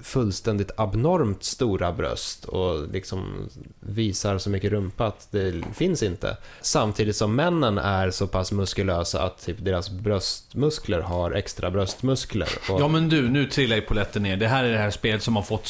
fullständigt 0.02 0.72
abnormt 0.78 1.44
stora 1.44 1.94
bröst 1.94 2.46
och 2.46 2.88
liksom 2.92 3.50
visar 3.80 4.38
så 4.38 4.50
mycket 4.50 4.72
rumpa 4.72 5.06
att 5.06 5.28
det 5.32 5.64
finns 5.74 6.04
inte. 6.04 6.38
Samtidigt 6.62 7.16
som 7.16 7.36
männen 7.36 7.78
är 7.78 8.12
så 8.12 8.28
pass 8.28 8.52
muskulösa 8.52 9.24
att 9.24 9.46
typ 9.46 9.58
deras 9.66 9.90
bröstmuskler 9.90 11.00
har 11.00 11.32
extra 11.32 11.72
bröstmuskler. 11.72 12.50
Och... 12.70 12.82
Ja 12.82 12.88
men 12.88 13.10
du, 13.10 13.30
nu 13.30 13.46
trillar 13.46 13.76
ju 13.76 13.82
polletten 13.82 14.24
ner. 14.24 14.38
Det 14.38 14.48
här 14.48 14.64
är 14.64 14.72
det 14.72 14.78
här 14.78 14.92
spelet 14.92 15.24
som 15.24 15.36
har 15.36 15.44
fått, 15.44 15.68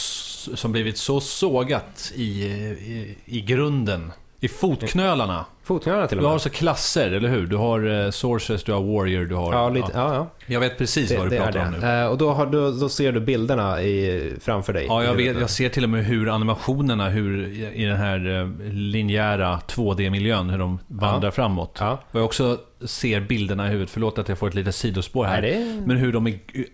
som 0.58 0.72
blivit 0.72 0.98
så 0.98 1.20
sågat 1.20 2.12
i, 2.16 2.44
i, 2.44 3.18
i 3.26 3.42
grunden. 3.42 4.12
I 4.44 4.48
fotknölarna. 4.48 5.46
Fotknölarna 5.64 6.08
till 6.08 6.18
och 6.18 6.22
Du 6.22 6.26
med. 6.26 6.32
har 6.32 6.40
så 6.40 6.50
klasser, 6.50 7.12
eller 7.12 7.30
hur? 7.30 7.48
Du 7.48 7.56
har 7.56 7.86
uh, 7.86 8.10
Sorceress, 8.12 8.64
du 8.64 8.72
har 8.74 8.82
Warrior, 8.82 9.26
du 9.26 9.36
har... 9.36 9.54
Ja, 9.54 9.70
lite, 9.70 9.88
ja. 9.94 10.14
ja. 10.16 10.28
Jag 10.48 10.60
vet 10.60 10.78
precis 10.78 11.10
Det, 11.10 11.18
vad 11.18 11.26
du 11.26 11.30
det 11.30 11.38
är 11.38 11.46
pratar 11.46 11.66
om 11.66 11.72
det. 11.72 11.80
nu. 11.80 12.02
Eh, 12.02 12.08
och 12.08 12.18
då, 12.18 12.32
har, 12.34 12.46
då, 12.46 12.72
då 12.72 12.90
ser 12.90 13.12
du 13.12 13.20
bilderna 13.20 13.82
i, 13.82 14.34
framför 14.42 14.74
dig. 14.74 14.86
Ja, 14.88 15.04
jag, 15.04 15.14
i 15.14 15.18
vet, 15.18 15.22
huvudet. 15.26 15.42
jag 15.42 15.50
ser 15.50 15.70
till 15.70 15.84
och 15.84 15.90
med 15.90 16.06
hur 16.06 16.30
animationerna, 16.36 17.10
hur 17.10 17.48
i 17.74 17.86
den 17.86 17.98
här 17.98 18.40
eh, 18.42 18.74
linjära 18.74 19.60
2D-miljön, 19.68 20.50
hur 20.50 20.58
de 20.60 20.80
vandrar 20.88 21.32
framåt. 21.32 21.78
Ja. 21.80 22.00
Och 22.12 22.20
jag 22.20 22.26
också 22.26 22.58
ser 22.86 23.22
bilderna 23.22 23.68
i 23.68 23.70
huvudet, 23.70 23.90
förlåt 23.90 24.20
att 24.20 24.30
jag 24.30 24.38
får 24.38 24.48
ett 24.48 24.54
litet 24.56 24.76
sidospår 24.76 25.26
här. 25.26 25.42
Nej, 25.42 25.52
det. 25.54 25.88
Men 25.88 25.98
hur 25.98 26.14
de 26.14 26.26
har 26.26 26.34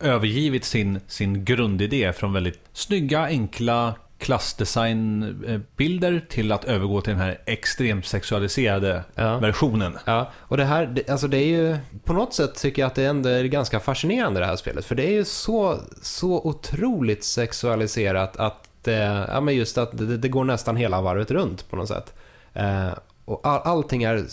övergivit 0.10 0.65
sin, 0.65 0.99
sin 1.08 1.45
grundidé 1.45 2.13
från 2.13 2.34
väldigt 2.34 2.60
snygga, 2.73 3.25
enkla 3.25 3.93
klassdesignbilder 4.19 6.25
till 6.29 6.51
att 6.51 6.65
övergå 6.65 7.01
till 7.01 7.13
den 7.13 7.21
här 7.21 7.41
extremt 7.45 8.05
sexualiserade 8.05 9.03
Ja. 9.15 9.38
versionen. 9.38 9.97
Ja, 10.05 10.32
och 10.38 10.58
det 10.58 10.65
här, 10.65 11.03
alltså 11.10 11.27
det 11.27 11.38
är 11.38 11.47
ju, 11.47 11.77
på 12.03 12.13
något 12.13 12.34
sätt 12.34 12.55
tycker 12.55 12.82
jag 12.82 12.88
att 12.88 12.95
det 12.95 13.05
ändå 13.05 13.29
är 13.29 13.43
ganska 13.43 13.79
fascinerande 13.79 14.39
det 14.39 14.45
här 14.45 14.55
spelet, 14.55 14.86
för 14.86 14.95
det 14.95 15.08
är 15.08 15.12
ju 15.12 15.25
så, 15.25 15.79
så 16.01 16.41
otroligt 16.47 17.23
sexualiserat 17.23 18.38
att 18.38 18.69
det, 18.82 19.25
ja 19.34 19.41
men 19.41 19.55
just 19.55 19.77
att 19.77 19.97
det, 19.97 20.17
det 20.17 20.29
går 20.29 20.43
nästan 20.43 20.75
hela 20.75 21.01
varvet 21.01 21.32
runt 21.32 21.69
på 21.69 21.75
något 21.75 21.88
sätt. 21.88 22.13
Eh, 22.53 22.89
och 23.25 23.47
all, 23.47 23.62
allting 23.63 24.03
är 24.03 24.25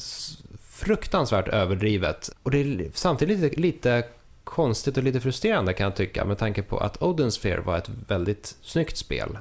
fruktansvärt 0.70 1.48
överdrivet. 1.48 2.30
Och 2.42 2.50
det 2.50 2.58
är 2.58 2.90
samtidigt 2.94 3.38
lite, 3.40 3.60
lite 3.60 4.04
konstigt 4.44 4.96
och 4.96 5.02
lite 5.02 5.20
frustrerande 5.20 5.72
kan 5.72 5.84
jag 5.84 5.96
tycka, 5.96 6.24
med 6.24 6.38
tanke 6.38 6.62
på 6.62 6.78
att 6.78 7.02
Odin 7.02 7.32
Sphere 7.32 7.60
var 7.60 7.78
ett 7.78 7.90
väldigt 8.08 8.56
snyggt 8.62 8.96
spel. 8.96 9.38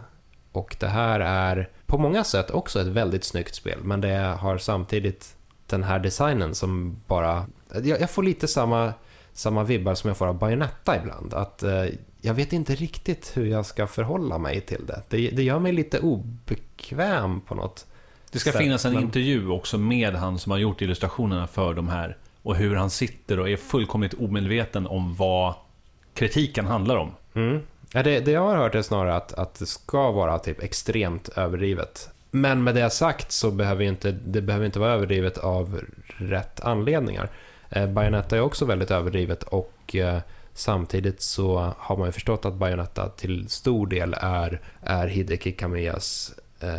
Och 0.55 0.75
det 0.79 0.87
här 0.87 1.19
är 1.19 1.69
på 1.85 1.97
många 1.97 2.23
sätt 2.23 2.51
också 2.51 2.81
ett 2.81 2.87
väldigt 2.87 3.23
snyggt 3.23 3.55
spel, 3.55 3.79
men 3.83 4.01
det 4.01 4.35
har 4.39 4.57
samtidigt 4.57 5.35
den 5.67 5.83
här 5.83 5.99
designen 5.99 6.55
som 6.55 7.01
bara... 7.07 7.45
Jag, 7.83 8.01
jag 8.01 8.09
får 8.11 8.23
lite 8.23 8.47
samma, 8.47 8.93
samma 9.33 9.63
vibbar 9.63 9.95
som 9.95 10.07
jag 10.07 10.17
får 10.17 10.27
av 10.27 10.39
Bayonetta 10.39 10.97
ibland. 11.01 11.33
Att 11.33 11.63
eh, 11.63 11.85
jag 12.21 12.33
vet 12.33 12.53
inte 12.53 12.75
riktigt 12.75 13.31
hur 13.37 13.45
jag 13.45 13.65
ska 13.65 13.87
förhålla 13.87 14.37
mig 14.37 14.61
till 14.61 14.85
det. 14.85 15.01
Det, 15.09 15.29
det 15.29 15.43
gör 15.43 15.59
mig 15.59 15.71
lite 15.71 15.99
obekväm 15.99 17.41
på 17.41 17.55
något 17.55 17.85
Det 18.31 18.39
ska 18.39 18.51
sätt, 18.51 18.61
finnas 18.61 18.85
en 18.85 18.93
men- 18.93 19.03
intervju 19.03 19.49
också 19.49 19.77
med 19.77 20.15
han 20.15 20.39
som 20.39 20.51
har 20.51 20.59
gjort 20.59 20.81
illustrationerna 20.81 21.47
för 21.47 21.73
de 21.73 21.89
här. 21.89 22.17
Och 22.41 22.55
hur 22.55 22.75
han 22.75 22.89
sitter 22.89 23.39
och 23.39 23.49
är 23.49 23.57
fullkomligt 23.57 24.13
omedveten 24.13 24.87
om 24.87 25.15
vad 25.15 25.53
kritiken 26.13 26.65
handlar 26.65 26.95
om. 26.95 27.11
Mm. 27.33 27.61
Ja, 27.95 28.03
det, 28.03 28.19
det 28.19 28.31
jag 28.31 28.41
har 28.41 28.55
hört 28.55 28.75
är 28.75 28.81
snarare 28.81 29.15
att, 29.15 29.33
att 29.33 29.53
det 29.53 29.65
ska 29.65 30.11
vara 30.11 30.39
typ 30.39 30.63
extremt 30.63 31.29
överdrivet. 31.29 32.09
Men 32.31 32.63
med 32.63 32.75
det 32.75 32.89
sagt 32.89 33.31
så 33.31 33.51
behöver 33.51 33.83
inte, 33.83 34.11
det 34.11 34.41
behöver 34.41 34.65
inte 34.65 34.79
vara 34.79 34.91
överdrivet 34.91 35.37
av 35.37 35.81
rätt 36.07 36.61
anledningar. 36.61 37.29
Eh, 37.69 37.87
Bayonetta 37.87 38.37
är 38.37 38.41
också 38.41 38.65
väldigt 38.65 38.91
överdrivet 38.91 39.43
och 39.43 39.95
eh, 39.95 40.19
samtidigt 40.53 41.21
så 41.21 41.73
har 41.77 41.97
man 41.97 42.07
ju 42.07 42.11
förstått 42.11 42.45
att 42.45 42.53
Bayonetta 42.53 43.09
till 43.09 43.49
stor 43.49 43.87
del 43.87 44.15
är, 44.21 44.61
är 44.81 45.07
Hideki 45.07 45.51
Kamiyas 45.51 46.33
eh, 46.59 46.73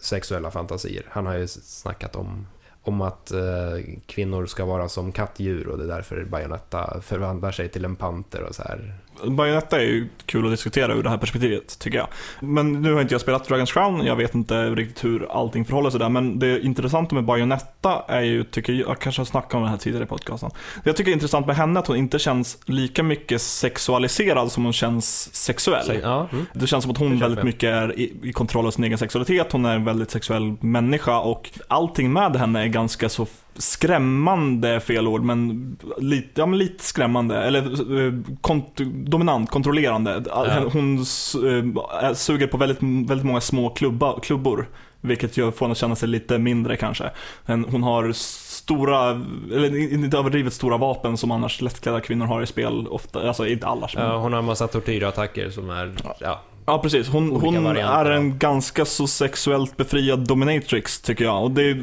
sexuella 0.00 0.50
fantasier. 0.50 1.04
Han 1.08 1.26
har 1.26 1.34
ju 1.34 1.48
snackat 1.48 2.16
om, 2.16 2.46
om 2.82 3.00
att 3.00 3.30
eh, 3.30 3.94
kvinnor 4.06 4.46
ska 4.46 4.64
vara 4.64 4.88
som 4.88 5.12
kattdjur 5.12 5.68
och 5.68 5.78
det 5.78 5.84
är 5.84 5.88
därför 5.88 6.24
Bayonetta 6.24 7.00
förvandlar 7.00 7.52
sig 7.52 7.68
till 7.68 7.84
en 7.84 7.96
panter 7.96 8.42
och 8.42 8.54
så 8.54 8.62
här. 8.62 8.94
Bayonetta 9.28 9.80
är 9.80 9.84
ju 9.84 10.08
kul 10.26 10.44
att 10.44 10.52
diskutera 10.52 10.94
ur 10.94 11.02
det 11.02 11.10
här 11.10 11.18
perspektivet, 11.18 11.78
tycker 11.78 11.98
jag. 11.98 12.08
Men 12.40 12.82
nu 12.82 12.92
har 12.92 13.00
inte 13.00 13.14
jag 13.14 13.20
spelat 13.20 13.48
Dragon's 13.48 13.72
Crown, 13.72 14.06
jag 14.06 14.16
vet 14.16 14.34
inte 14.34 14.70
riktigt 14.70 15.04
hur 15.04 15.26
allting 15.30 15.64
förhåller 15.64 15.90
sig 15.90 16.00
där, 16.00 16.08
men 16.08 16.38
det 16.38 16.60
intressanta 16.60 17.14
med 17.14 17.24
Bayonetta 17.24 18.04
är 18.08 18.20
ju, 18.20 18.44
tycker 18.44 18.72
jag, 18.72 18.88
jag 18.88 18.98
kanske 18.98 19.20
har 19.20 19.26
snackat 19.26 19.54
om 19.54 19.62
det 19.62 19.68
här 19.68 19.76
tidigare 19.76 20.04
i 20.04 20.06
podcasten. 20.06 20.50
Det 20.84 20.90
jag 20.90 20.96
tycker 20.96 21.10
är 21.10 21.14
intressant 21.14 21.46
med 21.46 21.56
henne 21.56 21.80
att 21.80 21.86
hon 21.86 21.96
inte 21.96 22.18
känns 22.18 22.58
lika 22.64 23.02
mycket 23.02 23.42
sexualiserad 23.42 24.52
som 24.52 24.64
hon 24.64 24.72
känns 24.72 25.34
sexuell. 25.34 25.86
Så, 25.86 25.92
ja, 26.02 26.28
mm. 26.32 26.46
Det 26.52 26.66
känns 26.66 26.84
som 26.84 26.90
att 26.90 26.98
Det 26.98 27.04
hon 27.04 27.18
väldigt 27.18 27.44
mycket 27.44 27.70
är 27.70 27.98
i, 27.98 28.12
i 28.22 28.32
kontroll 28.32 28.66
av 28.66 28.70
sin 28.70 28.84
egen 28.84 28.98
sexualitet, 28.98 29.52
hon 29.52 29.64
är 29.64 29.74
en 29.74 29.84
väldigt 29.84 30.10
sexuell 30.10 30.56
människa 30.60 31.18
och 31.20 31.50
allting 31.68 32.12
med 32.12 32.36
henne 32.36 32.62
är 32.62 32.66
ganska 32.66 33.08
så 33.08 33.26
skrämmande, 33.60 34.68
är 34.68 34.80
fel 34.80 35.08
ord, 35.08 35.22
men 35.22 35.76
lite, 35.98 36.40
ja, 36.40 36.46
men 36.46 36.58
lite 36.58 36.84
skrämmande. 36.84 37.42
Eller 37.42 37.60
eh, 38.06 38.12
kont 38.40 38.76
dominant, 38.92 39.50
kontrollerande. 39.50 40.22
Ja. 40.26 40.64
Hon 40.72 40.98
eh, 40.98 42.12
suger 42.14 42.46
på 42.46 42.56
väldigt, 42.56 42.78
väldigt 42.82 43.26
många 43.26 43.40
små 43.40 43.70
klubba, 43.70 44.20
klubbor. 44.20 44.68
Vilket 45.00 45.36
gör 45.36 45.50
får 45.50 45.66
henne 45.66 45.72
att 45.72 45.78
känna 45.78 45.96
sig 45.96 46.08
lite 46.08 46.38
mindre 46.38 46.76
kanske. 46.76 47.10
Hon 47.46 47.82
har 47.82 48.12
stora, 48.12 49.10
eller 49.52 49.92
inte 49.94 50.18
överdrivet 50.18 50.52
stora 50.52 50.76
vapen 50.76 51.16
som 51.16 51.30
annars 51.30 51.60
lättklädda 51.60 52.00
kvinnor 52.00 52.26
har 52.26 52.42
i 52.42 52.46
spel 52.46 52.86
ofta. 52.88 53.28
Alltså 53.28 53.46
inte 53.46 53.66
alla. 53.66 53.88
men- 53.94 54.04
ja, 54.04 54.16
hon 54.16 54.32
har 54.32 54.38
en 54.38 54.44
massa 54.46 54.68
tortyrattacker 54.68 55.50
som 55.50 55.70
är... 55.70 55.92
Ja. 56.20 56.40
Ja, 56.66 56.78
precis. 56.78 57.08
Hon, 57.08 57.30
hon 57.30 57.66
är 57.76 58.10
en 58.10 58.38
ganska 58.38 58.84
så 58.84 59.06
sexuellt 59.06 59.76
befriad 59.76 60.26
dominatrix, 60.28 61.00
tycker 61.00 61.24
jag. 61.24 61.42
Och 61.44 61.50
det, 61.50 61.78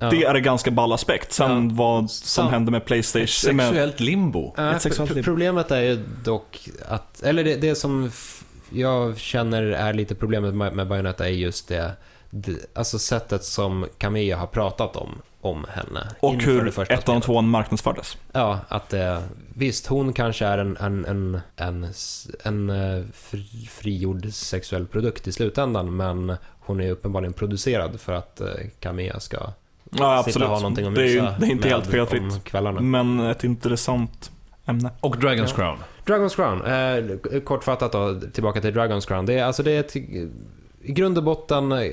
Ja. 0.00 0.10
det 0.10 0.24
är 0.24 0.34
en 0.34 0.42
ganska 0.42 0.70
ball 0.70 0.92
aspekt. 0.92 1.32
Sen 1.32 1.68
Ja. 1.70 1.74
vad 1.76 2.10
som 2.10 2.44
Sam- 2.44 2.50
hände 2.52 2.70
med 2.70 2.84
Playstation. 2.84 3.56
Med, 3.56 3.66
Sexuellt 3.66 4.00
limbo. 4.00 4.54
Äh, 4.58 4.70
Ett 4.70 4.82
sexuellt 4.82 5.14
liv. 5.14 5.22
problemet 5.22 5.70
är 5.70 5.80
ju 5.80 6.04
dock 6.24 6.68
att, 6.88 7.22
eller 7.22 7.44
det, 7.44 7.56
det 7.56 7.74
som 7.74 8.10
jag 8.70 9.18
känner 9.18 9.62
är 9.62 9.92
lite 9.92 10.14
problemet 10.14 10.54
med, 10.54 10.72
med 10.72 10.88
Bayonetta 10.88 11.24
är 11.28 11.32
just 11.32 11.68
det, 11.68 11.92
det, 12.30 12.76
alltså 12.76 12.98
sättet 12.98 13.44
som 13.44 13.86
Kamiya 13.98 14.36
har 14.36 14.46
pratat 14.46 14.96
om, 14.96 15.08
om 15.40 15.66
henne. 15.70 16.08
och 16.20 16.34
hur 16.34 16.64
det 16.64 16.90
ettan 16.94 17.16
och 17.16 17.22
tvåan 17.22 17.48
marknadsfördes. 17.48 18.16
Ja, 18.32 18.58
att 18.68 18.92
eh, 18.92 19.20
visst, 19.54 19.86
hon 19.86 20.12
kanske 20.12 20.46
är 20.46 20.58
en, 20.58 20.76
en, 20.76 21.04
en, 21.04 21.40
en, 21.56 21.86
en 22.44 22.70
eh, 22.70 23.04
fri, 23.14 23.68
frigjord 23.70 24.32
sexuell 24.32 24.86
produkt 24.86 25.26
i 25.28 25.32
slutändan, 25.32 25.96
men 25.96 26.36
hon 26.60 26.80
är 26.80 26.90
uppenbarligen 26.90 27.32
producerad 27.32 28.00
för 28.00 28.12
att 28.12 28.40
eh, 28.40 28.46
Kamiya 28.80 29.20
ska 29.20 29.38
Ja, 29.90 29.98
sitta 29.98 30.08
och 30.08 30.18
absolut. 30.18 30.48
ha 30.48 30.56
någonting 30.56 30.86
att 30.86 30.94
det, 30.94 31.18
är, 31.18 31.34
det 31.40 31.46
är 31.46 31.50
inte 31.50 31.68
helt 31.68 31.86
felfritt. 31.86 32.52
Men 32.80 33.20
ett 33.20 33.44
intressant 33.44 34.30
ämne. 34.66 34.90
Och 35.00 35.16
Dragon's 35.16 35.54
Crown. 35.54 35.78
Dragon's 36.06 36.34
Crown, 36.34 36.64
eh, 37.34 37.40
kortfattat 37.40 37.92
då, 37.92 38.20
tillbaka 38.32 38.60
till 38.60 38.74
Dragon's 38.74 39.08
Crown. 39.08 39.26
Det 39.26 39.34
är, 39.34 39.44
alltså 39.44 39.62
det 39.62 39.72
är 39.72 39.80
ett, 39.80 39.96
i 39.96 40.30
grund 40.82 41.18
och 41.18 41.24
botten 41.24 41.72
eh, 41.72 41.92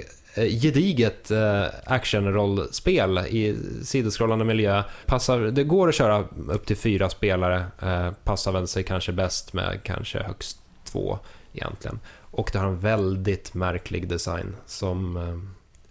gediget 0.62 1.32
eh, 1.32 1.64
actionrollspel 1.86 3.18
i 3.18 3.58
sidoskrollande 3.84 4.46
miljö. 4.46 4.84
Passar, 5.06 5.40
det 5.40 5.64
går 5.64 5.90
att 5.90 5.96
köra 5.96 6.26
upp 6.48 6.66
till 6.66 6.78
fyra 6.78 7.10
spelare, 7.10 7.66
eh, 7.82 8.12
passar 8.24 8.52
väl 8.52 8.68
sig 8.68 8.84
kanske 8.84 9.12
bäst 9.12 9.54
med 9.54 9.80
kanske 9.84 10.24
högst 10.24 10.62
två 10.84 11.20
egentligen. 11.54 12.00
Och 12.32 12.50
det 12.54 12.60
har 12.60 12.68
en 12.68 12.80
väldigt 12.80 13.54
märklig 13.54 14.08
design 14.10 14.56
som, 14.66 15.18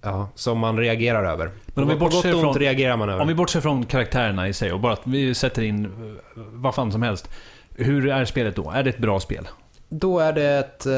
ja, 0.03 0.29
som 0.35 0.59
man 0.59 0.79
reagerar 0.79 1.25
över. 1.25 1.51
Men 1.67 1.85
om 1.85 1.91
vi 1.91 1.97
bortser 1.97 2.33
från- 2.33 2.55
reagerar 2.55 2.97
man 2.97 3.09
över. 3.09 3.23
Om 3.23 3.29
vi 3.29 3.35
bortser 3.35 3.61
från 3.61 3.87
karaktärerna 3.87 4.49
i 4.49 4.53
sig 4.53 4.73
och 4.73 4.81
bara 4.81 4.93
att 4.93 5.07
vi 5.07 5.35
sätter 5.35 5.63
in 5.63 5.85
eh, 5.85 5.91
vad 6.35 6.75
fan 6.75 6.93
som 6.93 7.03
helst. 7.03 7.31
Hur 7.75 8.09
är 8.09 8.25
spelet 8.25 8.57
då? 8.57 8.71
Är 8.71 8.83
det 8.83 8.91
ett 8.91 8.99
bra 8.99 9.21
spel? 9.21 9.49
Då 9.89 10.19
är 10.19 10.33
det 10.33 10.45
ett, 10.59 10.87
eh, 10.87 10.93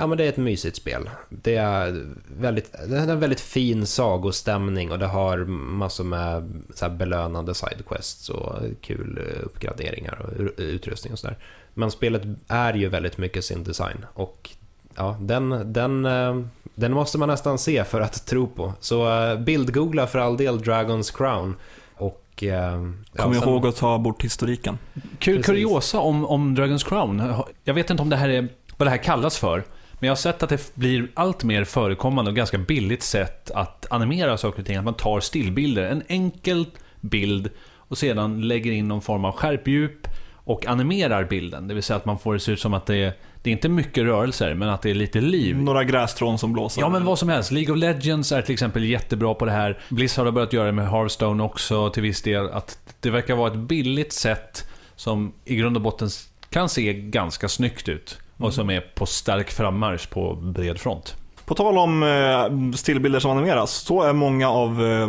ja, 0.00 0.06
men 0.06 0.18
det 0.18 0.24
är 0.24 0.28
ett 0.28 0.36
mysigt 0.36 0.76
spel. 0.76 1.10
Det 1.28 1.54
är, 1.56 2.04
väldigt, 2.40 2.72
det 2.88 2.96
är 2.98 3.08
en 3.08 3.20
väldigt 3.20 3.40
fin 3.40 3.86
sagostämning 3.86 4.92
och 4.92 4.98
det 4.98 5.06
har 5.06 5.38
massor 5.46 6.04
med 6.04 6.62
så 6.74 6.84
här 6.84 6.92
belönande 6.92 7.54
sidequests 7.54 8.28
och 8.28 8.52
kul 8.80 9.18
eh, 9.18 9.44
uppgraderingar 9.46 10.18
och 10.20 10.50
utrustning 10.56 11.12
och 11.12 11.18
sådär. 11.18 11.36
Men 11.74 11.90
spelet 11.90 12.22
är 12.48 12.74
ju 12.74 12.88
väldigt 12.88 13.18
mycket 13.18 13.44
sin 13.44 13.64
design 13.64 14.06
och 14.14 14.50
ja, 14.98 15.16
den, 15.20 15.72
den, 15.72 16.04
eh, 16.06 16.36
den 16.74 16.92
måste 16.92 17.18
man 17.18 17.28
nästan 17.28 17.58
se 17.58 17.84
för 17.84 18.00
att 18.00 18.26
tro 18.26 18.46
på. 18.46 18.72
Så 18.80 19.22
eh, 19.30 19.38
bildgoogla 19.38 20.06
för 20.06 20.18
all 20.18 20.36
del 20.36 20.58
Dragon's 20.58 21.16
Crown 21.16 21.56
och... 21.94 22.24
eh, 22.42 22.48
ja, 22.48 23.22
Kom 23.22 23.34
sen- 23.34 23.48
ihåg 23.48 23.66
att 23.66 23.76
ta 23.76 23.98
bort 23.98 24.24
historiken. 24.24 24.78
Kul 25.18 25.42
kuriosa 25.42 25.98
om, 26.00 26.26
om 26.26 26.56
Dragon's 26.56 26.88
Crown. 26.88 27.32
Jag 27.64 27.74
vet 27.74 27.90
inte 27.90 28.02
om 28.02 28.08
det 28.10 28.16
här 28.16 28.28
är 28.28 28.48
vad 28.76 28.86
det 28.86 28.90
här 28.90 28.98
kallas 29.02 29.38
för. 29.38 29.64
Men 30.00 30.06
jag 30.06 30.10
har 30.10 30.16
sett 30.16 30.42
att 30.42 30.48
det 30.48 30.74
blir 30.74 31.08
allt 31.14 31.44
mer 31.44 31.64
förekommande 31.64 32.30
och 32.30 32.36
ganska 32.36 32.58
billigt 32.58 33.02
sätt 33.02 33.50
att 33.50 33.86
animera 33.90 34.36
saker 34.38 34.60
och 34.60 34.66
ting. 34.66 34.76
Att 34.76 34.84
man 34.84 34.94
tar 34.94 35.20
stillbilder, 35.20 35.82
en 35.82 36.02
enkel 36.08 36.66
bild 37.00 37.50
och 37.76 37.98
sedan 37.98 38.40
lägger 38.40 38.72
in 38.72 38.88
någon 38.88 39.00
form 39.00 39.24
av 39.24 39.32
skärpdjup 39.32 40.08
och 40.34 40.66
animerar 40.66 41.24
bilden. 41.24 41.68
Det 41.68 41.74
vill 41.74 41.82
säga 41.82 41.96
att 41.96 42.04
man 42.04 42.18
får 42.18 42.34
det 42.34 42.40
se 42.40 42.52
ut 42.52 42.60
som 42.60 42.74
att 42.74 42.86
det 42.86 42.96
är, 42.96 43.12
det 43.48 43.52
är 43.52 43.52
inte 43.52 43.68
mycket 43.68 44.04
rörelser, 44.04 44.54
men 44.54 44.68
att 44.68 44.82
det 44.82 44.90
är 44.90 44.94
lite 44.94 45.20
liv. 45.20 45.56
Några 45.56 45.84
grässtrån 45.84 46.38
som 46.38 46.52
blåser. 46.52 46.80
Ja 46.80 46.88
men 46.88 47.04
vad 47.04 47.18
som 47.18 47.28
helst. 47.28 47.50
League 47.50 47.72
of 47.74 47.78
Legends 47.78 48.32
är 48.32 48.42
till 48.42 48.52
exempel 48.52 48.84
jättebra 48.84 49.34
på 49.34 49.44
det 49.44 49.50
här. 49.50 49.78
Blizzard 49.88 50.24
har 50.24 50.32
börjat 50.32 50.52
göra 50.52 50.66
det 50.66 50.72
med 50.72 50.90
Hearthstone 50.90 51.42
också 51.42 51.90
till 51.90 52.02
viss 52.02 52.22
del. 52.22 52.48
Att 52.48 52.78
det 53.00 53.10
verkar 53.10 53.34
vara 53.36 53.52
ett 53.52 53.58
billigt 53.58 54.12
sätt 54.12 54.68
som 54.96 55.32
i 55.44 55.56
grund 55.56 55.76
och 55.76 55.82
botten 55.82 56.08
kan 56.50 56.68
se 56.68 56.92
ganska 56.92 57.48
snyggt 57.48 57.88
ut. 57.88 58.18
Och 58.36 58.54
som 58.54 58.70
är 58.70 58.80
på 58.80 59.06
stark 59.06 59.50
frammarsch 59.50 60.10
på 60.10 60.34
bred 60.34 60.78
front. 60.78 61.16
På 61.48 61.54
tal 61.54 61.78
om 61.78 62.02
eh, 62.02 62.76
stillbilder 62.76 63.20
som 63.20 63.30
animeras, 63.30 63.70
så 63.70 64.02
är 64.02 64.12
många 64.12 64.50
av 64.50 64.84
eh, 64.86 65.08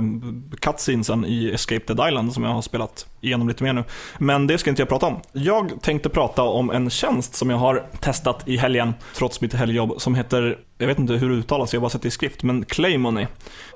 cutscenesen 0.59 1.25
i 1.25 1.51
Escape 1.51 1.93
Dead 1.93 2.09
Island 2.09 2.33
som 2.33 2.43
jag 2.43 2.51
har 2.51 2.61
spelat 2.61 3.07
igenom 3.21 3.47
lite 3.47 3.63
mer 3.63 3.73
nu. 3.73 3.83
Men 4.17 4.47
det 4.47 4.57
ska 4.57 4.69
inte 4.69 4.81
jag 4.81 4.89
prata 4.89 5.05
om. 5.05 5.19
Jag 5.31 5.81
tänkte 5.81 6.09
prata 6.09 6.43
om 6.43 6.69
en 6.69 6.89
tjänst 6.89 7.35
som 7.35 7.49
jag 7.49 7.57
har 7.57 7.85
testat 7.99 8.47
i 8.47 8.57
helgen, 8.57 8.93
trots 9.15 9.41
mitt 9.41 9.53
helgjobb, 9.53 10.01
som 10.01 10.15
heter, 10.15 10.59
jag 10.77 10.87
vet 10.87 10.99
inte 10.99 11.13
hur 11.13 11.29
det 11.29 11.35
uttalas, 11.35 11.73
jag 11.73 11.79
har 11.79 11.81
bara 11.81 11.89
sett 11.89 12.01
det 12.01 12.07
i 12.07 12.11
skrift, 12.11 12.43
men 12.43 12.65
Claymoney. 12.65 13.27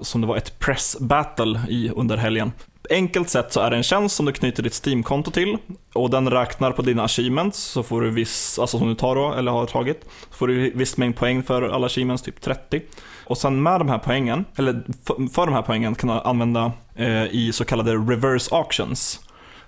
Som 0.01 0.21
det 0.21 0.27
var 0.27 0.37
ett 0.37 0.59
press 0.59 0.97
battle 0.99 1.61
i 1.69 1.91
under 1.95 2.17
helgen. 2.17 2.51
Enkelt 2.89 3.29
sett 3.29 3.53
så 3.53 3.59
är 3.59 3.69
det 3.69 3.77
en 3.77 3.83
tjänst 3.83 4.15
som 4.15 4.25
du 4.25 4.31
knyter 4.31 4.63
ditt 4.63 4.85
Steam-konto 4.85 5.31
till 5.31 5.57
och 5.93 6.09
den 6.09 6.29
räknar 6.29 6.71
på 6.71 6.81
dina 6.81 7.03
achievements, 7.03 7.59
så 7.59 7.83
får 7.83 8.01
du 8.01 8.09
viss, 8.09 8.59
alltså 8.59 8.77
som 8.77 8.87
du 8.87 8.95
tar 8.95 9.15
då, 9.15 9.33
eller 9.33 9.51
har 9.51 9.65
tagit, 9.65 10.05
så 10.29 10.35
får 10.37 10.47
du 10.47 10.71
viss 10.71 10.97
mängd 10.97 11.15
poäng 11.15 11.43
för 11.43 11.61
alla 11.61 11.85
achievements, 11.85 12.23
typ 12.23 12.41
30. 12.41 12.81
Och 13.25 13.37
sen 13.37 13.63
med 13.63 13.79
de 13.79 13.89
här 13.89 13.97
poängen, 13.97 14.45
eller 14.55 14.83
för, 15.05 15.33
för 15.33 15.45
de 15.45 15.53
här 15.53 15.61
poängen 15.61 15.95
kan 15.95 16.09
du 16.09 16.13
använda 16.15 16.71
eh, 16.95 17.25
i 17.25 17.51
så 17.53 17.65
kallade 17.65 17.95
reverse 17.95 18.55
auctions. 18.55 19.19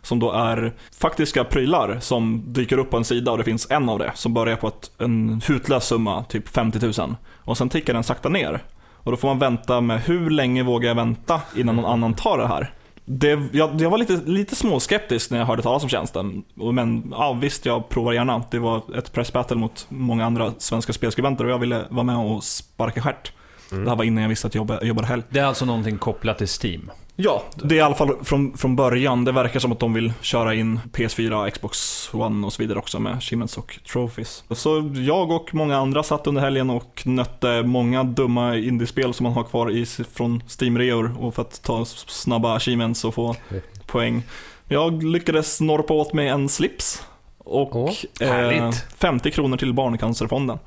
Som 0.01 0.19
då 0.19 0.31
är 0.31 0.73
faktiska 0.97 1.43
prylar 1.43 1.99
som 2.01 2.43
dyker 2.53 2.77
upp 2.77 2.89
på 2.89 2.97
en 2.97 3.05
sida 3.05 3.31
och 3.31 3.37
det 3.37 3.43
finns 3.43 3.71
en 3.71 3.89
av 3.89 3.99
det 3.99 4.11
som 4.15 4.33
börjar 4.33 4.55
på 4.55 4.67
ett, 4.67 4.91
en 4.97 5.41
hutlös 5.47 5.87
summa, 5.87 6.23
typ 6.23 6.49
50 6.49 7.01
000. 7.01 7.15
Och 7.33 7.57
sen 7.57 7.69
tickar 7.69 7.93
den 7.93 8.03
sakta 8.03 8.29
ner. 8.29 8.63
Och 9.05 9.11
då 9.11 9.17
får 9.17 9.27
man 9.27 9.39
vänta 9.39 9.81
med 9.81 10.01
hur 10.01 10.29
länge 10.29 10.63
vågar 10.63 10.87
jag 10.87 10.95
vänta 10.95 11.41
innan 11.55 11.75
någon 11.75 11.85
annan 11.85 12.13
tar 12.13 12.37
det 12.37 12.47
här. 12.47 12.73
Det, 13.05 13.39
jag, 13.51 13.81
jag 13.81 13.89
var 13.89 13.97
lite, 13.97 14.21
lite 14.25 14.55
småskeptisk 14.55 15.31
när 15.31 15.37
jag 15.37 15.45
hörde 15.45 15.61
talas 15.61 15.83
om 15.83 15.89
tjänsten. 15.89 16.43
Men 16.53 17.07
ja, 17.11 17.33
visst, 17.33 17.65
jag 17.65 17.89
provar 17.89 18.13
gärna. 18.13 18.43
Det 18.51 18.59
var 18.59 18.97
ett 18.97 19.13
press 19.13 19.33
battle 19.33 19.57
mot 19.57 19.85
många 19.89 20.25
andra 20.25 20.53
svenska 20.57 20.93
spelskribenter 20.93 21.45
och 21.45 21.51
jag 21.51 21.59
ville 21.59 21.85
vara 21.89 22.03
med 22.03 22.17
och 22.17 22.43
sparka 22.43 23.01
stjärt. 23.01 23.31
Det 23.69 23.89
här 23.89 23.95
var 23.95 24.03
innan 24.03 24.21
jag 24.21 24.29
visste 24.29 24.47
att 24.47 24.55
jag 24.55 24.61
jobbade, 24.61 24.87
jobbade 24.87 25.07
helg. 25.07 25.23
Det 25.29 25.39
är 25.39 25.45
alltså 25.45 25.65
någonting 25.65 25.97
kopplat 25.97 26.37
till 26.37 26.47
Steam. 26.63 26.91
Ja, 27.15 27.43
det 27.55 27.75
är 27.75 27.77
i 27.77 27.81
alla 27.81 27.95
fall 27.95 28.23
från, 28.23 28.57
från 28.57 28.75
början. 28.75 29.25
Det 29.25 29.31
verkar 29.31 29.59
som 29.59 29.71
att 29.71 29.79
de 29.79 29.93
vill 29.93 30.13
köra 30.21 30.53
in 30.53 30.79
PS4, 30.93 31.49
Xbox 31.49 32.09
One 32.13 32.47
och 32.47 32.53
så 32.53 32.61
vidare 32.61 32.79
också 32.79 32.99
med 32.99 33.13
achievements 33.13 33.57
och 33.57 33.79
trophies. 33.91 34.43
Så 34.51 34.91
jag 34.95 35.31
och 35.31 35.53
många 35.53 35.77
andra 35.77 36.03
satt 36.03 36.27
under 36.27 36.41
helgen 36.41 36.69
och 36.69 37.01
nötte 37.05 37.63
många 37.63 38.03
dumma 38.03 38.55
indiespel 38.55 39.13
som 39.13 39.23
man 39.23 39.33
har 39.33 39.43
kvar 39.43 39.71
i, 39.71 39.85
från 39.85 40.43
Steam-reor 40.47 41.15
och 41.19 41.35
för 41.35 41.41
att 41.41 41.63
ta 41.63 41.85
snabba 41.85 42.55
achievements 42.55 43.05
och 43.05 43.13
få 43.13 43.35
poäng. 43.85 44.23
Jag 44.67 45.03
lyckades 45.03 45.61
norpa 45.61 45.93
åt 45.93 46.13
mig 46.13 46.27
en 46.27 46.49
slips 46.49 47.03
och 47.37 47.75
Åh, 47.75 47.93
eh, 48.21 48.27
härligt. 48.27 48.85
50 48.97 49.31
kronor 49.31 49.57
till 49.57 49.73
Barncancerfonden. 49.73 50.59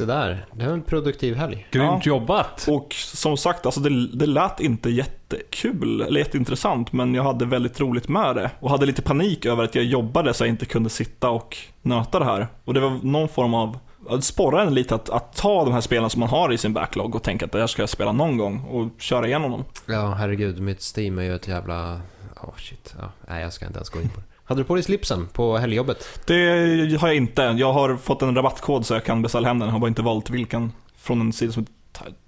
Så 0.00 0.06
där, 0.06 0.46
det 0.52 0.66
var 0.66 0.72
en 0.72 0.82
produktiv 0.82 1.36
helg. 1.36 1.66
Grymt 1.70 2.06
jobbat! 2.06 2.68
Och 2.68 2.94
som 2.94 3.36
sagt, 3.36 3.66
alltså 3.66 3.80
det, 3.80 4.06
det 4.06 4.26
lät 4.26 4.60
inte 4.60 4.90
jättekul 4.90 6.00
eller 6.00 6.20
jätteintressant, 6.20 6.92
men 6.92 7.14
jag 7.14 7.22
hade 7.22 7.46
väldigt 7.46 7.80
roligt 7.80 8.08
med 8.08 8.36
det. 8.36 8.50
Och 8.60 8.70
hade 8.70 8.86
lite 8.86 9.02
panik 9.02 9.46
över 9.46 9.64
att 9.64 9.74
jag 9.74 9.84
jobbade 9.84 10.34
så 10.34 10.44
jag 10.44 10.48
inte 10.48 10.66
kunde 10.66 10.90
sitta 10.90 11.30
och 11.30 11.56
nöta 11.82 12.18
det 12.18 12.24
här. 12.24 12.48
Och 12.64 12.74
det 12.74 12.80
var 12.80 13.00
någon 13.02 13.28
form 13.28 13.54
av, 13.54 13.78
det 14.10 14.22
sporrade 14.22 14.66
en 14.66 14.74
lite 14.74 14.94
att, 14.94 15.10
att 15.10 15.36
ta 15.36 15.64
de 15.64 15.72
här 15.72 15.80
spelen 15.80 16.10
som 16.10 16.20
man 16.20 16.28
har 16.28 16.52
i 16.52 16.58
sin 16.58 16.72
backlog 16.72 17.14
och 17.14 17.22
tänka 17.22 17.44
att 17.44 17.52
det 17.52 17.60
här 17.60 17.66
ska 17.66 17.82
jag 17.82 17.88
spela 17.88 18.12
någon 18.12 18.36
gång 18.36 18.60
och 18.60 19.00
köra 19.00 19.26
igenom 19.26 19.50
dem. 19.50 19.64
Ja, 19.86 20.14
herregud, 20.18 20.60
mitt 20.60 20.96
Steam 20.96 21.18
är 21.18 21.22
ju 21.22 21.34
ett 21.34 21.48
jävla... 21.48 22.00
Åh 22.42 22.54
shit, 22.56 22.94
ja. 22.98 23.12
nej 23.28 23.42
jag 23.42 23.52
ska 23.52 23.66
inte 23.66 23.78
ens 23.78 23.90
gå 23.90 24.00
in 24.00 24.08
på 24.08 24.20
det. 24.20 24.29
Hade 24.50 24.60
du 24.60 24.64
på 24.64 24.74
dig 24.74 24.84
slipsen 24.84 25.28
på 25.32 25.56
helgjobbet? 25.56 26.08
Det 26.26 26.98
har 27.00 27.08
jag 27.08 27.16
inte. 27.16 27.42
Jag 27.42 27.72
har 27.72 27.96
fått 27.96 28.22
en 28.22 28.34
rabattkod 28.34 28.86
så 28.86 28.94
jag 28.94 29.04
kan 29.04 29.22
beställa 29.22 29.48
hem 29.48 29.58
den. 29.58 29.68
Jag 29.68 29.72
har 29.72 29.80
bara 29.80 29.88
inte 29.88 30.02
valt 30.02 30.30
vilken 30.30 30.72
från 30.96 31.20
en 31.20 31.32
sida 31.32 31.52
som... 31.52 31.66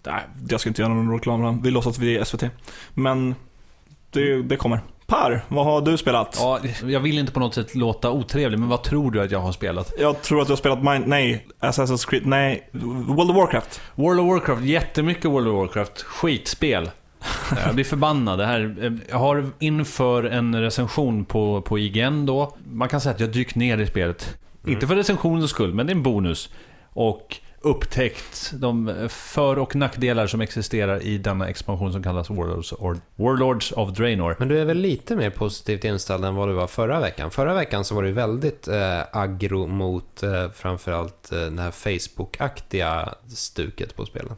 Nej, 0.07 0.21
jag 0.49 0.61
ska 0.61 0.71
inte 0.71 0.83
göra 0.83 0.95
någon 0.95 1.13
reklam. 1.13 1.63
Vi 1.63 1.71
låtsas 1.71 1.97
att 1.97 2.03
vi 2.03 2.17
är 2.19 2.25
SVT. 2.25 2.43
Men 2.95 3.35
det, 4.11 4.43
det 4.43 4.57
kommer. 4.57 4.81
Per, 5.07 5.45
vad 5.49 5.65
har 5.65 5.81
du 5.81 5.97
spelat? 5.97 6.37
Ja, 6.41 6.61
jag 6.87 7.01
vill 7.01 7.19
inte 7.19 7.33
på 7.33 7.41
något 7.41 7.55
sätt 7.55 7.75
låta 7.75 8.11
otrevlig, 8.11 8.59
men 8.59 8.69
vad 8.69 8.83
tror 8.83 9.11
du 9.11 9.23
att 9.23 9.31
jag 9.31 9.41
har 9.41 9.53
spelat? 9.53 9.93
Jag 9.99 10.23
tror 10.23 10.41
att 10.41 10.47
du 10.47 10.53
har 10.53 10.57
spelat 10.57 10.83
Mind... 10.83 11.07
Nej, 11.07 11.47
Assassin's 11.61 12.09
Creed... 12.09 12.27
Nej, 12.27 12.69
World 12.73 13.31
of 13.31 13.37
Warcraft. 13.37 13.81
World 13.95 14.21
of 14.21 14.27
Warcraft, 14.27 14.63
jättemycket 14.63 15.25
World 15.25 15.49
of 15.49 15.55
Warcraft. 15.55 16.03
Skitspel. 16.03 16.91
Jag 17.65 17.75
blir 17.75 17.85
förbannad. 17.85 18.39
Det 18.39 18.47
här, 18.47 18.77
eh, 18.81 18.93
jag 19.09 19.19
har 19.19 19.51
inför 19.59 20.25
en 20.25 20.61
recension 20.61 21.25
på, 21.25 21.63
på 21.63 21.79
IGN 21.79 22.27
då, 22.27 22.57
man 22.73 22.89
kan 22.89 23.01
säga 23.01 23.15
att 23.15 23.21
jag 23.21 23.33
dykt 23.33 23.55
ner 23.55 23.79
i 23.79 23.87
spelet. 23.87 24.39
Inte 24.67 24.87
för 24.87 24.97
recensionens 24.97 25.51
skull, 25.51 25.75
men 25.75 25.87
det 25.87 25.93
är 25.93 25.95
en 25.95 26.03
bonus. 26.03 26.51
Och 26.95 27.37
upptäckt 27.63 28.53
de 28.55 28.95
för 29.09 29.59
och 29.59 29.77
nackdelar 29.77 30.27
som 30.27 30.41
existerar 30.41 31.03
i 31.03 31.19
denna 31.19 31.49
expansion 31.49 31.93
som 31.93 32.03
kallas 32.03 32.31
Warlords, 32.31 32.73
or, 32.73 32.99
Warlords 33.17 33.73
of 33.73 33.91
Draenor. 33.91 34.37
Men 34.39 34.49
du 34.49 34.59
är 34.59 34.65
väl 34.65 34.79
lite 34.79 35.17
mer 35.17 35.31
positivt 35.31 35.85
inställd 35.85 36.25
än 36.25 36.35
vad 36.35 36.49
du 36.49 36.53
var 36.53 36.67
förra 36.67 37.01
veckan? 37.01 37.31
Förra 37.31 37.55
veckan 37.55 37.85
så 37.85 37.95
var 37.95 38.03
du 38.03 38.13
väldigt 38.13 38.69
eh, 38.69 39.01
aggro 39.13 39.67
mot 39.67 40.23
eh, 40.23 40.51
framförallt 40.55 41.33
eh, 41.33 41.39
det 41.39 41.63
här 41.63 41.71
Facebook-aktiga 41.71 43.15
stuket 43.29 43.97
på 43.97 44.07
spelen. 44.07 44.37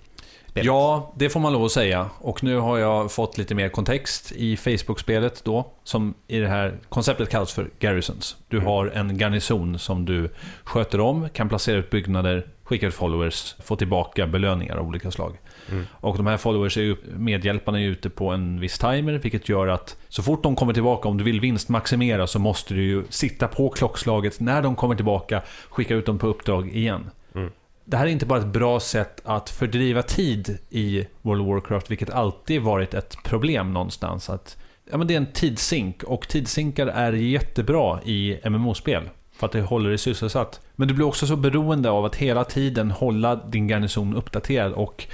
Spelet. 0.54 0.66
Ja, 0.66 1.12
det 1.16 1.30
får 1.30 1.40
man 1.40 1.52
lov 1.52 1.64
att 1.64 1.72
säga. 1.72 2.10
Och 2.18 2.44
nu 2.44 2.56
har 2.56 2.78
jag 2.78 3.12
fått 3.12 3.38
lite 3.38 3.54
mer 3.54 3.68
kontext 3.68 4.32
i 4.32 4.56
Facebook-spelet 4.56 5.44
då, 5.44 5.66
som 5.84 6.14
i 6.28 6.38
det 6.38 6.48
här 6.48 6.78
konceptet 6.88 7.30
kallas 7.30 7.52
för 7.52 7.70
Garrisons. 7.78 8.36
Du 8.48 8.56
Mm. 8.56 8.68
har 8.68 8.86
en 8.86 9.18
garnison 9.18 9.78
som 9.78 10.04
du 10.04 10.30
sköter 10.64 11.00
om, 11.00 11.28
kan 11.28 11.48
placera 11.48 11.76
ut 11.76 11.90
byggnader, 11.90 12.46
skicka 12.64 12.86
ut 12.86 12.94
followers, 12.94 13.54
få 13.64 13.76
tillbaka 13.76 14.26
belöningar 14.26 14.76
av 14.76 14.88
olika 14.88 15.10
slag. 15.10 15.36
Mm. 15.70 15.84
Och 15.92 16.16
de 16.16 16.26
här 16.26 16.36
followers 16.36 16.76
är 16.76 16.82
ju, 16.82 16.96
medhjälparna 17.16 17.80
är 17.80 17.84
ute 17.86 18.10
på 18.10 18.30
en 18.30 18.60
viss 18.60 18.78
timer, 18.78 19.12
vilket 19.12 19.48
gör 19.48 19.66
att 19.68 19.96
så 20.08 20.22
fort 20.22 20.42
de 20.42 20.56
kommer 20.56 20.72
tillbaka, 20.72 21.08
om 21.08 21.18
du 21.18 21.24
vill 21.24 21.40
vinstmaximera, 21.40 22.26
så 22.26 22.38
måste 22.38 22.74
du 22.74 22.82
ju 22.84 23.04
sitta 23.08 23.48
på 23.48 23.68
klockslaget 23.68 24.40
när 24.40 24.62
de 24.62 24.76
kommer 24.76 24.94
tillbaka, 24.94 25.42
skicka 25.70 25.94
ut 25.94 26.06
dem 26.06 26.18
på 26.18 26.26
uppdrag 26.26 26.68
igen. 26.76 27.10
Det 27.84 27.96
här 27.96 28.06
är 28.06 28.10
inte 28.10 28.26
bara 28.26 28.38
ett 28.38 28.46
bra 28.46 28.80
sätt 28.80 29.20
att 29.24 29.50
fördriva 29.50 30.02
tid 30.02 30.58
i 30.70 31.06
World 31.22 31.42
of 31.42 31.48
Warcraft, 31.48 31.90
vilket 31.90 32.10
alltid 32.10 32.62
varit 32.62 32.94
ett 32.94 33.16
problem 33.24 33.72
någonstans. 33.72 34.30
Att, 34.30 34.56
ja, 34.90 34.96
men 34.96 35.06
det 35.06 35.14
är 35.14 35.18
en 35.18 35.32
tidssink 35.32 36.02
och 36.02 36.28
tidssinkar 36.28 36.86
är 36.86 37.12
jättebra 37.12 38.00
i 38.04 38.40
MMO-spel. 38.44 39.02
För 39.36 39.46
att 39.46 39.52
det 39.52 39.62
håller 39.62 39.88
dig 39.88 39.98
sysselsatt. 39.98 40.60
Men 40.76 40.88
du 40.88 40.94
blir 40.94 41.06
också 41.06 41.26
så 41.26 41.36
beroende 41.36 41.90
av 41.90 42.04
att 42.04 42.16
hela 42.16 42.44
tiden 42.44 42.90
hålla 42.90 43.36
din 43.36 43.68
garnison 43.68 44.16
uppdaterad 44.16 44.72
och 44.72 45.06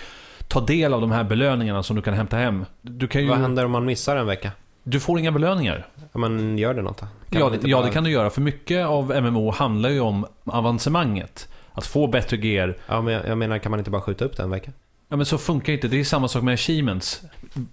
ta 0.49 0.61
del 0.61 0.95
av 0.95 1.01
de 1.01 1.11
här 1.11 1.25
belöningarna 1.25 1.83
som 1.83 1.97
du 1.97 2.03
kan 2.03 2.15
hämta 2.15 2.37
hem. 2.37 2.65
Du, 2.83 3.09
kan 3.09 3.23
ju, 3.23 3.29
Vad 3.29 3.39
händer 3.39 3.65
om 3.65 3.71
man 3.71 3.85
missar 3.85 4.17
en 4.17 4.27
vecka? 4.27 4.51
du 4.83 5.01
får 5.01 5.19
inga 5.19 5.33
belöningar. 5.33 5.87
Ja, 6.13 6.19
men 6.19 6.59
gör 6.59 6.75
det 6.75 6.83
något 6.83 6.99
då? 6.99 7.07
Kan 7.31 7.41
Ja, 7.41 7.53
ja, 7.63 7.83
det 7.83 7.91
kan 7.91 8.05
du 8.05 8.11
göra. 8.11 8.31
För 8.31 8.41
mycket 8.41 8.87
av 8.87 9.23
MMO 9.23 9.51
handlar 9.51 9.91
ju 9.91 10.01
om 10.01 10.27
avancemanget. 10.45 11.49
Att 11.73 11.87
få 11.87 12.07
bättre 12.07 12.37
gear. 12.37 12.77
Ja, 12.87 13.03
men 13.03 13.15
jag, 13.15 13.29
jag 13.29 13.39
menar, 13.39 13.59
kan 13.59 13.71
man 13.71 13.79
inte 13.81 13.91
bara 13.91 14.03
skjuta 14.03 14.25
upp 14.25 14.37
det 14.37 14.43
en 14.43 14.51
vecka? 14.51 14.73
Ja, 15.09 15.17
men 15.17 15.27
så 15.27 15.39
funkar 15.39 15.73
inte. 15.73 15.89
Det 15.89 16.01
är 16.01 16.05
samma 16.05 16.29
sak 16.29 16.43
med 16.43 16.55
achievements. 16.55 17.23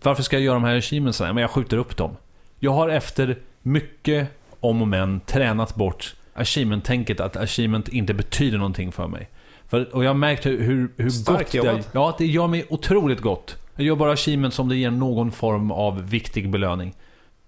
Varför 0.04 0.24
ska 0.24 0.36
jag 0.36 0.44
göra 0.44 0.54
de 0.54 0.64
här 0.64 0.78
achievementsen? 0.78 1.36
Men 1.36 1.42
jag 1.42 1.52
skjuter 1.52 1.78
upp 1.78 1.98
dem. 1.98 2.18
Jag 2.60 2.72
har 2.72 2.90
efter 2.90 3.38
mycket 3.62 4.28
om 4.60 4.82
och 4.82 4.88
men 4.88 5.20
tränat 5.20 5.76
bort 5.76 6.16
achievement-tänket. 6.34 7.20
Att 7.20 7.38
achievement 7.38 7.88
inte 7.88 8.14
betyder 8.14 8.58
någonting 8.58 8.92
för 8.92 9.08
mig. 9.08 9.30
För, 9.68 9.96
och 9.96 10.04
jag 10.04 10.10
har 10.10 10.16
märkt 10.16 10.46
hur, 10.46 10.62
hur, 10.62 10.90
hur 10.98 11.10
Starkt 11.10 11.40
gott 11.40 11.52
det 11.52 11.58
jobbat. 11.58 11.90
Ja, 11.92 12.16
det 12.18 12.26
gör 12.26 12.48
mig 12.48 12.66
otroligt 12.70 13.22
gott. 13.22 13.56
Jag 13.76 13.86
gör 13.86 13.96
bara 13.96 14.12
achievements 14.12 14.60
om 14.60 14.70
det 14.70 14.76
ger 14.76 14.92
någon 14.92 15.32
form 15.32 15.72
av 15.72 16.10
viktig 16.10 16.50
belöning. 16.50 16.94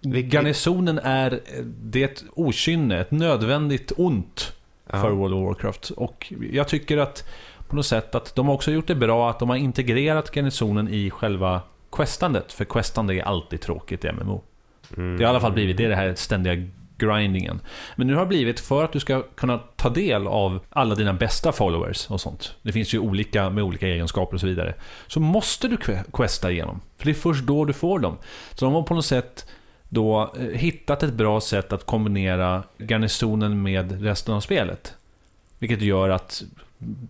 Vilket- 0.01 0.33
Garnisonen 0.33 0.99
är, 1.03 1.39
det 1.81 2.03
är 2.03 2.05
ett 2.05 2.23
okynne, 2.35 2.99
ett 2.99 3.11
nödvändigt 3.11 3.91
ont 3.97 4.53
Ja. 4.91 5.01
för 5.01 5.09
World 5.09 5.33
of 5.33 5.47
Warcraft. 5.47 5.89
Och 5.89 6.33
jag 6.51 6.67
tycker 6.67 6.97
att 6.97 7.27
på 7.67 7.75
något 7.75 7.85
sätt 7.85 8.15
att 8.15 8.35
de 8.35 8.47
har 8.47 8.53
också 8.53 8.71
gjort 8.71 8.87
det 8.87 8.95
bra 8.95 9.29
att 9.29 9.39
de 9.39 9.49
har 9.49 9.55
integrerat 9.55 10.35
garnisonen 10.35 10.87
i 10.87 11.09
själva 11.09 11.61
questandet. 11.91 12.53
För 12.53 12.65
questande 12.65 13.13
är 13.15 13.21
alltid 13.23 13.61
tråkigt 13.61 14.05
i 14.05 14.11
MMO. 14.11 14.41
Mm. 14.97 15.17
Det 15.17 15.23
har 15.23 15.29
i 15.29 15.29
alla 15.29 15.39
fall 15.39 15.51
blivit, 15.53 15.77
det 15.77 15.87
det 15.87 15.95
här 15.95 16.15
ständiga 16.15 16.67
grindingen. 16.97 17.59
Men 17.95 18.07
nu 18.07 18.13
har 18.13 18.21
det 18.21 18.27
blivit 18.27 18.59
för 18.59 18.83
att 18.83 18.91
du 18.91 18.99
ska 18.99 19.21
kunna 19.21 19.57
ta 19.75 19.89
del 19.89 20.27
av 20.27 20.59
alla 20.69 20.95
dina 20.95 21.13
bästa 21.13 21.51
followers 21.51 22.07
och 22.09 22.21
sånt. 22.21 22.55
Det 22.61 22.71
finns 22.71 22.93
ju 22.93 22.99
olika 22.99 23.49
med 23.49 23.63
olika 23.63 23.87
egenskaper 23.87 24.33
och 24.33 24.39
så 24.39 24.47
vidare. 24.47 24.73
Så 25.07 25.19
måste 25.19 25.67
du 25.67 25.75
que- 25.75 26.03
questa 26.13 26.51
igenom. 26.51 26.81
För 26.97 27.05
det 27.05 27.11
är 27.11 27.15
först 27.15 27.43
då 27.43 27.65
du 27.65 27.73
får 27.73 27.99
dem. 27.99 28.17
Så 28.53 28.65
de 28.65 28.73
har 28.73 28.83
på 28.83 28.93
något 28.93 29.05
sätt 29.05 29.45
då 29.89 30.33
eh, 30.39 30.43
hittat 30.43 31.03
ett 31.03 31.13
bra 31.13 31.41
sätt 31.41 31.73
att 31.73 31.85
kombinera 31.85 32.63
garnisonen 32.77 33.61
med 33.61 34.01
resten 34.03 34.33
av 34.33 34.39
spelet. 34.41 34.93
Vilket 35.59 35.81
gör 35.81 36.09
att 36.09 36.43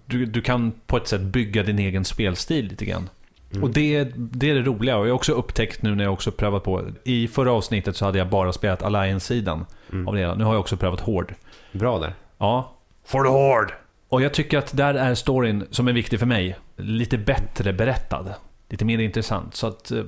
du, 0.06 0.26
du 0.26 0.42
kan 0.42 0.72
på 0.88 0.98
ett 0.98 1.08
sätt 1.08 1.22
bygga 1.22 1.64
din 1.64 1.80
egen 1.80 2.06
spelstil 2.06 2.66
lite 2.68 2.86
grann. 2.86 3.10
Mm. 3.52 3.64
Och 3.64 3.70
det, 3.70 4.04
det 4.16 4.50
är 4.50 4.56
det 4.56 4.62
roliga. 4.62 4.98
Och 4.98 5.06
jag 5.06 5.12
har 5.12 5.16
också 5.16 5.34
upptäckt 5.34 5.82
nu 5.82 5.96
när 5.96 6.04
jag 6.04 6.14
också 6.14 6.32
prövat 6.32 6.64
på. 6.64 6.84
I 7.04 7.28
förra 7.28 7.52
avsnittet 7.52 7.96
så 7.96 8.06
hade 8.06 8.18
jag 8.18 8.30
bara 8.30 8.54
spelat 8.54 8.84
Alliance-sidan 8.84 9.66
Mm. 9.92 10.08
av 10.08 10.14
det 10.14 10.20
hela. 10.20 10.36
Nu 10.36 10.44
har 10.44 10.54
jag 10.54 10.60
också 10.60 10.78
prövat 10.78 11.00
Horde. 11.00 11.34
Bra 11.72 12.00
där. 12.00 12.14
Ja. 12.38 12.76
For 13.06 13.24
the 13.24 13.30
Horde! 13.30 13.74
Och 14.10 14.22
jag 14.22 14.34
tycker 14.34 14.58
att 14.58 14.78
där 14.78 14.94
är 14.94 15.16
storyn, 15.16 15.66
som 15.72 15.88
är 15.88 15.94
viktig 15.94 16.20
för 16.20 16.26
mig, 16.26 16.58
lite 16.78 17.18
bättre 17.18 17.74
berättad. 17.74 18.26
Lite 18.70 18.86
mer 18.86 19.00
intressant. 19.00 19.56
Så 19.56 19.68
att 19.68 19.92
eh, 19.92 20.04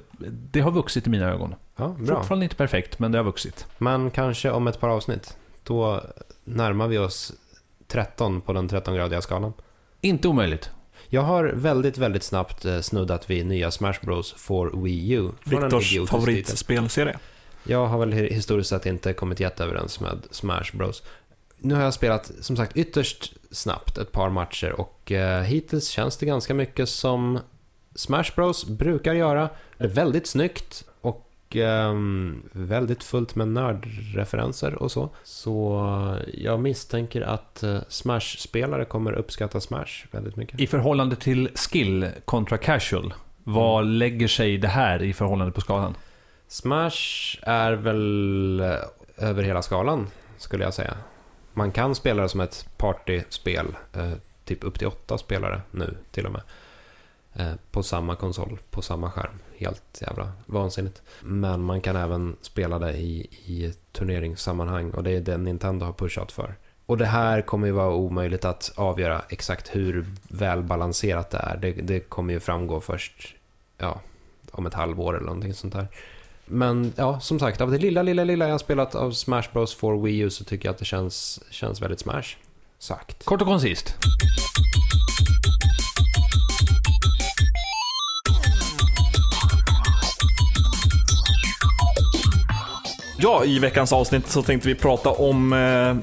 det 0.51 0.59
har 0.59 0.71
vuxit 0.71 1.07
i 1.07 1.09
mina 1.09 1.29
ögon. 1.29 1.55
Ja, 1.75 1.95
bra. 1.99 2.15
Fortfarande 2.15 2.45
inte 2.45 2.55
perfekt, 2.55 2.99
men 2.99 3.11
det 3.11 3.17
har 3.17 3.25
vuxit. 3.25 3.67
Men 3.77 4.11
kanske 4.11 4.51
om 4.51 4.67
ett 4.67 4.79
par 4.79 4.89
avsnitt. 4.89 5.37
Då 5.63 6.01
närmar 6.43 6.87
vi 6.87 6.97
oss 6.97 7.33
13 7.87 8.41
på 8.41 8.53
den 8.53 8.69
13-gradiga 8.69 9.21
skalan. 9.21 9.53
Inte 10.01 10.27
omöjligt. 10.27 10.69
Jag 11.07 11.21
har 11.21 11.43
väldigt, 11.43 11.97
väldigt 11.97 12.23
snabbt 12.23 12.65
eh, 12.65 12.81
snuddat 12.81 13.29
vid 13.29 13.45
nya 13.45 13.71
Smash 13.71 13.99
Bros 14.01 14.33
for 14.37 14.83
Wii 14.83 15.11
U. 15.11 15.29
Viktors 15.43 16.09
favoritspelserie. 16.09 17.17
Jag 17.63 17.87
har 17.87 17.99
väl 17.99 18.11
historiskt 18.11 18.69
sett 18.69 18.85
inte 18.85 19.13
kommit 19.13 19.39
jätteöverens 19.39 19.99
med 19.99 20.27
Smash 20.31 20.65
Bros. 20.73 21.03
Nu 21.57 21.75
har 21.75 21.81
jag 21.81 21.93
spelat, 21.93 22.31
som 22.41 22.57
sagt, 22.57 22.77
ytterst 22.77 23.33
snabbt 23.51 23.97
ett 23.97 24.11
par 24.11 24.29
matcher 24.29 24.71
och 24.71 25.11
eh, 25.11 25.41
hittills 25.41 25.87
känns 25.87 26.17
det 26.17 26.25
ganska 26.25 26.53
mycket 26.53 26.89
som 26.89 27.39
Smash 27.95 28.35
Bros 28.35 28.65
brukar 28.65 29.13
göra. 29.13 29.49
Det 29.77 29.83
är 29.83 29.87
väldigt 29.87 30.27
snyggt 30.27 30.85
och 31.01 31.55
ehm, 31.55 32.43
väldigt 32.51 33.03
fullt 33.03 33.35
med 33.35 33.47
nördreferenser 33.47 34.75
och 34.75 34.91
så. 34.91 35.09
Så 35.23 36.17
jag 36.33 36.59
misstänker 36.59 37.21
att 37.21 37.63
eh, 37.63 37.79
Smash-spelare 37.87 38.85
kommer 38.85 39.11
uppskatta 39.11 39.61
Smash 39.61 40.05
väldigt 40.11 40.35
mycket. 40.35 40.59
I 40.59 40.67
förhållande 40.67 41.15
till 41.15 41.49
skill 41.55 42.09
kontra 42.25 42.57
casual, 42.57 43.13
vad 43.43 43.85
lägger 43.85 44.27
sig 44.27 44.57
det 44.57 44.67
här 44.67 45.03
i 45.03 45.13
förhållande 45.13 45.51
på 45.53 45.61
skalan? 45.61 45.95
Smash 46.47 47.37
är 47.41 47.71
väl 47.71 48.59
eh, 48.59 49.27
över 49.29 49.43
hela 49.43 49.61
skalan, 49.61 50.07
skulle 50.37 50.63
jag 50.63 50.73
säga. 50.73 50.93
Man 51.53 51.71
kan 51.71 51.95
spela 51.95 52.21
det 52.21 52.29
som 52.29 52.39
ett 52.39 52.69
partyspel, 52.77 53.67
eh, 53.93 54.11
typ 54.45 54.63
upp 54.63 54.79
till 54.79 54.87
åtta 54.87 55.17
spelare 55.17 55.61
nu 55.71 55.97
till 56.11 56.25
och 56.25 56.31
med. 56.31 56.41
Eh, 57.33 57.53
på 57.71 57.83
samma 57.83 58.15
konsol, 58.15 58.59
på 58.69 58.81
samma 58.81 59.11
skärm. 59.11 59.39
Helt 59.57 60.01
jävla 60.01 60.31
vansinnigt. 60.45 61.01
Men 61.21 61.61
man 61.63 61.81
kan 61.81 61.95
även 61.95 62.35
spela 62.41 62.79
det 62.79 62.93
i, 62.93 63.27
i 63.45 63.73
turneringssammanhang 63.91 64.91
och 64.91 65.03
det 65.03 65.11
är 65.11 65.21
det 65.21 65.37
Nintendo 65.37 65.85
har 65.85 65.93
pushat 65.93 66.31
för. 66.31 66.55
Och 66.85 66.97
det 66.97 67.05
här 67.05 67.41
kommer 67.41 67.67
ju 67.67 67.73
vara 67.73 67.93
omöjligt 67.93 68.45
att 68.45 68.71
avgöra 68.75 69.21
exakt 69.29 69.75
hur 69.75 70.05
välbalanserat 70.29 71.29
det 71.29 71.37
är. 71.37 71.57
Det, 71.57 71.71
det 71.71 71.99
kommer 71.99 72.33
ju 72.33 72.39
framgå 72.39 72.79
först, 72.79 73.35
ja, 73.77 74.01
om 74.51 74.65
ett 74.65 74.73
halvår 74.73 75.15
eller 75.15 75.25
någonting 75.25 75.53
sånt 75.53 75.73
där. 75.73 75.87
Men 76.45 76.93
ja, 76.95 77.19
som 77.19 77.39
sagt, 77.39 77.61
av 77.61 77.71
det 77.71 77.77
lilla, 77.77 78.01
lilla, 78.01 78.23
lilla 78.23 78.45
jag 78.45 78.53
har 78.53 78.59
spelat 78.59 78.95
av 78.95 79.11
Smash 79.11 79.43
Bros 79.53 79.75
for 79.75 80.03
Wii 80.03 80.19
U 80.19 80.29
så 80.29 80.43
tycker 80.43 80.65
jag 80.65 80.73
att 80.73 80.79
det 80.79 80.85
känns, 80.85 81.43
känns 81.49 81.81
väldigt 81.81 81.99
Smash. 81.99 82.35
Sagt. 82.79 83.25
Kort 83.25 83.41
och 83.41 83.47
koncist. 83.47 83.95
Ja, 93.23 93.45
i 93.45 93.59
veckans 93.59 93.93
avsnitt 93.93 94.27
så 94.27 94.41
tänkte 94.41 94.67
vi 94.67 94.75
prata 94.75 95.09
om 95.09 95.53
eh, 95.53 95.95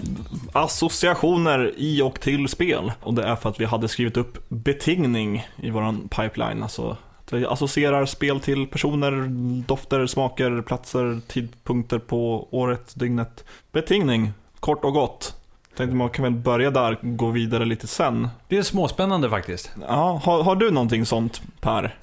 associationer 0.53 1.73
i 1.77 2.03
och 2.03 2.21
till 2.21 2.49
spel. 2.49 2.93
Och 3.01 3.15
det 3.15 3.23
är 3.23 3.37
för 3.37 3.49
att 3.49 3.61
vi 3.61 3.65
hade 3.65 3.89
skrivit 3.89 4.17
upp 4.17 4.49
betingning 4.49 5.49
i 5.57 5.71
våran 5.71 6.09
pipeline. 6.09 6.63
Alltså 6.63 6.97
att 7.25 7.33
vi 7.33 7.47
associerar 7.47 8.07
spel 8.07 8.41
till 8.41 8.67
personer, 8.67 9.27
dofter, 9.67 10.07
smaker, 10.07 10.63
platser, 10.63 11.21
tidpunkter 11.29 11.99
på 11.99 12.49
året, 12.51 12.93
dygnet. 12.95 13.45
Betingning, 13.73 14.33
kort 14.61 14.85
och 14.85 14.93
gott. 14.93 15.38
Tänkte 15.79 15.97
man 15.97 16.11
kan 16.11 16.23
väl 16.23 16.33
börja 16.33 16.71
där, 16.71 16.99
gå 17.03 17.31
vidare 17.31 17.65
lite 17.65 17.87
sen. 17.87 18.29
Det 18.49 18.59
är 18.59 18.63
småspännande 18.63 19.31
faktiskt. 19.31 19.73
Ja, 19.89 20.21
har, 20.25 20.43
har 20.43 20.57
du 20.57 20.71
någonting 20.71 21.07
sånt 21.07 21.43
Per? 21.61 21.95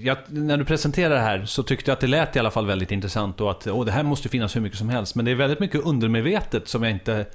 Jag, 0.00 0.16
när 0.28 0.56
du 0.56 0.64
presenterade 0.64 1.14
det 1.14 1.20
här 1.20 1.44
så 1.44 1.62
tyckte 1.62 1.90
jag 1.90 1.94
att 1.94 2.00
det 2.00 2.06
lät 2.06 2.36
i 2.36 2.38
alla 2.38 2.50
fall 2.50 2.66
väldigt 2.66 2.90
intressant 2.90 3.40
och 3.40 3.50
att 3.50 3.66
åh, 3.66 3.84
det 3.84 3.92
här 3.92 4.02
måste 4.02 4.28
finnas 4.28 4.56
hur 4.56 4.60
mycket 4.60 4.78
som 4.78 4.88
helst. 4.88 5.14
Men 5.14 5.24
det 5.24 5.30
är 5.30 5.34
väldigt 5.34 5.60
mycket 5.60 5.80
undermedvetet 5.80 6.68
som 6.68 6.82
jag 6.82 6.92
inte 6.92 7.26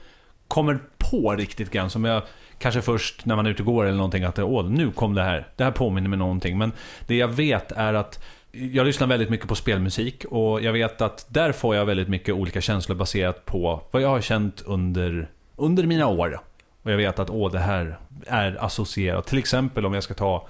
kommer 0.48 0.80
på 0.98 1.36
riktigt 1.36 1.72
grann. 1.72 1.90
Som 1.90 2.06
jag 2.06 2.22
kanske 2.60 2.82
först 2.82 3.26
när 3.26 3.36
man 3.36 3.46
är 3.46 3.50
ute 3.50 3.62
och 3.62 3.66
går 3.66 3.86
eller 3.86 3.98
någonting 3.98 4.24
att 4.24 4.40
åh, 4.40 4.70
nu 4.70 4.92
kom 4.92 5.16
det 5.16 5.24
här. 5.24 5.48
Det 5.56 5.64
här 5.64 5.72
påminner 5.72 6.10
mig 6.10 6.20
någonting. 6.20 6.58
Men 6.58 6.72
det 7.08 7.16
jag 7.16 7.28
vet 7.28 7.72
är 7.72 7.94
att 7.94 8.24
jag 8.52 8.86
lyssnar 8.86 9.08
väldigt 9.08 9.30
mycket 9.30 9.48
på 9.48 9.56
spelmusik 9.56 10.26
och 10.26 10.62
jag 10.62 10.74
vet 10.74 11.02
att 11.02 11.26
där 11.30 11.52
får 11.52 11.76
jag 11.76 11.86
väldigt 11.86 12.10
mycket 12.10 12.36
olika 12.36 12.62
känslor 12.62 12.96
baserat 12.96 13.46
på 13.46 13.82
vad 13.92 14.02
jag 14.02 14.10
har 14.10 14.22
känt 14.22 14.64
under, 14.66 15.30
under 15.58 15.84
mina 15.84 16.08
år. 16.08 16.40
Och 16.84 16.92
jag 16.92 16.98
vet 16.98 17.20
att 17.20 17.30
åh, 17.30 17.52
det 17.52 17.60
här 17.60 18.00
är 18.28 18.66
associerat. 18.66 19.28
Till 19.28 19.38
exempel 19.38 19.86
om 19.86 19.94
jag 19.94 20.04
ska 20.04 20.14
ta 20.14 20.48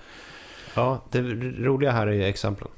Ja, 0.77 1.01
det 1.11 1.21
roliga 1.59 1.91
här 1.91 2.07
är 2.07 2.11
ju 2.11 2.23
exemplen. 2.23 2.69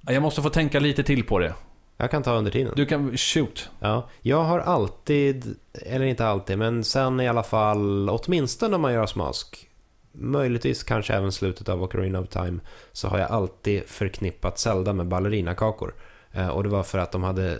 Jag 0.00 0.22
måste 0.22 0.42
få 0.42 0.50
tänka 0.50 0.80
lite 0.80 1.02
till 1.02 1.24
på 1.24 1.38
det. 1.38 1.54
Jag 1.96 2.10
kan 2.10 2.22
ta 2.22 2.34
under 2.34 2.50
tiden. 2.50 2.72
Du 2.76 2.86
kan... 2.86 3.16
Shoot. 3.16 3.70
Ja, 3.80 4.08
jag 4.20 4.44
har 4.44 4.58
alltid, 4.58 5.56
eller 5.72 6.06
inte 6.06 6.26
alltid, 6.26 6.58
men 6.58 6.84
sen 6.84 7.20
i 7.20 7.28
alla 7.28 7.42
fall, 7.42 8.08
åtminstone 8.10 8.70
när 8.70 8.78
man 8.78 8.92
gör 8.92 9.06
Smask, 9.06 9.68
möjligtvis 10.12 10.82
kanske 10.82 11.14
även 11.14 11.32
slutet 11.32 11.68
av 11.68 11.82
Ocarina 11.82 12.20
of 12.20 12.28
Time, 12.28 12.60
så 12.92 13.08
har 13.08 13.18
jag 13.18 13.30
alltid 13.30 13.82
förknippat 13.86 14.58
Zelda 14.58 14.92
med 14.92 15.06
ballerinakakor. 15.06 15.94
Eh, 16.32 16.48
och 16.48 16.62
det 16.62 16.68
var 16.68 16.82
för 16.82 16.98
att 16.98 17.12
de 17.12 17.22
hade 17.22 17.58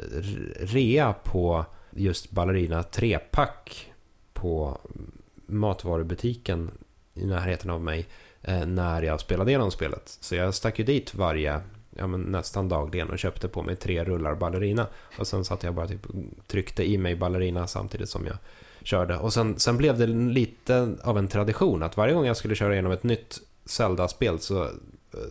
rea 0.61 1.13
på 1.13 1.65
just 1.91 2.31
ballerina 2.31 2.83
3-pack 2.83 3.92
på 4.43 4.79
matvarubutiken 5.47 6.71
i 7.15 7.27
närheten 7.27 7.71
av 7.71 7.81
mig 7.81 8.07
eh, 8.43 8.67
när 8.67 9.03
jag 9.03 9.21
spelade 9.21 9.51
igenom 9.51 9.71
spelet. 9.71 10.19
Så 10.21 10.35
jag 10.35 10.55
stack 10.55 10.79
ju 10.79 10.85
dit 10.85 11.15
varje, 11.15 11.61
ja 11.91 12.07
men 12.07 12.21
nästan 12.21 12.69
dagligen 12.69 13.11
och 13.11 13.19
köpte 13.19 13.49
på 13.49 13.63
mig 13.63 13.77
tre 13.77 14.05
rullar 14.05 14.35
ballerina. 14.35 14.87
Och 15.19 15.27
sen 15.27 15.45
satt 15.45 15.63
jag 15.63 15.75
bara 15.75 15.89
typ 15.89 16.07
tryckte 16.47 16.91
i 16.91 16.99
mig 16.99 17.17
ballerina 17.17 17.67
samtidigt 17.67 18.09
som 18.09 18.27
jag 18.27 18.37
körde. 18.83 19.17
Och 19.17 19.33
sen, 19.33 19.59
sen 19.59 19.77
blev 19.77 19.99
det 19.99 20.07
lite 20.07 20.97
av 21.03 21.19
en 21.19 21.29
tradition 21.29 21.83
att 21.83 21.97
varje 21.97 22.15
gång 22.15 22.27
jag 22.27 22.37
skulle 22.37 22.55
köra 22.55 22.73
igenom 22.73 22.93
ett 22.93 23.05
nytt 23.05 23.41
Zelda-spel 23.65 24.39
så, 24.39 24.71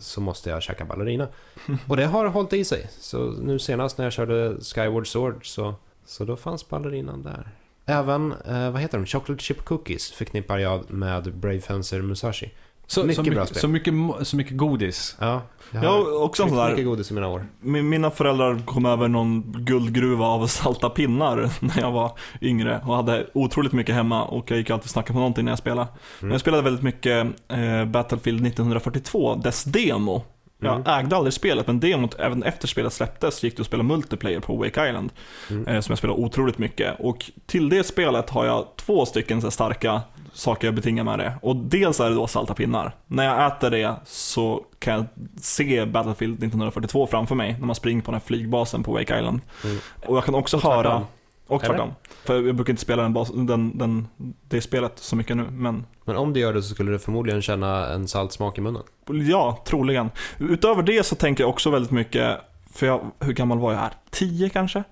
så 0.00 0.20
måste 0.20 0.50
jag 0.50 0.62
käka 0.62 0.84
ballerina. 0.84 1.28
Och 1.88 1.96
det 1.96 2.06
har 2.06 2.26
hållit 2.26 2.52
i 2.52 2.64
sig. 2.64 2.90
Så 2.90 3.18
nu 3.18 3.58
senast 3.58 3.98
när 3.98 4.04
jag 4.04 4.12
körde 4.12 4.56
Skyward 4.60 5.06
Sword 5.06 5.46
så, 5.46 5.74
så 6.04 6.24
då 6.24 6.36
fanns 6.36 6.68
ballerinan 6.68 7.22
där. 7.22 7.52
Även, 7.92 8.32
eh, 8.32 8.70
vad 8.70 8.80
heter 8.80 8.98
de? 8.98 9.06
Chocolate 9.06 9.42
Chip 9.42 9.64
Cookies 9.64 10.12
förknippar 10.12 10.58
jag 10.58 10.90
med 10.90 11.34
Brave 11.34 11.60
Fencer 11.60 12.02
Musashi. 12.02 12.50
Så, 12.86 13.00
Mycket 13.04 13.16
så, 13.16 13.22
bra 13.22 13.30
mycket, 13.30 13.48
spel. 13.48 13.60
så, 13.60 13.68
mycket, 13.68 13.94
så 14.26 14.36
mycket 14.36 14.56
godis. 14.56 15.16
Ja, 15.20 15.42
jag 15.70 15.84
Jag 15.84 15.90
har 15.90 15.98
har 15.98 16.22
också 16.22 16.42
en 16.42 16.48
sån 16.48 16.58
tryckt 16.58 16.66
där, 16.66 16.70
mycket 16.70 16.84
godis 16.86 17.10
i 17.10 17.14
mina 17.14 17.28
år. 17.28 17.46
min- 17.60 17.88
mina 17.88 18.10
föräldrar 18.10 18.62
kom 18.66 18.86
över 18.86 19.08
någon 19.08 19.42
guldgruva 19.58 20.26
av 20.26 20.46
salta 20.46 20.90
pinnar 20.90 21.50
när 21.60 21.80
jag 21.80 21.92
var 21.92 22.18
yngre 22.40 22.80
och 22.86 22.96
hade 22.96 23.26
otroligt 23.34 23.72
mycket 23.72 23.94
hemma 23.94 24.24
och 24.24 24.50
jag 24.50 24.58
gick 24.58 24.70
alltid 24.70 24.84
och 24.84 24.90
snackade 24.90 25.12
på 25.12 25.18
någonting 25.18 25.44
när 25.44 25.52
jag 25.52 25.58
spelade. 25.58 25.88
Men 26.20 26.30
jag 26.30 26.40
spelade 26.40 26.62
väldigt 26.62 26.82
mycket 26.82 27.26
eh, 27.48 27.84
Battlefield 27.84 28.46
1942, 28.46 29.34
dess 29.34 29.64
demo. 29.64 30.22
Jag 30.62 30.74
Mm. 30.74 30.86
ägde 30.86 31.16
aldrig 31.16 31.32
spelet, 31.32 31.66
men 31.66 31.80
demot, 31.80 32.14
även 32.18 32.42
efter 32.42 32.68
spelet 32.68 32.92
släpptes, 32.92 33.42
gick 33.44 33.56
det 33.56 33.60
att 33.60 33.66
spela 33.66 33.82
multiplayer 33.82 34.40
på 34.40 34.56
Wake 34.56 34.88
Island. 34.88 35.12
Mm. 35.50 35.66
Eh, 35.66 35.80
som 35.80 35.92
jag 35.92 35.98
spelade 35.98 36.20
otroligt 36.20 36.58
mycket. 36.58 36.94
Och 37.00 37.30
till 37.46 37.68
det 37.68 37.84
spelet 37.84 38.30
har 38.30 38.44
jag 38.44 38.66
två 38.76 39.06
stycken 39.06 39.42
så 39.42 39.50
starka 39.50 40.00
saker 40.32 40.66
jag 40.66 40.74
betingar 40.74 41.04
med 41.04 41.18
det. 41.18 41.34
Och 41.42 41.56
dels 41.56 42.00
är 42.00 42.08
det 42.08 42.14
då 42.14 42.26
salta 42.26 42.54
pinnar. 42.54 42.94
När 43.06 43.24
jag 43.24 43.46
äter 43.46 43.70
det 43.70 43.94
så 44.04 44.64
kan 44.78 44.94
jag 44.94 45.04
se 45.40 45.84
Battlefield 45.86 46.34
1942 46.34 47.06
framför 47.06 47.34
mig 47.34 47.56
när 47.58 47.66
man 47.66 47.76
springer 47.76 48.02
på 48.02 48.10
den 48.10 48.20
här 48.20 48.26
flygbasen 48.26 48.82
på 48.82 48.92
Wake 48.92 49.18
Island. 49.18 49.40
Mm. 49.64 49.76
Och 50.06 50.16
jag 50.16 50.24
kan 50.24 50.34
också 50.34 50.56
Och 50.56 50.62
höra... 50.62 51.06
Och 51.46 51.62
tvärtom. 51.62 51.90
För 52.24 52.42
jag 52.46 52.54
brukar 52.54 52.72
inte 52.72 52.82
spela 52.82 53.02
den, 53.02 53.12
bas, 53.12 53.30
den, 53.34 53.78
den, 53.78 54.08
det 54.48 54.60
spelet 54.60 54.98
så 54.98 55.16
mycket 55.16 55.36
nu, 55.36 55.46
men 55.50 55.86
Men 56.04 56.16
om 56.16 56.32
du 56.32 56.40
gör 56.40 56.52
det 56.52 56.62
så 56.62 56.74
skulle 56.74 56.92
du 56.92 56.98
förmodligen 56.98 57.42
känna 57.42 57.88
en 57.88 58.08
salt 58.08 58.32
smak 58.32 58.58
i 58.58 58.60
munnen. 58.60 58.82
Ja, 59.30 59.62
troligen. 59.66 60.10
Utöver 60.38 60.82
det 60.82 61.06
så 61.06 61.14
tänker 61.14 61.44
jag 61.44 61.50
också 61.50 61.70
väldigt 61.70 61.90
mycket, 61.90 62.40
för 62.72 62.86
jag, 62.86 63.00
hur 63.20 63.32
gammal 63.32 63.58
var 63.58 63.72
jag 63.72 63.78
här? 63.78 63.92
10 64.10 64.48
kanske? 64.48 64.84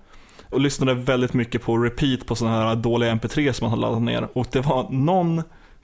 Och 0.49 0.59
lyssnade 0.59 0.93
väldigt 0.93 1.33
mycket 1.33 1.61
på 1.61 1.77
repeat 1.77 2.25
på 2.25 2.35
sådana 2.35 2.67
här 2.67 2.75
dåliga 2.75 3.15
mp3 3.15 3.51
som 3.51 3.65
man 3.65 3.71
har 3.71 3.77
laddat 3.77 4.01
ner. 4.01 4.27
Och 4.33 4.47
det 4.51 4.61
var 4.61 4.89
någon 4.89 5.43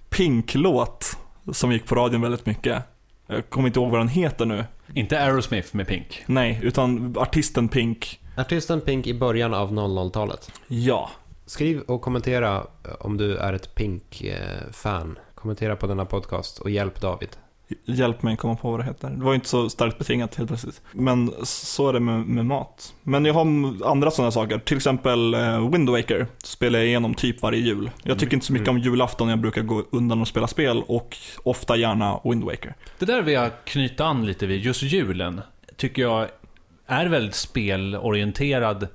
Pink-låt 0.09 1.17
som 1.51 1.71
gick 1.71 1.85
på 1.85 1.95
radion 1.95 2.21
väldigt 2.21 2.45
mycket. 2.45 2.83
Jag 3.27 3.49
kommer 3.49 3.67
inte 3.67 3.79
ihåg 3.79 3.91
vad 3.91 3.99
den 3.99 4.07
heter 4.07 4.45
nu. 4.45 4.65
Inte 4.93 5.19
Aerosmith 5.19 5.75
med 5.75 5.87
Pink. 5.87 6.23
Nej, 6.25 6.59
utan 6.63 7.15
artisten 7.17 7.69
Pink. 7.69 8.19
Artisten 8.37 8.81
Pink 8.81 9.07
i 9.07 9.13
början 9.13 9.53
av 9.53 9.71
00-talet. 9.71 10.51
Ja. 10.67 11.09
Skriv 11.47 11.79
och 11.79 12.01
kommentera 12.01 12.55
eh, 12.57 12.91
om 12.99 13.17
du 13.17 13.37
är 13.37 13.53
ett 13.53 13.75
Pink-fan. 13.75 15.19
Kommentera 15.35 15.75
på 15.75 15.87
denna 15.87 16.05
podcast 16.05 16.59
och 16.59 16.69
hjälp 16.69 17.01
David. 17.01 17.29
Hjälp 17.85 18.23
mig 18.23 18.37
komma 18.37 18.55
på 18.55 18.71
vad 18.71 18.79
det 18.79 18.83
heter. 18.83 19.09
Det 19.09 19.23
var 19.23 19.31
ju 19.31 19.35
inte 19.35 19.47
så 19.47 19.69
starkt 19.69 19.97
betingat 19.97 20.35
helt 20.35 20.49
plötsligt. 20.49 20.81
Men 20.91 21.33
så 21.43 21.89
är 21.89 21.93
det 21.93 21.99
med, 21.99 22.19
med 22.19 22.45
mat. 22.45 22.93
Men 23.03 23.25
jag 23.25 23.33
har 23.33 23.41
andra 23.85 24.11
sådana 24.11 24.31
saker. 24.31 24.59
Till 24.59 24.77
exempel 24.77 25.33
eh, 25.33 25.69
Wind 25.69 25.89
Waker 25.89 26.27
spelar 26.43 26.79
jag 26.79 26.87
igenom 26.87 27.13
typ 27.13 27.41
varje 27.41 27.59
jul. 27.59 27.91
Jag 28.03 28.19
tycker 28.19 28.33
inte 28.33 28.45
så 28.45 28.53
mycket 28.53 28.67
om 28.67 28.79
julafton. 28.79 29.29
Jag 29.29 29.39
brukar 29.39 29.61
gå 29.61 29.83
undan 29.91 30.21
och 30.21 30.27
spela 30.27 30.47
spel 30.47 30.83
och 30.87 31.17
ofta 31.43 31.75
gärna 31.75 32.19
Wind 32.23 32.43
Waker. 32.43 32.75
Det 32.99 33.05
där 33.05 33.21
vill 33.21 33.33
jag 33.33 33.51
knyta 33.63 34.05
an 34.05 34.25
lite 34.25 34.47
vid. 34.47 34.61
Just 34.61 34.83
julen 34.83 35.41
tycker 35.75 36.01
jag 36.01 36.27
är 36.87 37.05
väldigt 37.05 37.35
spelorienterad. 37.35 38.87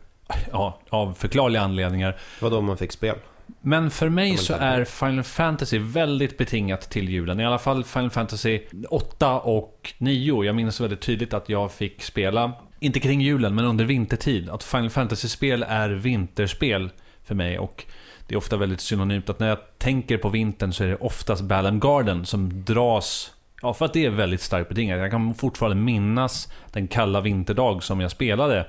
Ja, 0.53 0.79
av 0.89 1.15
förklarliga 1.15 1.63
anledningar. 1.63 2.11
Det 2.11 2.45
var 2.45 2.51
då 2.51 2.61
man 2.61 2.77
fick 2.77 2.93
spel. 2.93 3.17
Men 3.61 3.91
för 3.91 4.09
mig 4.09 4.37
så 4.37 4.55
är 4.55 4.85
Final 4.85 5.25
Fantasy 5.25 5.79
väldigt 5.79 6.39
betingat 6.39 6.91
till 6.91 7.09
julen. 7.09 7.41
I 7.41 7.47
alla 7.47 7.59
fall 7.59 7.85
Final 7.85 8.11
Fantasy 8.11 8.61
8 8.91 9.41
och 9.41 9.95
9. 9.99 10.45
Jag 10.45 10.55
minns 10.55 10.81
väldigt 10.81 11.01
tydligt 11.01 11.35
att 11.35 11.49
jag 11.49 11.73
fick 11.73 12.03
spela, 12.03 12.53
inte 12.81 13.01
kring 13.01 13.21
julen, 13.21 13.55
men 13.55 13.65
under 13.65 13.85
vintertid. 13.85 14.51
Att 14.51 14.65
Final 14.65 14.91
Fantasy-spel 14.91 15.65
är 15.69 15.89
vinterspel 15.89 16.91
för 17.25 17.35
mig. 17.35 17.59
Och 17.59 17.85
det 18.27 18.35
är 18.35 18.39
ofta 18.39 18.57
väldigt 18.57 18.81
synonymt 18.81 19.31
att 19.31 19.41
när 19.41 19.49
jag 19.49 19.59
tänker 19.79 20.19
på 20.19 20.29
vintern 20.29 20.73
så 20.73 20.85
är 20.85 20.89
det 20.89 20.97
oftast 20.97 21.43
Balan 21.43 21.81
Garden 21.81 22.27
som 22.27 22.65
dras 22.65 23.33
Ja, 23.63 23.75
för 23.75 23.85
att 23.85 23.93
det 23.93 24.05
är 24.05 24.11
väldigt 24.11 24.41
starkt 24.41 24.69
betingat. 24.69 24.99
Jag 24.99 25.11
kan 25.11 25.35
fortfarande 25.35 25.77
minnas 25.77 26.53
den 26.73 26.89
kalla 26.89 27.21
vinterdag 27.21 27.83
som 27.83 28.01
jag 28.01 28.11
spelade 28.11 28.67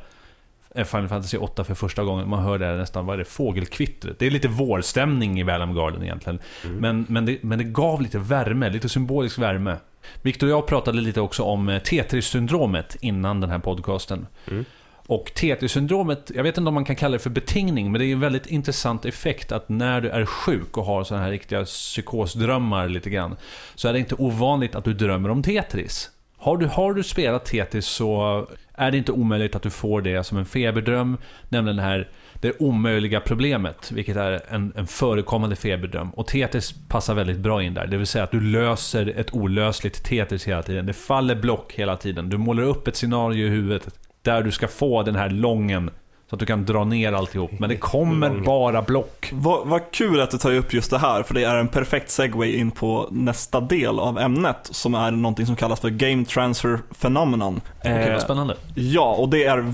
Final 0.73 1.07
Fantasy 1.07 1.37
8 1.37 1.63
för 1.63 1.75
första 1.75 2.03
gången. 2.03 2.29
Man 2.29 2.43
hör 2.43 2.59
det 2.59 2.77
nästan, 2.77 3.05
vad 3.05 3.13
är 3.13 3.17
det, 3.17 3.25
fågelkvittret. 3.25 4.19
Det 4.19 4.25
är 4.25 4.31
lite 4.31 4.47
vårstämning 4.47 5.39
i 5.39 5.43
Balam 5.43 5.75
Garden 5.75 6.03
egentligen. 6.03 6.39
Mm. 6.65 6.77
Men, 6.77 7.05
men, 7.09 7.25
det, 7.25 7.43
men 7.43 7.57
det 7.57 7.63
gav 7.63 8.01
lite 8.01 8.19
värme, 8.19 8.69
lite 8.69 8.89
symbolisk 8.89 9.39
värme. 9.39 9.77
Victor 10.21 10.47
och 10.47 10.53
jag 10.53 10.67
pratade 10.67 11.01
lite 11.01 11.21
också 11.21 11.43
om 11.43 11.69
eh, 11.69 11.79
Tetris-syndromet 11.79 12.97
innan 13.01 13.41
den 13.41 13.49
här 13.49 13.59
podcasten. 13.59 14.27
Mm. 14.51 14.65
Och 15.07 15.31
Tetris-syndromet, 15.35 16.31
jag 16.35 16.43
vet 16.43 16.57
inte 16.57 16.67
om 16.67 16.73
man 16.73 16.85
kan 16.85 16.95
kalla 16.95 17.13
det 17.13 17.19
för 17.19 17.29
betingning, 17.29 17.91
men 17.91 17.99
det 17.99 18.05
är 18.05 18.13
en 18.13 18.19
väldigt 18.19 18.45
intressant 18.45 19.05
effekt 19.05 19.51
att 19.51 19.69
när 19.69 20.01
du 20.01 20.09
är 20.09 20.25
sjuk 20.25 20.77
och 20.77 20.85
har 20.85 21.03
sådana 21.03 21.23
här 21.23 21.31
riktiga 21.31 21.65
psykosdrömmar 21.65 22.89
lite 22.89 23.09
grann, 23.09 23.35
så 23.75 23.87
är 23.87 23.93
det 23.93 23.99
inte 23.99 24.15
ovanligt 24.15 24.75
att 24.75 24.83
du 24.83 24.93
drömmer 24.93 25.29
om 25.29 25.43
Tetris. 25.43 26.09
Har 26.43 26.57
du, 26.57 26.65
har 26.65 26.93
du 26.93 27.03
spelat 27.03 27.45
Tetris 27.45 27.85
så 27.85 28.47
är 28.73 28.91
det 28.91 28.97
inte 28.97 29.11
omöjligt 29.11 29.55
att 29.55 29.61
du 29.61 29.69
får 29.69 30.01
det 30.01 30.23
som 30.23 30.37
en 30.37 30.45
feberdröm, 30.45 31.17
nämligen 31.49 31.75
det 31.75 31.83
här 31.83 32.09
det 32.33 32.59
omöjliga 32.59 33.19
problemet, 33.19 33.91
vilket 33.91 34.17
är 34.17 34.41
en, 34.49 34.73
en 34.75 34.87
förekommande 34.87 35.55
feberdröm. 35.55 36.09
Och 36.09 36.27
Tetris 36.27 36.73
passar 36.89 37.13
väldigt 37.13 37.37
bra 37.37 37.63
in 37.63 37.73
där, 37.73 37.87
det 37.87 37.97
vill 37.97 38.07
säga 38.07 38.23
att 38.23 38.31
du 38.31 38.41
löser 38.41 39.13
ett 39.19 39.33
olösligt 39.33 40.03
Tetris 40.03 40.47
hela 40.47 40.63
tiden. 40.63 40.85
Det 40.85 40.93
faller 40.93 41.35
block 41.35 41.73
hela 41.73 41.97
tiden. 41.97 42.29
Du 42.29 42.37
målar 42.37 42.63
upp 42.63 42.87
ett 42.87 42.95
scenario 42.95 43.45
i 43.45 43.49
huvudet 43.49 43.99
där 44.21 44.43
du 44.43 44.51
ska 44.51 44.67
få 44.67 45.03
den 45.03 45.15
här 45.15 45.29
lången 45.29 45.89
så 46.33 46.35
att 46.35 46.39
du 46.39 46.45
kan 46.45 46.65
dra 46.65 46.83
ner 46.83 47.13
alltihop. 47.13 47.51
Men 47.59 47.69
det 47.69 47.77
kommer 47.77 48.29
Lång. 48.29 48.43
bara 48.43 48.81
block. 48.81 49.29
Vad, 49.33 49.67
vad 49.67 49.91
kul 49.91 50.21
att 50.21 50.31
du 50.31 50.37
tar 50.37 50.53
upp 50.55 50.73
just 50.73 50.91
det 50.91 50.97
här, 50.97 51.23
för 51.23 51.33
det 51.33 51.43
är 51.43 51.55
en 51.55 51.67
perfekt 51.67 52.09
segway 52.09 52.55
in 52.55 52.71
på 52.71 53.07
nästa 53.11 53.61
del 53.61 53.99
av 53.99 54.19
ämnet, 54.19 54.57
som 54.71 54.95
är 54.95 55.11
någonting 55.11 55.45
som 55.45 55.55
kallas 55.55 55.79
för 55.79 55.89
Game 55.89 56.25
Transfer 56.25 56.79
Phenomenon. 57.01 57.61
Eh, 57.81 58.11
vad 58.11 58.21
spännande. 58.21 58.55
Ja, 58.75 59.15
och 59.15 59.29
det 59.29 59.43
är 59.43 59.73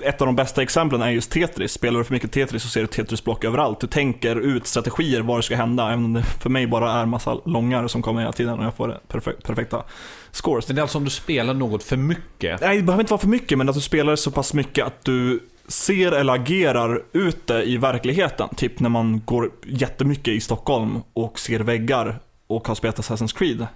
ett 0.00 0.20
av 0.20 0.26
de 0.26 0.36
bästa 0.36 0.62
exemplen 0.62 1.02
är 1.02 1.10
just 1.10 1.30
Tetris. 1.30 1.72
Spelar 1.72 1.98
du 1.98 2.04
för 2.04 2.12
mycket 2.14 2.32
Tetris 2.32 2.62
så 2.62 2.68
ser 2.68 2.80
du 2.80 2.86
Tetris-block 2.86 3.44
överallt. 3.44 3.80
Du 3.80 3.86
tänker 3.86 4.36
ut 4.36 4.66
strategier 4.66 5.20
vad 5.20 5.38
det 5.38 5.42
ska 5.42 5.56
hända, 5.56 5.86
även 5.86 6.04
om 6.04 6.12
det 6.12 6.22
för 6.22 6.50
mig 6.50 6.66
bara 6.66 6.92
är 6.92 7.06
massa 7.06 7.36
långar 7.44 7.88
som 7.88 8.02
kommer 8.02 8.20
hela 8.20 8.32
tiden 8.32 8.58
och 8.58 8.64
jag 8.64 8.74
får 8.74 9.00
perfek- 9.08 9.42
perfekta 9.46 9.82
scores. 10.30 10.68
Men 10.68 10.74
det 10.76 10.80
är 10.80 10.82
alltså 10.82 10.98
om 10.98 11.04
du 11.04 11.10
spelar 11.10 11.54
något 11.54 11.82
för 11.82 11.96
mycket. 11.96 12.60
Nej, 12.60 12.76
det 12.76 12.82
behöver 12.82 13.02
inte 13.02 13.12
vara 13.12 13.20
för 13.20 13.28
mycket, 13.28 13.58
men 13.58 13.68
att 13.68 13.74
du 13.74 13.80
spelar 13.80 14.16
så 14.16 14.30
pass 14.30 14.54
mycket 14.54 14.86
att 14.86 15.04
du 15.04 15.40
ser 15.68 16.12
eller 16.12 16.32
agerar 16.32 17.02
ute 17.12 17.54
i 17.54 17.76
verkligheten. 17.76 18.48
Typ 18.56 18.80
när 18.80 18.88
man 18.88 19.22
går 19.24 19.50
jättemycket 19.66 20.34
i 20.34 20.40
Stockholm 20.40 21.02
och 21.12 21.38
ser 21.38 21.60
väggar 21.60 22.18
och 22.46 22.68
har 22.68 22.74
spelat 22.74 22.98
Assassin's 22.98 23.38
Creed. 23.38 23.66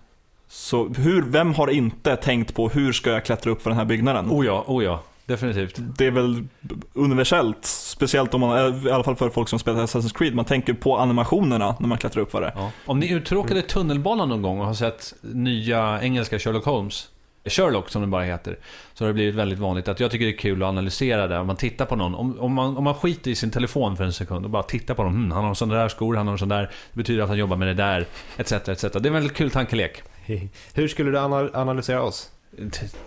Så 0.48 0.88
hur, 0.88 1.22
vem 1.22 1.54
har 1.54 1.70
inte 1.70 2.16
tänkt 2.16 2.54
på 2.54 2.68
hur 2.68 2.92
ska 2.92 3.10
jag 3.10 3.24
klättra 3.24 3.52
upp 3.52 3.62
för 3.62 3.70
den 3.70 3.78
här 3.78 3.84
byggnaden? 3.84 4.30
Oh 4.30 4.46
ja, 4.46 4.64
oh 4.66 4.84
ja. 4.84 5.02
Definitivt. 5.26 5.74
Det 5.78 6.06
är 6.06 6.10
väl 6.10 6.44
universellt, 6.92 7.64
speciellt 7.64 8.34
om 8.34 8.40
man, 8.40 8.86
i 8.86 8.90
alla 8.90 9.04
fall 9.04 9.16
för 9.16 9.30
folk 9.30 9.48
som 9.48 9.58
spelar 9.58 9.82
Assassin's 9.82 10.18
Creed, 10.18 10.34
man 10.34 10.44
tänker 10.44 10.72
på 10.72 10.98
animationerna 10.98 11.76
när 11.80 11.88
man 11.88 11.98
klättrar 11.98 12.22
upp 12.22 12.30
för 12.30 12.40
det. 12.40 12.52
Ja. 12.56 12.70
Om 12.86 12.98
ni 12.98 13.12
uttråkade 13.12 13.62
tunnelbanan 13.62 14.28
någon 14.28 14.42
gång 14.42 14.60
och 14.60 14.66
har 14.66 14.74
sett 14.74 15.14
nya 15.20 16.02
engelska 16.02 16.38
Sherlock 16.38 16.64
Holmes, 16.64 17.08
Sherlock 17.44 17.88
som 17.90 18.02
det 18.02 18.08
bara 18.08 18.22
heter, 18.24 18.58
så 18.94 19.04
har 19.04 19.08
det 19.08 19.14
blivit 19.14 19.34
väldigt 19.34 19.58
vanligt 19.58 19.88
att 19.88 20.00
jag 20.00 20.10
tycker 20.10 20.24
det 20.26 20.32
är 20.32 20.36
kul 20.38 20.62
att 20.62 20.68
analysera 20.68 21.26
det. 21.28 21.38
Om 21.38 21.46
man 21.46 21.56
tittar 21.56 21.84
på 21.86 21.96
någon, 21.96 22.14
om, 22.14 22.40
om, 22.40 22.52
man, 22.54 22.76
om 22.76 22.84
man 22.84 22.94
skiter 22.94 23.30
i 23.30 23.34
sin 23.34 23.50
telefon 23.50 23.96
för 23.96 24.04
en 24.04 24.12
sekund 24.12 24.44
och 24.44 24.50
bara 24.50 24.62
tittar 24.62 24.94
på 24.94 25.02
dem. 25.02 25.12
Hmm, 25.14 25.30
han 25.30 25.44
har 25.44 25.54
sådana 25.54 25.74
där 25.80 25.88
skor, 25.88 26.16
han 26.16 26.28
har 26.28 26.36
sån 26.36 26.48
där, 26.48 26.62
det 26.62 26.96
betyder 26.96 27.22
att 27.22 27.28
han 27.28 27.38
jobbar 27.38 27.56
med 27.56 27.68
det 27.68 27.74
där, 27.74 28.06
etc. 28.36 28.52
etc. 28.52 28.82
Det 28.82 28.94
är 28.96 29.06
en 29.06 29.12
väldigt 29.12 29.34
kul 29.36 29.50
tankelek. 29.50 30.02
Hur 30.74 30.88
skulle 30.88 31.10
du 31.10 31.18
ana- 31.18 31.50
analysera 31.54 32.02
oss? 32.02 32.30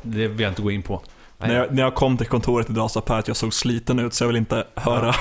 Det 0.01 0.27
vill 0.27 0.39
jag 0.39 0.51
inte 0.51 0.61
gå 0.61 0.71
in 0.71 0.81
på. 0.81 1.01
När 1.37 1.55
jag, 1.55 1.73
när 1.75 1.83
jag 1.83 1.95
kom 1.95 2.17
till 2.17 2.27
kontoret 2.27 2.69
idag 2.69 2.91
sa 2.91 3.01
Per 3.01 3.19
att 3.19 3.27
jag 3.27 3.37
såg 3.37 3.53
sliten 3.53 3.99
ut, 3.99 4.13
så 4.13 4.23
jag 4.23 4.27
vill 4.27 4.37
inte 4.37 4.67
höra. 4.75 5.11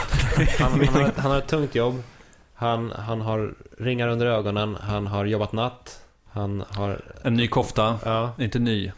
Han, 0.59 0.71
han, 0.81 0.89
har, 0.89 1.03
ett- 1.09 1.17
han 1.19 1.31
har 1.31 1.39
ett 1.39 1.47
tungt 1.49 1.75
jobb. 1.75 2.03
Han, 2.55 2.91
han 2.91 3.21
har 3.21 3.55
ringar 3.79 4.09
under 4.09 4.27
ögonen. 4.27 4.77
Han 4.81 5.07
har 5.07 5.25
jobbat 5.25 5.53
natt. 5.53 5.99
Han 6.31 6.65
har... 6.69 7.01
En 7.23 7.35
ny 7.35 7.49
kofta, 7.49 7.99
Ja, 8.05 8.33
inte 8.39 8.59
ny. 8.59 8.93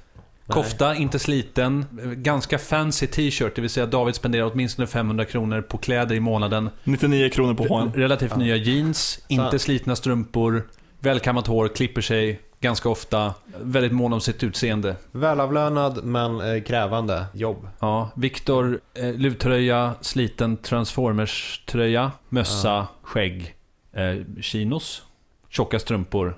Nej. 0.47 0.55
Kofta, 0.55 0.95
inte 0.95 1.19
sliten. 1.19 1.87
Ganska 2.17 2.59
fancy 2.59 3.07
t-shirt, 3.07 3.55
det 3.55 3.61
vill 3.61 3.71
säga 3.71 3.87
David 3.87 4.15
spenderar 4.15 4.51
åtminstone 4.53 4.87
500 4.87 5.25
kronor 5.25 5.63
på 5.63 5.79
kläder 5.79 6.15
i 6.15 6.21
månaden. 6.21 6.71
99 6.85 7.29
kronor 7.29 7.55
på 7.55 7.65
H&M. 7.65 7.91
Relativt 7.95 8.31
Ja. 8.31 8.37
nya 8.37 8.57
jeans, 8.57 9.25
inte 9.29 9.59
slitna 9.59 9.97
strumpor, 9.97 10.69
välkammat 11.01 11.47
hår, 11.47 11.69
klipper 11.69 12.01
sig 12.01 12.41
ganska 12.61 12.89
ofta. 12.89 13.35
Väldigt 13.61 13.93
mån 13.93 14.13
om 14.13 14.21
sitt 14.21 14.43
utseende. 14.43 14.97
Välavlönad 15.13 16.05
men 16.05 16.41
eh, 16.41 16.63
krävande 16.63 17.25
jobb. 17.35 17.69
Ja, 17.81 18.11
Viktor, 18.17 18.81
eh, 18.95 19.13
luvtröja, 19.15 19.95
sliten 20.01 20.57
Transformers-tröja, 20.57 22.11
mössa, 22.29 22.69
Ja. 22.69 22.87
skägg, 23.03 23.55
eh, 23.93 24.41
chinos, 24.43 25.03
tjocka 25.49 25.79
strumpor. 25.79 26.37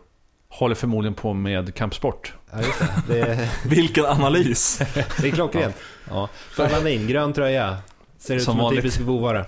Håller 0.48 0.74
förmodligen 0.74 1.14
på 1.14 1.32
med 1.32 1.74
kampsport. 1.74 2.34
Ja, 2.52 2.58
just 2.58 2.78
det. 2.78 3.14
Det 3.14 3.20
är, 3.20 3.48
Vilken 3.68 4.04
analys! 4.04 4.78
det 4.94 5.28
är 5.28 5.32
klockrent. 5.32 5.76
Ja. 6.10 6.28
Fernandin, 6.56 7.06
grön 7.06 7.32
tröja. 7.32 7.76
Ser 8.18 8.36
ut 8.36 8.42
Som 8.42 8.58
som, 8.58 8.66
en 8.66 8.76
typisk 8.76 9.00
vovare. 9.00 9.46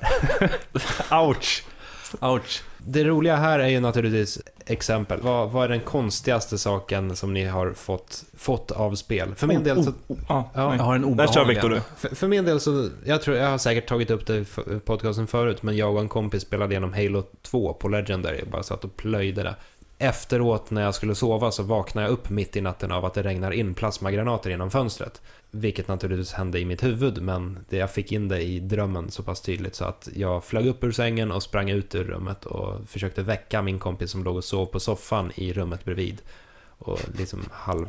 Ouch! 1.11 1.64
Ouch. 2.20 2.62
det 2.78 3.05
roliga 3.05 3.36
här 3.36 3.59
är 3.59 3.68
ju 3.68 3.80
naturligtvis 3.80 4.38
exempel. 4.66 5.20
Vad, 5.20 5.51
vad 5.51 5.64
är 5.64 5.68
den 5.68 5.80
konstigaste 5.80 6.59
saken 6.59 7.16
som 7.16 7.34
ni 7.34 7.44
har 7.44 7.72
fått, 7.72 8.24
fått 8.36 8.70
av 8.70 8.94
spel? 8.94 9.34
För 9.34 9.46
min 9.46 9.59
Oh, 9.59 9.62
del 9.62 9.84
så... 9.84 9.90
oh, 9.90 9.96
oh, 10.09 10.18
ah, 10.28 10.44
Ja. 10.55 10.76
Jag 10.76 10.82
har 10.82 10.94
en 10.94 11.16
Där 11.16 11.26
kör 11.26 11.40
obehaglig... 11.40 11.55
Viktor 11.55 11.70
du. 11.70 11.80
För, 11.96 12.16
för 12.16 12.28
min 12.28 12.44
del 12.44 12.61
så, 12.61 12.88
jag 13.05 13.22
tror, 13.22 13.36
jag 13.36 13.51
har 13.51 13.59
säkert 13.59 13.88
tagit 13.88 14.11
upp 14.11 14.26
det 14.26 14.36
i 14.36 14.44
podcasten 14.84 15.26
förut, 15.26 15.62
men 15.62 15.76
jag 15.76 15.94
och 15.94 16.01
en 16.01 16.09
kompis 16.09 16.42
spelade 16.42 16.72
igenom 16.72 16.92
Halo 16.92 17.22
2 17.42 17.72
på 17.72 17.88
Legendary, 17.88 18.44
bara 18.51 18.62
satt 18.62 18.84
och 18.84 18.96
plöjde 18.96 19.42
det. 19.42 19.55
Efteråt 20.01 20.70
när 20.70 20.82
jag 20.82 20.94
skulle 20.94 21.14
sova 21.14 21.51
så 21.51 21.62
vaknade 21.62 22.07
jag 22.07 22.12
upp 22.12 22.30
mitt 22.30 22.57
i 22.57 22.61
natten 22.61 22.92
av 22.92 23.05
att 23.05 23.14
det 23.14 23.22
regnar 23.22 23.51
in 23.51 23.74
plasmagranater 23.74 24.51
genom 24.51 24.70
fönstret. 24.70 25.22
Vilket 25.51 25.88
naturligtvis 25.88 26.32
hände 26.32 26.61
i 26.61 26.64
mitt 26.64 26.82
huvud, 26.82 27.22
men 27.22 27.59
det 27.68 27.76
jag 27.76 27.90
fick 27.90 28.12
in 28.12 28.28
det 28.28 28.42
i 28.42 28.61
drömmen 28.61 29.11
så 29.11 29.22
pass 29.22 29.40
tydligt 29.40 29.74
så 29.74 29.84
att 29.84 30.09
jag 30.14 30.44
flög 30.44 30.66
upp 30.66 30.84
ur 30.84 30.92
sängen 30.92 31.32
och 31.32 31.42
sprang 31.42 31.70
ut 31.70 31.94
ur 31.94 32.05
rummet 32.05 32.44
och 32.44 32.88
försökte 32.88 33.22
väcka 33.22 33.62
min 33.62 33.78
kompis 33.78 34.11
som 34.11 34.24
låg 34.24 34.36
och 34.36 34.44
sov 34.44 34.66
på 34.66 34.80
soffan 34.80 35.32
i 35.34 35.53
rummet 35.53 35.84
bredvid. 35.84 36.22
Och 36.78 37.01
liksom 37.18 37.44
halv 37.53 37.86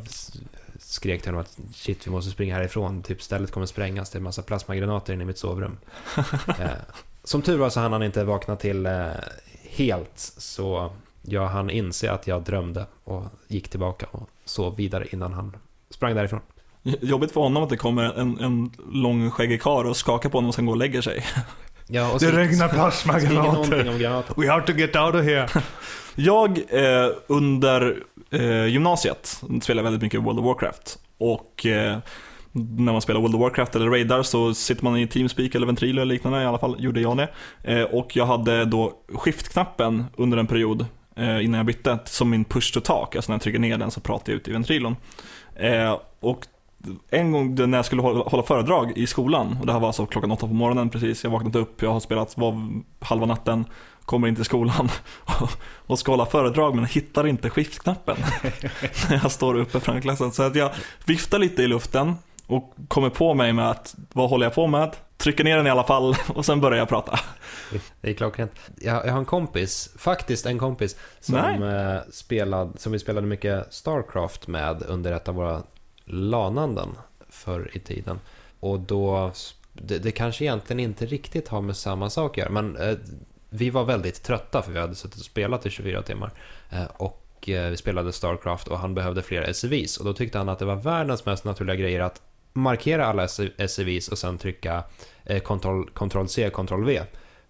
skrek 0.78 1.22
till 1.22 1.30
honom 1.30 1.40
att 1.40 1.76
shit, 1.76 2.06
vi 2.06 2.10
måste 2.10 2.30
springa 2.30 2.54
härifrån. 2.54 3.02
Typ 3.02 3.22
stället 3.22 3.50
kommer 3.50 3.66
sprängas, 3.66 4.10
det 4.10 4.16
är 4.16 4.20
en 4.20 4.24
massa 4.24 4.42
plasmagranater 4.42 5.12
inne 5.12 5.22
i 5.22 5.26
mitt 5.26 5.38
sovrum. 5.38 5.78
eh, 6.48 6.70
som 7.24 7.42
tur 7.42 7.58
var 7.58 7.70
så 7.70 7.80
hann 7.80 7.92
han 7.92 8.02
inte 8.02 8.24
vakna 8.24 8.56
till 8.56 8.86
eh, 8.86 9.08
helt, 9.62 10.18
så 10.36 10.92
jag 11.22 11.48
hann 11.48 11.70
inse 11.70 12.12
att 12.12 12.26
jag 12.26 12.42
drömde 12.42 12.86
och 13.04 13.24
gick 13.48 13.68
tillbaka 13.68 14.06
och 14.10 14.28
sov 14.44 14.76
vidare 14.76 15.06
innan 15.10 15.32
han 15.32 15.56
sprang 15.90 16.14
därifrån. 16.14 16.40
Jobbigt 16.82 17.32
för 17.32 17.40
honom 17.40 17.62
att 17.62 17.68
det 17.68 17.76
kommer 17.76 18.04
en, 18.04 18.38
en 18.40 18.70
lång 18.92 19.30
skäggig 19.30 19.62
karl 19.62 19.86
och 19.86 19.96
skakar 19.96 20.28
på 20.28 20.36
honom 20.36 20.48
och 20.48 20.54
sen 20.54 20.66
går 20.66 20.72
och 20.72 20.78
lägger 20.78 21.00
sig. 21.00 21.24
Ja, 21.92 22.12
och 22.12 22.20
Det 22.20 22.32
regnar 22.32 22.68
plasmagranater. 22.68 24.40
We 24.40 24.50
have 24.50 24.66
to 24.66 24.72
get 24.72 24.96
out 24.96 25.14
of 25.14 25.24
here. 25.24 25.48
Jag 26.14 26.58
eh, 26.68 27.10
under 27.26 28.02
eh, 28.30 28.66
gymnasiet 28.66 29.42
spelade 29.62 29.84
väldigt 29.84 30.02
mycket 30.02 30.22
World 30.22 30.38
of 30.38 30.44
Warcraft. 30.44 30.98
Och 31.18 31.66
eh, 31.66 31.98
när 32.52 32.92
man 32.92 33.00
spelar 33.00 33.20
World 33.20 33.34
of 33.34 33.40
Warcraft 33.40 33.76
eller 33.76 33.88
raidar 33.88 34.22
så 34.22 34.54
sitter 34.54 34.84
man 34.84 34.96
i 34.96 35.06
Teamspeak 35.06 35.54
eller 35.54 35.66
Ventrilo 35.66 36.02
eller 36.02 36.14
liknande, 36.14 36.42
i 36.42 36.46
alla 36.46 36.58
fall 36.58 36.76
gjorde 36.78 37.00
jag 37.00 37.16
det. 37.16 37.28
Eh, 37.62 37.82
och 37.82 38.16
jag 38.16 38.26
hade 38.26 38.64
då 38.64 38.92
skift-knappen 39.14 40.04
under 40.16 40.38
en 40.38 40.46
period 40.46 40.86
Eh, 41.16 41.44
innan 41.44 41.58
jag 41.58 41.66
bytte 41.66 41.98
som 42.04 42.30
min 42.30 42.44
push 42.44 42.72
to 42.74 42.80
talk, 42.80 43.16
alltså 43.16 43.32
när 43.32 43.34
jag 43.34 43.42
trycker 43.42 43.58
ner 43.58 43.78
den 43.78 43.90
så 43.90 44.00
pratar 44.00 44.32
jag 44.32 44.36
ut 44.36 44.48
i 44.48 44.52
Ventrilon. 44.52 44.96
Eh, 45.54 45.98
och 46.20 46.46
en 47.10 47.32
gång 47.32 47.54
när 47.54 47.78
jag 47.78 47.84
skulle 47.84 48.02
hålla, 48.02 48.42
föredrag 48.42 48.92
i 48.96 49.06
skolan, 49.06 49.56
och 49.60 49.66
det 49.66 49.72
här 49.72 49.80
var 49.80 49.86
alltså 49.86 50.06
klockan 50.06 50.30
åtta 50.30 50.46
på 50.46 50.54
morgonen 50.54 50.90
precis, 50.90 51.24
jag 51.24 51.30
vaknat 51.30 51.56
upp, 51.56 51.82
jag 51.82 51.92
har 51.92 52.00
spelat 52.00 52.36
var 52.36 52.68
halva 53.00 53.26
natten, 53.26 53.64
kommer 54.04 54.28
in 54.28 54.34
till 54.34 54.44
skolan 54.44 54.88
och 55.86 55.98
ska 55.98 56.12
hålla 56.12 56.26
föredrag 56.26 56.74
men 56.74 56.84
hittar 56.84 57.26
inte 57.26 57.50
skiftknappen 57.50 58.16
när 59.08 59.20
jag 59.22 59.30
står 59.30 59.54
uppe 59.54 59.80
framför 59.80 60.00
klassen. 60.02 60.32
Så 60.32 60.42
att 60.42 60.56
jag 60.56 60.70
viftar 61.04 61.38
lite 61.38 61.62
i 61.62 61.66
luften 61.66 62.14
och 62.46 62.74
kommer 62.88 63.10
på 63.10 63.34
mig 63.34 63.52
med 63.52 63.70
att 63.70 63.94
vad 64.12 64.30
håller 64.30 64.46
jag 64.46 64.54
på 64.54 64.66
med? 64.66 64.90
Trycker 65.20 65.44
ner 65.44 65.56
den 65.56 65.66
i 65.66 65.70
alla 65.70 65.84
fall 65.84 66.16
och 66.28 66.44
sen 66.44 66.60
börjar 66.60 66.78
jag 66.78 66.88
prata. 66.88 67.20
Det 68.00 68.10
är 68.10 68.14
klockrent. 68.14 68.52
Jag, 68.80 69.06
jag 69.06 69.12
har 69.12 69.18
en 69.18 69.24
kompis, 69.24 69.90
faktiskt 69.96 70.46
en 70.46 70.58
kompis, 70.58 70.96
som, 71.20 71.34
Nej. 71.34 71.72
eh, 71.72 72.00
spelad, 72.10 72.80
som 72.80 72.92
vi 72.92 72.98
spelade 72.98 73.26
mycket 73.26 73.74
Starcraft 73.74 74.46
med 74.46 74.82
under 74.88 75.12
ett 75.12 75.28
av 75.28 75.34
våra 75.34 75.62
lananden 76.04 76.88
förr 77.28 77.70
i 77.72 77.78
tiden. 77.78 78.20
Och 78.60 78.80
då, 78.80 79.32
det, 79.72 79.98
det 79.98 80.12
kanske 80.12 80.44
egentligen 80.44 80.80
inte 80.80 81.06
riktigt 81.06 81.48
har 81.48 81.60
med 81.60 81.76
samma 81.76 82.10
sak 82.10 82.30
att 82.30 82.36
göra, 82.36 82.50
men 82.50 82.76
eh, 82.76 82.96
vi 83.50 83.70
var 83.70 83.84
väldigt 83.84 84.22
trötta 84.22 84.62
för 84.62 84.72
vi 84.72 84.80
hade 84.80 84.94
suttit 84.94 85.18
och 85.18 85.24
spelat 85.24 85.66
i 85.66 85.70
24 85.70 86.02
timmar. 86.02 86.32
Eh, 86.70 86.84
och 86.96 87.48
eh, 87.48 87.70
vi 87.70 87.76
spelade 87.76 88.12
Starcraft 88.12 88.68
och 88.68 88.78
han 88.78 88.94
behövde 88.94 89.22
fler 89.22 89.42
SCVs. 89.42 89.96
Och 89.96 90.04
då 90.04 90.12
tyckte 90.12 90.38
han 90.38 90.48
att 90.48 90.58
det 90.58 90.64
var 90.64 90.76
världens 90.76 91.26
mest 91.26 91.44
naturliga 91.44 91.76
grejer 91.76 92.00
att 92.00 92.22
markera 92.52 93.06
alla 93.06 93.28
SCVs 93.58 94.08
och 94.08 94.18
sen 94.18 94.38
trycka 94.38 94.84
eh, 95.24 95.40
Ctrl, 95.40 95.82
Ctrl 95.94 96.26
C, 96.26 96.50
Ctrl 96.50 96.84
V. 96.84 97.00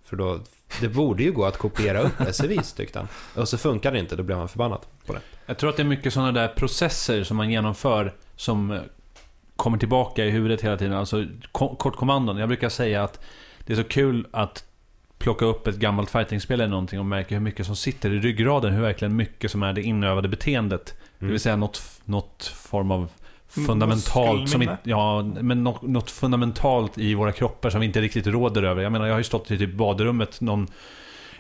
För 0.04 0.16
då, 0.16 0.40
det 0.80 0.88
borde 0.88 1.22
ju 1.22 1.32
gå 1.32 1.44
att 1.44 1.58
kopiera 1.58 2.00
upp 2.00 2.20
SCVs 2.28 2.72
tyckte 2.72 2.98
han. 2.98 3.08
Och 3.36 3.48
så 3.48 3.58
funkar 3.58 3.92
det 3.92 3.98
inte, 3.98 4.16
då 4.16 4.22
blev 4.22 4.38
han 4.38 4.48
förbannad 4.48 4.80
på 5.06 5.12
det. 5.12 5.20
Jag 5.46 5.58
tror 5.58 5.70
att 5.70 5.76
det 5.76 5.82
är 5.82 5.84
mycket 5.84 6.12
sådana 6.12 6.32
där 6.32 6.48
processer 6.48 7.24
som 7.24 7.36
man 7.36 7.50
genomför 7.50 8.14
som 8.36 8.70
eh, 8.70 8.80
kommer 9.56 9.78
tillbaka 9.78 10.24
i 10.24 10.30
huvudet 10.30 10.60
hela 10.60 10.76
tiden. 10.76 10.92
Alltså 10.94 11.26
ko- 11.52 11.76
kortkommandon. 11.76 12.36
Jag 12.36 12.48
brukar 12.48 12.68
säga 12.68 13.04
att 13.04 13.20
det 13.66 13.72
är 13.72 13.76
så 13.76 13.84
kul 13.84 14.26
att 14.30 14.64
plocka 15.18 15.44
upp 15.44 15.66
ett 15.66 15.76
gammalt 15.76 16.10
fightingspel 16.10 16.60
eller 16.60 16.70
någonting 16.70 16.98
och 16.98 17.06
märka 17.06 17.34
hur 17.34 17.42
mycket 17.42 17.66
som 17.66 17.76
sitter 17.76 18.10
i 18.12 18.18
ryggraden. 18.18 18.72
Hur 18.72 18.82
verkligen 18.82 19.16
mycket 19.16 19.50
som 19.50 19.62
är 19.62 19.72
det 19.72 19.82
inövade 19.82 20.28
beteendet. 20.28 20.86
Det 21.18 21.24
Mm. 21.24 21.30
vill 21.32 21.40
säga 21.40 21.56
något, 21.56 21.82
något 22.04 22.46
form 22.46 22.90
av 22.90 22.98
Mm, 22.98 23.08
fundamentalt 23.50 24.50
som 24.50 24.62
inte, 24.62 24.78
ja, 24.82 25.22
men 25.22 25.64
något, 25.64 25.82
något 25.82 26.10
fundamentalt 26.10 26.98
i 26.98 27.14
våra 27.14 27.32
kroppar 27.32 27.70
som 27.70 27.80
vi 27.80 27.86
inte 27.86 28.00
riktigt 28.00 28.26
råder 28.26 28.62
över. 28.62 28.82
Jag 28.82 28.92
menar, 28.92 29.06
jag 29.06 29.14
har 29.14 29.20
ju 29.20 29.24
stått 29.24 29.50
i 29.50 29.58
typ 29.58 29.74
badrummet 29.74 30.40
någon 30.40 30.66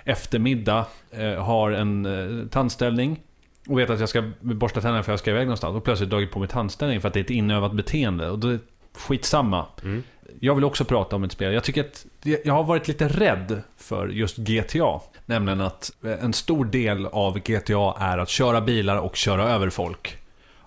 eftermiddag, 0.04 0.86
eh, 1.10 1.44
har 1.44 1.70
en 1.70 2.06
eh, 2.06 2.46
tandställning 2.46 3.20
och 3.68 3.78
vet 3.78 3.90
att 3.90 4.00
jag 4.00 4.08
ska 4.08 4.30
borsta 4.40 4.80
tänderna 4.80 5.02
för 5.02 5.12
jag 5.12 5.18
ska 5.18 5.30
iväg 5.30 5.46
någonstans 5.46 5.76
och 5.76 5.84
plötsligt 5.84 6.10
dragit 6.10 6.30
på 6.30 6.38
mig 6.38 6.48
tandställning 6.48 7.00
för 7.00 7.08
att 7.08 7.14
det 7.14 7.20
är 7.20 7.24
ett 7.24 7.30
inövat 7.30 7.72
beteende. 7.72 8.30
Och 8.30 8.38
då 8.38 8.48
är 8.48 8.52
det 8.52 8.60
skitsamma. 8.94 9.66
Mm. 9.84 10.02
Jag 10.40 10.54
vill 10.54 10.64
också 10.64 10.84
prata 10.84 11.16
om 11.16 11.24
ett 11.24 11.32
spel. 11.32 11.52
Jag 11.52 11.64
tycker 11.64 11.80
att 11.84 12.06
jag 12.44 12.54
har 12.54 12.64
varit 12.64 12.88
lite 12.88 13.08
rädd 13.08 13.62
för 13.76 14.08
just 14.08 14.36
GTA. 14.36 15.00
Nämligen 15.26 15.60
att 15.60 15.92
en 16.02 16.32
stor 16.32 16.64
del 16.64 17.06
av 17.06 17.38
GTA 17.38 17.94
är 17.98 18.18
att 18.18 18.28
köra 18.28 18.60
bilar 18.60 18.96
och 18.96 19.16
köra 19.16 19.48
över 19.48 19.70
folk. 19.70 20.19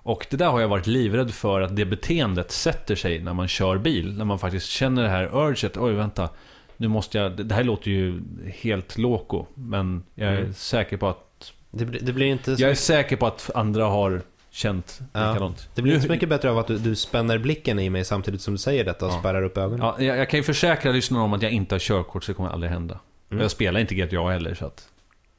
Och 0.04 0.28
det 0.30 0.38
där 0.38 0.48
har 0.50 0.62
jag 0.62 0.68
varit 0.68 0.88
livrädd 0.88 1.34
för 1.34 1.62
att 1.62 1.76
det 1.76 1.86
beteendet 1.86 2.52
sätter 2.52 2.96
sig 2.96 3.20
när 3.20 3.34
man 3.34 3.48
kör 3.48 3.78
bil. 3.78 4.18
När 4.18 4.26
man 4.26 4.40
faktiskt 4.40 4.68
känner 4.68 5.04
det 5.04 5.10
här 5.10 5.36
urget. 5.36 5.78
Oj, 5.78 5.94
vänta. 5.94 6.30
Nu 6.78 6.88
måste 6.88 7.18
jag... 7.18 7.46
Det 7.46 7.56
här 7.56 7.64
låter 7.64 7.92
ju 7.92 8.22
helt 8.62 8.98
loko. 8.98 9.46
Men 9.56 10.04
jag 10.16 10.30
är 10.34 10.38
Mm. 10.40 10.54
säker 10.54 10.98
på 10.98 11.08
att... 11.08 11.54
Det, 11.72 11.86
det 11.86 12.14
blir 12.14 12.26
inte 12.28 12.56
så, 12.58 12.62
Jag 12.64 12.72
är 12.72 12.76
säker 12.76 13.16
på 13.16 13.28
att 13.28 13.52
andra 13.56 13.86
har 13.86 14.22
känt 14.52 15.00
Ja. 15.14 15.28
likadant. 15.30 15.70
det 15.76 15.82
blir 15.82 15.94
inte 15.94 16.06
så 16.06 16.12
mycket 16.12 16.30
bättre 16.30 16.50
av 16.52 16.58
att 16.58 16.68
du, 16.68 16.78
du 16.78 16.96
spänner 16.96 17.38
blicken 17.38 17.80
i 17.80 17.90
mig 17.90 18.06
samtidigt 18.06 18.42
som 18.42 18.54
du 18.54 18.58
säger 18.58 18.84
detta 18.86 19.06
och 19.06 19.12
Ja. 19.12 19.20
spärrar 19.20 19.44
upp 19.44 19.58
ögonen. 19.58 19.80
Ja, 19.80 19.96
jag, 20.04 20.18
jag 20.18 20.30
kan 20.30 20.40
ju 20.40 20.44
försäkra 20.44 20.92
lyssnarna 20.92 21.24
om 21.24 21.34
att 21.34 21.42
jag 21.42 21.52
inte 21.52 21.76
har 21.76 21.80
körkort 21.80 22.24
så 22.24 22.32
det 22.32 22.36
kommer 22.36 22.50
aldrig 22.50 22.72
hända. 22.72 23.00
Mm. 23.32 23.42
Jag 23.42 23.52
spelar 23.52 23.80
inte 23.80 23.96
GTA 23.96 24.30
heller 24.30 24.54
så 24.56 24.66
att... 24.66 24.88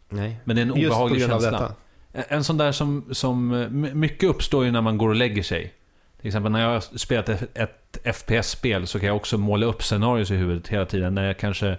Nej. 0.08 0.36
Men 0.44 0.56
det 0.56 0.62
är 0.62 0.66
en 0.66 0.76
Just 0.76 0.86
obehaglig 0.92 1.24
av 1.24 1.28
känsla. 1.28 1.50
detta. 1.50 1.74
En- 2.14 2.44
sån 2.44 2.56
där 2.56 2.72
som, 2.72 3.04
som... 3.12 3.52
Eh, 3.52 3.68
mycket 3.94 4.28
uppstår 4.28 4.64
ju 4.64 4.70
när 4.70 4.80
man 4.80 4.98
går 4.98 5.08
och 5.08 5.14
lägger 5.14 5.42
sig. 5.42 5.74
Till 6.20 6.26
exempel 6.26 6.52
när 6.52 6.60
jag 6.60 6.68
har 6.68 6.98
spelat 6.98 7.28
ett, 7.28 7.98
FPS-spel 8.16 8.86
så 8.86 8.98
kan 8.98 9.06
jag 9.06 9.16
också 9.16 9.38
måla 9.38 9.66
upp 9.66 9.82
scenarios 9.82 10.30
i 10.30 10.34
huvudet 10.34 10.68
hela 10.68 10.86
tiden. 10.86 11.14
När 11.14 11.26
jag 11.26 11.38
kanske 11.38 11.76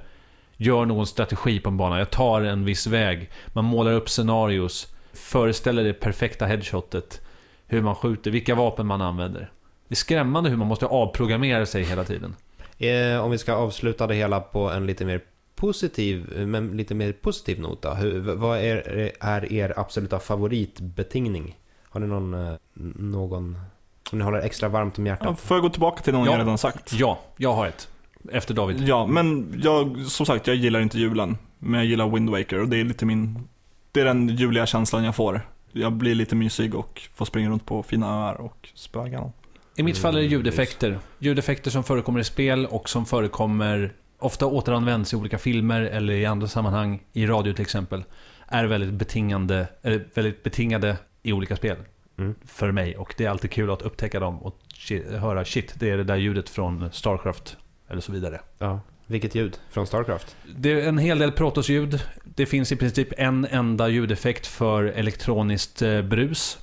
gör 0.57 0.85
någon 0.85 1.07
strategi 1.07 1.59
på 1.59 1.69
en 1.69 1.77
bana. 1.77 1.99
Jag 1.99 2.11
tar 2.11 2.41
en 2.41 2.65
viss 2.65 2.87
väg. 2.87 3.29
Man 3.47 3.65
målar 3.65 3.91
upp 3.91 4.09
scenarios. 4.09 4.95
Föreställer 5.13 5.83
det 5.83 5.93
perfekta 5.93 6.45
headshotet. 6.45 7.21
Hur 7.67 7.81
man 7.81 7.95
skjuter, 7.95 8.31
vilka 8.31 8.55
vapen 8.55 8.85
man 8.85 9.01
använder. 9.01 9.51
Det 9.87 9.93
är 9.93 9.95
skrämmande 9.95 10.49
hur 10.49 10.57
man 10.57 10.67
måste 10.67 10.85
avprogrammera 10.85 11.65
sig 11.65 11.83
hela 11.83 12.03
tiden. 12.03 12.35
Eh, 12.77 13.23
om 13.23 13.31
vi 13.31 13.37
ska 13.37 13.53
avsluta 13.53 14.07
det 14.07 14.15
hela 14.15 14.39
på 14.39 14.69
en 14.69 14.85
lite 14.85 15.05
mer 15.05 15.21
positiv, 15.55 16.33
men 16.47 16.77
lite 16.77 16.95
mer 16.95 17.11
positiv 17.13 17.59
not 17.59 17.81
då. 17.81 17.89
Hur, 17.93 18.19
vad 18.19 18.57
är, 18.57 19.11
är 19.19 19.53
er 19.53 19.73
absoluta 19.79 20.19
favoritbetingning? 20.19 21.57
Har 21.89 21.99
ni 21.99 22.07
någon, 22.07 22.33
eh, 22.33 22.53
någon 22.95 23.57
som 24.09 24.19
ni 24.19 24.25
håller 24.25 24.39
extra 24.39 24.69
varmt 24.69 24.97
om 24.97 25.05
Ja, 25.05 25.11
hjärtat? 25.13 25.39
får 25.39 25.57
jag 25.57 25.61
gå 25.63 25.69
tillbaka 25.69 26.03
till 26.03 26.13
någon 26.13 26.25
Ja. 26.25 26.31
jag 26.31 26.39
redan 26.39 26.57
sagt? 26.57 26.93
Ja, 26.93 27.19
jag 27.37 27.53
har 27.53 27.67
ett. 27.67 27.87
Efter 28.31 28.53
David. 28.53 28.81
Ja, 28.87 29.07
men 29.07 29.59
jag, 29.63 29.97
som 30.05 30.25
sagt, 30.25 30.47
jag 30.47 30.55
gillar 30.55 30.79
inte 30.79 30.99
julen. 30.99 31.37
Men 31.59 31.73
jag 31.79 31.85
gillar 31.85 32.09
Wind 32.09 32.29
Waker 32.29 32.61
och 32.61 32.69
det 32.69 32.77
är 32.77 32.83
lite 32.83 33.05
min... 33.05 33.47
Det 33.91 34.01
är 34.01 34.05
den 34.05 34.27
juliga 34.29 34.65
känslan 34.65 35.03
jag 35.03 35.15
får. 35.15 35.41
Jag 35.71 35.93
blir 35.93 36.15
lite 36.15 36.35
mysig 36.35 36.75
och 36.75 37.01
får 37.15 37.25
springa 37.25 37.49
runt 37.49 37.65
på 37.65 37.83
fina 37.83 38.07
öar 38.07 38.41
och 38.41 38.69
spöa. 38.75 39.31
I 39.75 39.83
mitt 39.83 39.97
fall 39.97 40.15
är 40.15 40.19
det 40.19 40.25
Mm, 40.25 40.31
ljudeffekter. 40.37 40.99
Ljudeffekter 41.19 41.71
som 41.71 41.83
förekommer 41.83 42.19
i 42.19 42.23
spel 42.23 42.65
och 42.65 42.89
som 42.89 43.05
förekommer, 43.05 43.93
ofta 44.19 44.45
återanvänds 44.45 45.13
i 45.13 45.15
olika 45.15 45.37
filmer 45.37 45.81
eller 45.81 46.13
i 46.13 46.25
andra 46.25 46.47
sammanhang, 46.47 47.03
i 47.13 47.25
radio 47.25 47.53
till 47.53 47.61
exempel, 47.61 48.03
är 48.47 48.65
väldigt 48.65 48.93
betingande, 48.93 49.67
eller 49.81 50.07
väldigt 50.13 50.43
betingade 50.43 50.97
i 51.23 51.33
olika 51.33 51.55
spel. 51.55 51.77
Mm. 52.17 52.35
För 52.45 52.71
mig. 52.71 52.97
Och 52.97 53.13
det 53.17 53.25
är 53.25 53.29
alltid 53.29 53.51
kul 53.51 53.71
att 53.71 53.81
upptäcka 53.81 54.19
dem 54.19 54.43
och 54.43 54.59
höra 55.19 55.45
shit, 55.45 55.73
det 55.79 55.89
är 55.89 55.97
det 55.97 56.03
där 56.03 56.15
ljudet 56.15 56.49
från 56.49 56.89
Starcraft. 56.91 57.57
Eller 57.87 58.01
så 58.01 58.11
vidare. 58.11 58.41
Ja. 58.57 58.79
Vilket 59.07 59.35
ljud? 59.35 59.57
Från 59.69 59.87
Starcraft? 59.87 60.35
Det 60.55 60.71
är 60.71 60.89
en 60.89 60.97
hel 60.97 61.19
del 61.19 61.31
Protoss-ljud. 61.31 62.01
Det 62.23 62.45
finns 62.45 62.71
i 62.71 62.75
princip 62.75 63.07
en 63.17 63.45
enda 63.45 63.87
ljudeffekt 63.87 64.47
för 64.47 64.83
elektroniskt 64.83 65.81
eh, 65.81 66.01
brus. 66.01 66.57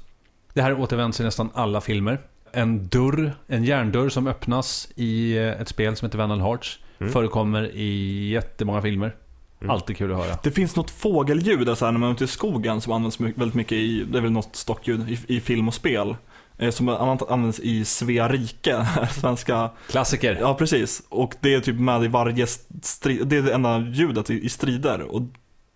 Det 0.53 0.63
här 0.63 0.81
återvänds 0.81 1.21
i 1.21 1.25
nästan 1.25 1.51
alla 1.55 1.81
filmer. 1.81 2.21
En 2.53 2.89
dörr, 2.89 3.33
en 3.47 3.65
järndörr 3.65 4.09
som 4.09 4.27
öppnas 4.27 4.89
i 4.95 5.37
eh, 5.37 5.61
ett 5.61 5.69
spel 5.69 5.97
som 5.97 6.07
heter 6.07 6.19
Vandal 6.19 6.41
Hearts. 6.41 6.79
Mm. 7.01 7.13
Förekommer 7.13 7.71
i 7.75 8.29
jättemånga 8.29 8.83
filmer. 8.83 9.17
Mm. 9.61 9.71
Alltid 9.71 9.97
kul 9.97 10.13
att 10.13 10.19
höra. 10.19 10.39
Det 10.43 10.51
finns 10.51 10.77
något 10.77 10.91
fågelljud 10.91 11.69
alltså, 11.69 11.91
när 11.91 11.99
man 11.99 12.09
är 12.09 12.13
ute 12.13 12.25
i 12.25 12.27
skogen 12.27 12.81
som 12.81 12.93
används 12.93 13.21
väldigt 13.21 13.55
mycket 13.55 13.73
i, 13.73 14.05
det 14.05 14.19
är 14.19 14.23
väl 14.23 14.33
något 14.33 14.57
stockljud 14.57 15.11
i, 15.11 15.37
i 15.37 15.41
film 15.41 15.69
och 15.69 15.75
spel. 15.75 16.17
Eh, 16.59 16.71
som 16.71 16.89
annat 16.89 17.31
används 17.31 17.61
i 17.61 17.85
Svea 17.85 18.29
rike, 18.29 18.87
svenska 19.13 19.71
Klassiker. 19.91 20.39
Ja, 20.41 20.55
precis. 20.55 21.03
Och 21.09 21.35
det 21.41 21.55
är 21.55 21.61
typ 21.61 21.81
med 21.81 22.05
i 22.05 22.09
varje 22.09 22.47
strid, 22.83 23.27
det 23.27 23.37
är 23.37 23.43
det 23.43 23.55
enda 23.55 23.79
ljudet 23.79 24.31
i, 24.31 24.45
i 24.45 24.49
strider. 24.49 25.03
Och 25.03 25.23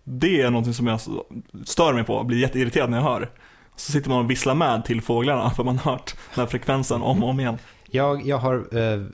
det 0.03 0.41
är 0.41 0.49
någonting 0.49 0.73
som 0.73 0.87
jag 0.87 0.99
stör 1.65 1.93
mig 1.93 2.03
på, 2.03 2.23
blir 2.23 2.37
jätteirriterad 2.37 2.89
när 2.89 2.97
jag 2.97 3.03
hör. 3.03 3.29
Så 3.75 3.91
sitter 3.91 4.09
man 4.09 4.19
och 4.19 4.31
visslar 4.31 4.55
med 4.55 4.85
till 4.85 5.01
fåglarna 5.01 5.49
för 5.55 5.63
man 5.63 5.77
har 5.77 5.91
hört 5.91 6.15
den 6.35 6.41
här 6.41 6.49
frekvensen 6.49 7.01
om 7.01 7.23
och 7.23 7.29
om 7.29 7.39
igen. 7.39 7.57
Jag, 7.89 8.27
jag 8.27 8.37
har 8.37 8.55
eh, 8.55 9.05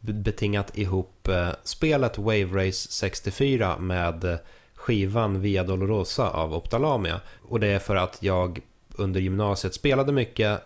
betingat 0.00 0.78
ihop 0.78 1.28
eh, 1.28 1.50
spelet 1.64 2.18
Wave 2.18 2.44
Race 2.44 2.88
64 2.90 3.78
med 3.78 4.24
eh, 4.24 4.36
skivan 4.74 5.40
Via 5.40 5.64
Dolorosa 5.64 6.30
av 6.30 6.54
Optalamia. 6.54 7.20
Och 7.42 7.60
det 7.60 7.66
är 7.66 7.78
för 7.78 7.96
att 7.96 8.18
jag 8.20 8.60
under 8.96 9.20
gymnasiet 9.20 9.74
spelade 9.74 10.12
mycket 10.12 10.62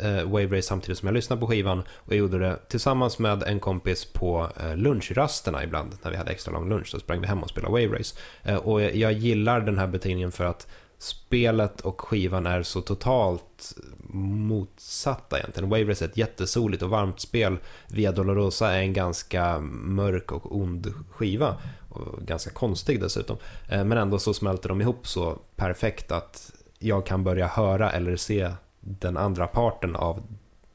eh, 0.00 0.24
Wave 0.24 0.56
Race 0.56 0.68
samtidigt 0.68 0.98
som 0.98 1.06
jag 1.06 1.14
lyssnade 1.14 1.40
på 1.40 1.46
skivan. 1.46 1.78
Och 1.78 2.12
jag 2.12 2.18
gjorde 2.18 2.38
det 2.38 2.56
tillsammans 2.68 3.18
med 3.18 3.42
en 3.42 3.60
kompis 3.60 4.04
på 4.04 4.48
eh, 4.60 4.76
lunchrasterna 4.76 5.64
ibland. 5.64 5.98
När 6.02 6.10
vi 6.10 6.16
hade 6.16 6.30
extra 6.30 6.52
lång 6.52 6.68
lunch 6.68 6.88
så 6.88 7.00
sprang 7.00 7.20
vi 7.20 7.26
hem 7.26 7.42
och 7.42 7.50
spelade 7.50 7.72
Wave 7.72 7.98
Race. 7.98 8.16
Eh, 8.42 8.56
och 8.56 8.82
jag 8.82 9.12
gillar 9.12 9.60
den 9.60 9.78
här 9.78 9.86
betingningen 9.86 10.32
för 10.32 10.44
att 10.44 10.66
spelet 10.98 11.80
och 11.80 12.00
skivan 12.00 12.46
är 12.46 12.62
så 12.62 12.80
totalt 12.80 13.74
motsatta 14.12 15.38
egentligen. 15.38 15.70
Wavers 15.70 16.02
är 16.02 16.06
ett 16.06 16.16
jättesoligt 16.16 16.82
och 16.82 16.90
varmt 16.90 17.20
spel. 17.20 17.58
Via 17.88 18.12
Dolorosa 18.12 18.72
är 18.72 18.80
en 18.80 18.92
ganska 18.92 19.58
mörk 19.70 20.32
och 20.32 20.56
ond 20.56 20.94
skiva. 21.10 21.56
Och 21.88 22.22
ganska 22.22 22.50
konstig 22.50 23.00
dessutom. 23.00 23.36
Eh, 23.68 23.84
men 23.84 23.98
ändå 23.98 24.18
så 24.18 24.34
smälter 24.34 24.68
de 24.68 24.80
ihop 24.80 25.06
så 25.06 25.38
perfekt 25.56 26.12
att 26.12 26.52
jag 26.78 27.06
kan 27.06 27.24
börja 27.24 27.46
höra 27.46 27.90
eller 27.92 28.16
se 28.16 28.52
den 28.80 29.16
andra 29.16 29.46
parten 29.46 29.96
av, 29.96 30.22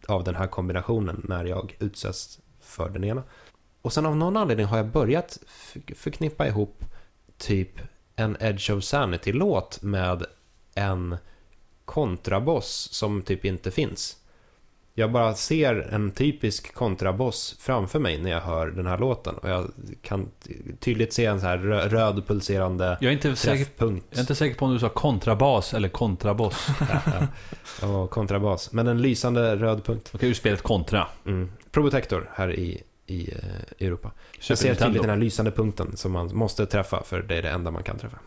av 0.07 0.23
den 0.23 0.35
här 0.35 0.47
kombinationen 0.47 1.21
när 1.23 1.45
jag 1.45 1.75
utsätts 1.79 2.39
för 2.61 2.89
den 2.89 3.03
ena. 3.03 3.23
Och 3.81 3.93
sen 3.93 4.05
av 4.05 4.17
någon 4.17 4.37
anledning 4.37 4.65
har 4.65 4.77
jag 4.77 4.87
börjat 4.87 5.39
förknippa 5.95 6.47
ihop 6.47 6.85
typ 7.37 7.79
en 8.15 8.37
Edge 8.39 8.71
of 8.71 8.83
Sanity-låt 8.83 9.81
med 9.81 10.25
en 10.75 11.17
kontraboss 11.85 12.87
som 12.91 13.21
typ 13.21 13.45
inte 13.45 13.71
finns. 13.71 14.17
Jag 14.97 15.11
bara 15.11 15.33
ser 15.35 15.75
en 15.75 16.11
typisk 16.11 16.73
kontraboss 16.73 17.55
framför 17.59 17.99
mig 17.99 18.17
när 18.21 18.31
jag 18.31 18.41
hör 18.41 18.67
den 18.67 18.85
här 18.87 18.97
låten 18.97 19.35
och 19.37 19.49
jag 19.49 19.71
kan 20.01 20.29
tydligt 20.79 21.13
se 21.13 21.25
en 21.25 21.39
så 21.39 21.45
här 21.45 21.57
rö- 21.57 21.87
röd 21.89 22.27
pulserande 22.27 22.97
Jag 23.01 23.09
är 23.09 23.11
inte 23.13 23.35
säker, 23.35 23.57
träffpunkt. 23.65 24.05
jag 24.09 24.17
är 24.17 24.21
inte 24.21 24.35
säker 24.35 24.55
på 24.55 24.65
om 24.65 24.73
du 24.73 24.79
sa 24.79 24.89
kontrabas 24.89 25.73
eller 25.73 25.89
kontraboss. 25.89 26.67
Ja, 27.81 28.07
kontrabas. 28.07 28.71
Men 28.71 28.87
en 28.87 29.01
lysande 29.01 29.55
röd 29.55 29.83
punkt. 29.85 30.11
Okej, 30.13 30.29
ur 30.29 30.33
spelet 30.33 30.61
Kontra. 30.61 31.07
Mm. 31.25 31.51
Probotector 31.71 32.29
här 32.33 32.51
i, 32.55 32.81
i 33.05 33.31
eh, 33.31 33.85
Europa. 33.87 34.11
Jag 34.35 34.43
Super 34.43 34.55
ser 34.55 34.67
Nintendo. 34.69 34.85
tydligt 34.87 35.01
den 35.01 35.09
här 35.09 35.17
lysande 35.17 35.51
punkten 35.51 35.97
som 35.97 36.11
man 36.11 36.35
måste 36.35 36.65
träffa 36.65 37.03
för 37.03 37.21
det 37.21 37.35
är 37.37 37.41
det 37.41 37.49
enda 37.49 37.71
man 37.71 37.83
kan 37.83 37.97
träffa. 37.97 38.17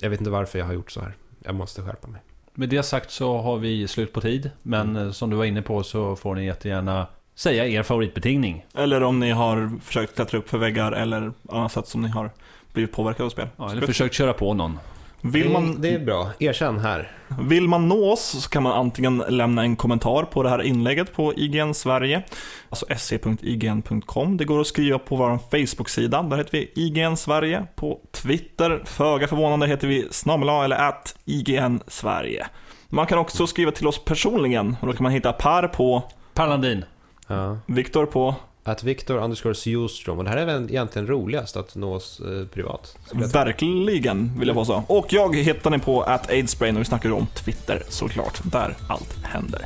Jag 0.00 0.10
vet 0.10 0.20
inte 0.20 0.30
varför 0.30 0.58
jag 0.58 0.66
har 0.66 0.72
gjort 0.72 0.90
så 0.90 1.00
här. 1.00 1.16
Jag 1.44 1.54
måste 1.54 1.82
skärpa 1.82 2.08
mig. 2.08 2.20
Med 2.54 2.68
det 2.68 2.82
sagt 2.82 3.10
så 3.10 3.38
har 3.38 3.56
vi 3.56 3.88
slut 3.88 4.12
på 4.12 4.20
tid. 4.20 4.50
Men 4.62 4.90
Mm. 4.90 5.06
eh, 5.06 5.12
som 5.12 5.30
du 5.30 5.36
var 5.36 5.44
inne 5.44 5.62
på 5.62 5.82
så 5.82 6.16
får 6.16 6.34
ni 6.34 6.44
jättegärna 6.46 7.06
säga 7.34 7.66
er 7.66 7.82
favoritbetingning. 7.82 8.64
Eller 8.74 9.02
om 9.02 9.20
ni 9.20 9.30
har 9.30 9.80
försökt 9.84 10.14
klättra 10.16 10.38
upp 10.38 10.48
för 10.48 10.58
väggar 10.58 10.92
eller 10.92 11.32
annat 11.48 11.72
sätt 11.72 11.86
som 11.86 12.02
ni 12.02 12.08
har 12.08 12.30
blivit 12.72 12.92
påverkade 12.92 13.24
av 13.24 13.30
spel. 13.30 13.48
Ja, 13.56 13.70
eller 13.72 13.86
försökt 13.86 14.14
köra 14.14 14.32
på 14.32 14.54
någon. 14.54 14.78
Vill 15.20 15.50
man, 15.50 15.80
Det 15.80 15.94
är 15.94 15.98
bra. 15.98 16.30
Erkänn 16.38 16.78
här. 16.78 17.12
Vill 17.40 17.68
man 17.68 17.88
nå 17.88 18.12
oss 18.12 18.42
så 18.42 18.48
kan 18.48 18.62
man 18.62 18.72
antingen 18.72 19.24
lämna 19.28 19.62
en 19.62 19.76
kommentar 19.76 20.22
på 20.22 20.42
det 20.42 20.48
här 20.48 20.62
inlägget 20.62 21.12
på 21.14 21.34
IGN 21.34 21.74
Sverige, 21.74 22.22
alltså 22.68 22.86
se.ign.com. 22.96 24.36
Det 24.36 24.44
går 24.44 24.60
att 24.60 24.66
skriva 24.66 24.98
på 24.98 25.16
vår 25.16 25.38
Facebook-sida, 25.38 26.22
där 26.22 26.36
heter 26.36 26.52
vi 26.52 26.72
IGN 26.74 27.16
Sverige. 27.16 27.66
På 27.74 28.00
Twitter, 28.12 28.82
föga 28.84 29.28
förvånande, 29.28 29.66
heter 29.66 29.88
vi 29.88 30.08
snabel-a 30.10 30.64
eller 30.64 30.76
at 30.76 31.16
IGN 31.24 31.80
Sverige. 31.86 32.46
Man 32.88 33.06
kan 33.06 33.18
också 33.18 33.46
skriva 33.46 33.72
till 33.72 33.86
oss 33.86 34.04
personligen 34.04 34.76
och 34.80 34.86
då 34.86 34.92
kan 34.92 35.02
man 35.02 35.12
hitta 35.12 35.32
Per 35.32 35.68
på, 35.68 36.02
Per 36.34 36.46
Landin. 36.46 36.84
Ja. 37.26 37.58
Viktor 37.66 38.06
på, 38.06 38.34
Att 38.64 38.84
Viktor 38.84 39.16
underscore 39.16 39.54
Sjostrom. 39.54 40.18
Och 40.18 40.24
det 40.24 40.30
här 40.30 40.36
är 40.36 40.46
väl 40.46 40.70
egentligen 40.70 41.08
roligast 41.08 41.56
att 41.56 41.74
nå 41.74 41.94
oss 41.94 42.20
eh, 42.20 42.46
privat. 42.46 42.96
verkligen 43.12 44.38
vill 44.38 44.48
jag 44.48 44.56
påstå. 44.56 44.84
Och 44.86 45.06
jag 45.12 45.36
hittar 45.36 45.70
ni 45.70 45.78
på 45.78 46.02
at 46.02 46.30
aidsbrain 46.30 46.76
och 46.76 46.80
vi 46.80 46.84
snackar 46.84 47.12
om 47.12 47.26
Twitter 47.26 47.82
såklart, 47.88 48.40
där 48.44 48.76
allt 48.88 49.16
händer. 49.22 49.64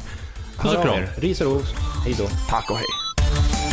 Puss 0.59 0.75
och 0.75 0.83
kram. 0.83 1.03
Ris 1.17 1.41
och 1.41 1.47
ros. 1.47 1.75
Hej 2.05 2.15
då. 2.19 2.27
Tack 2.49 2.71
och 2.71 2.77
hej. 2.77 3.64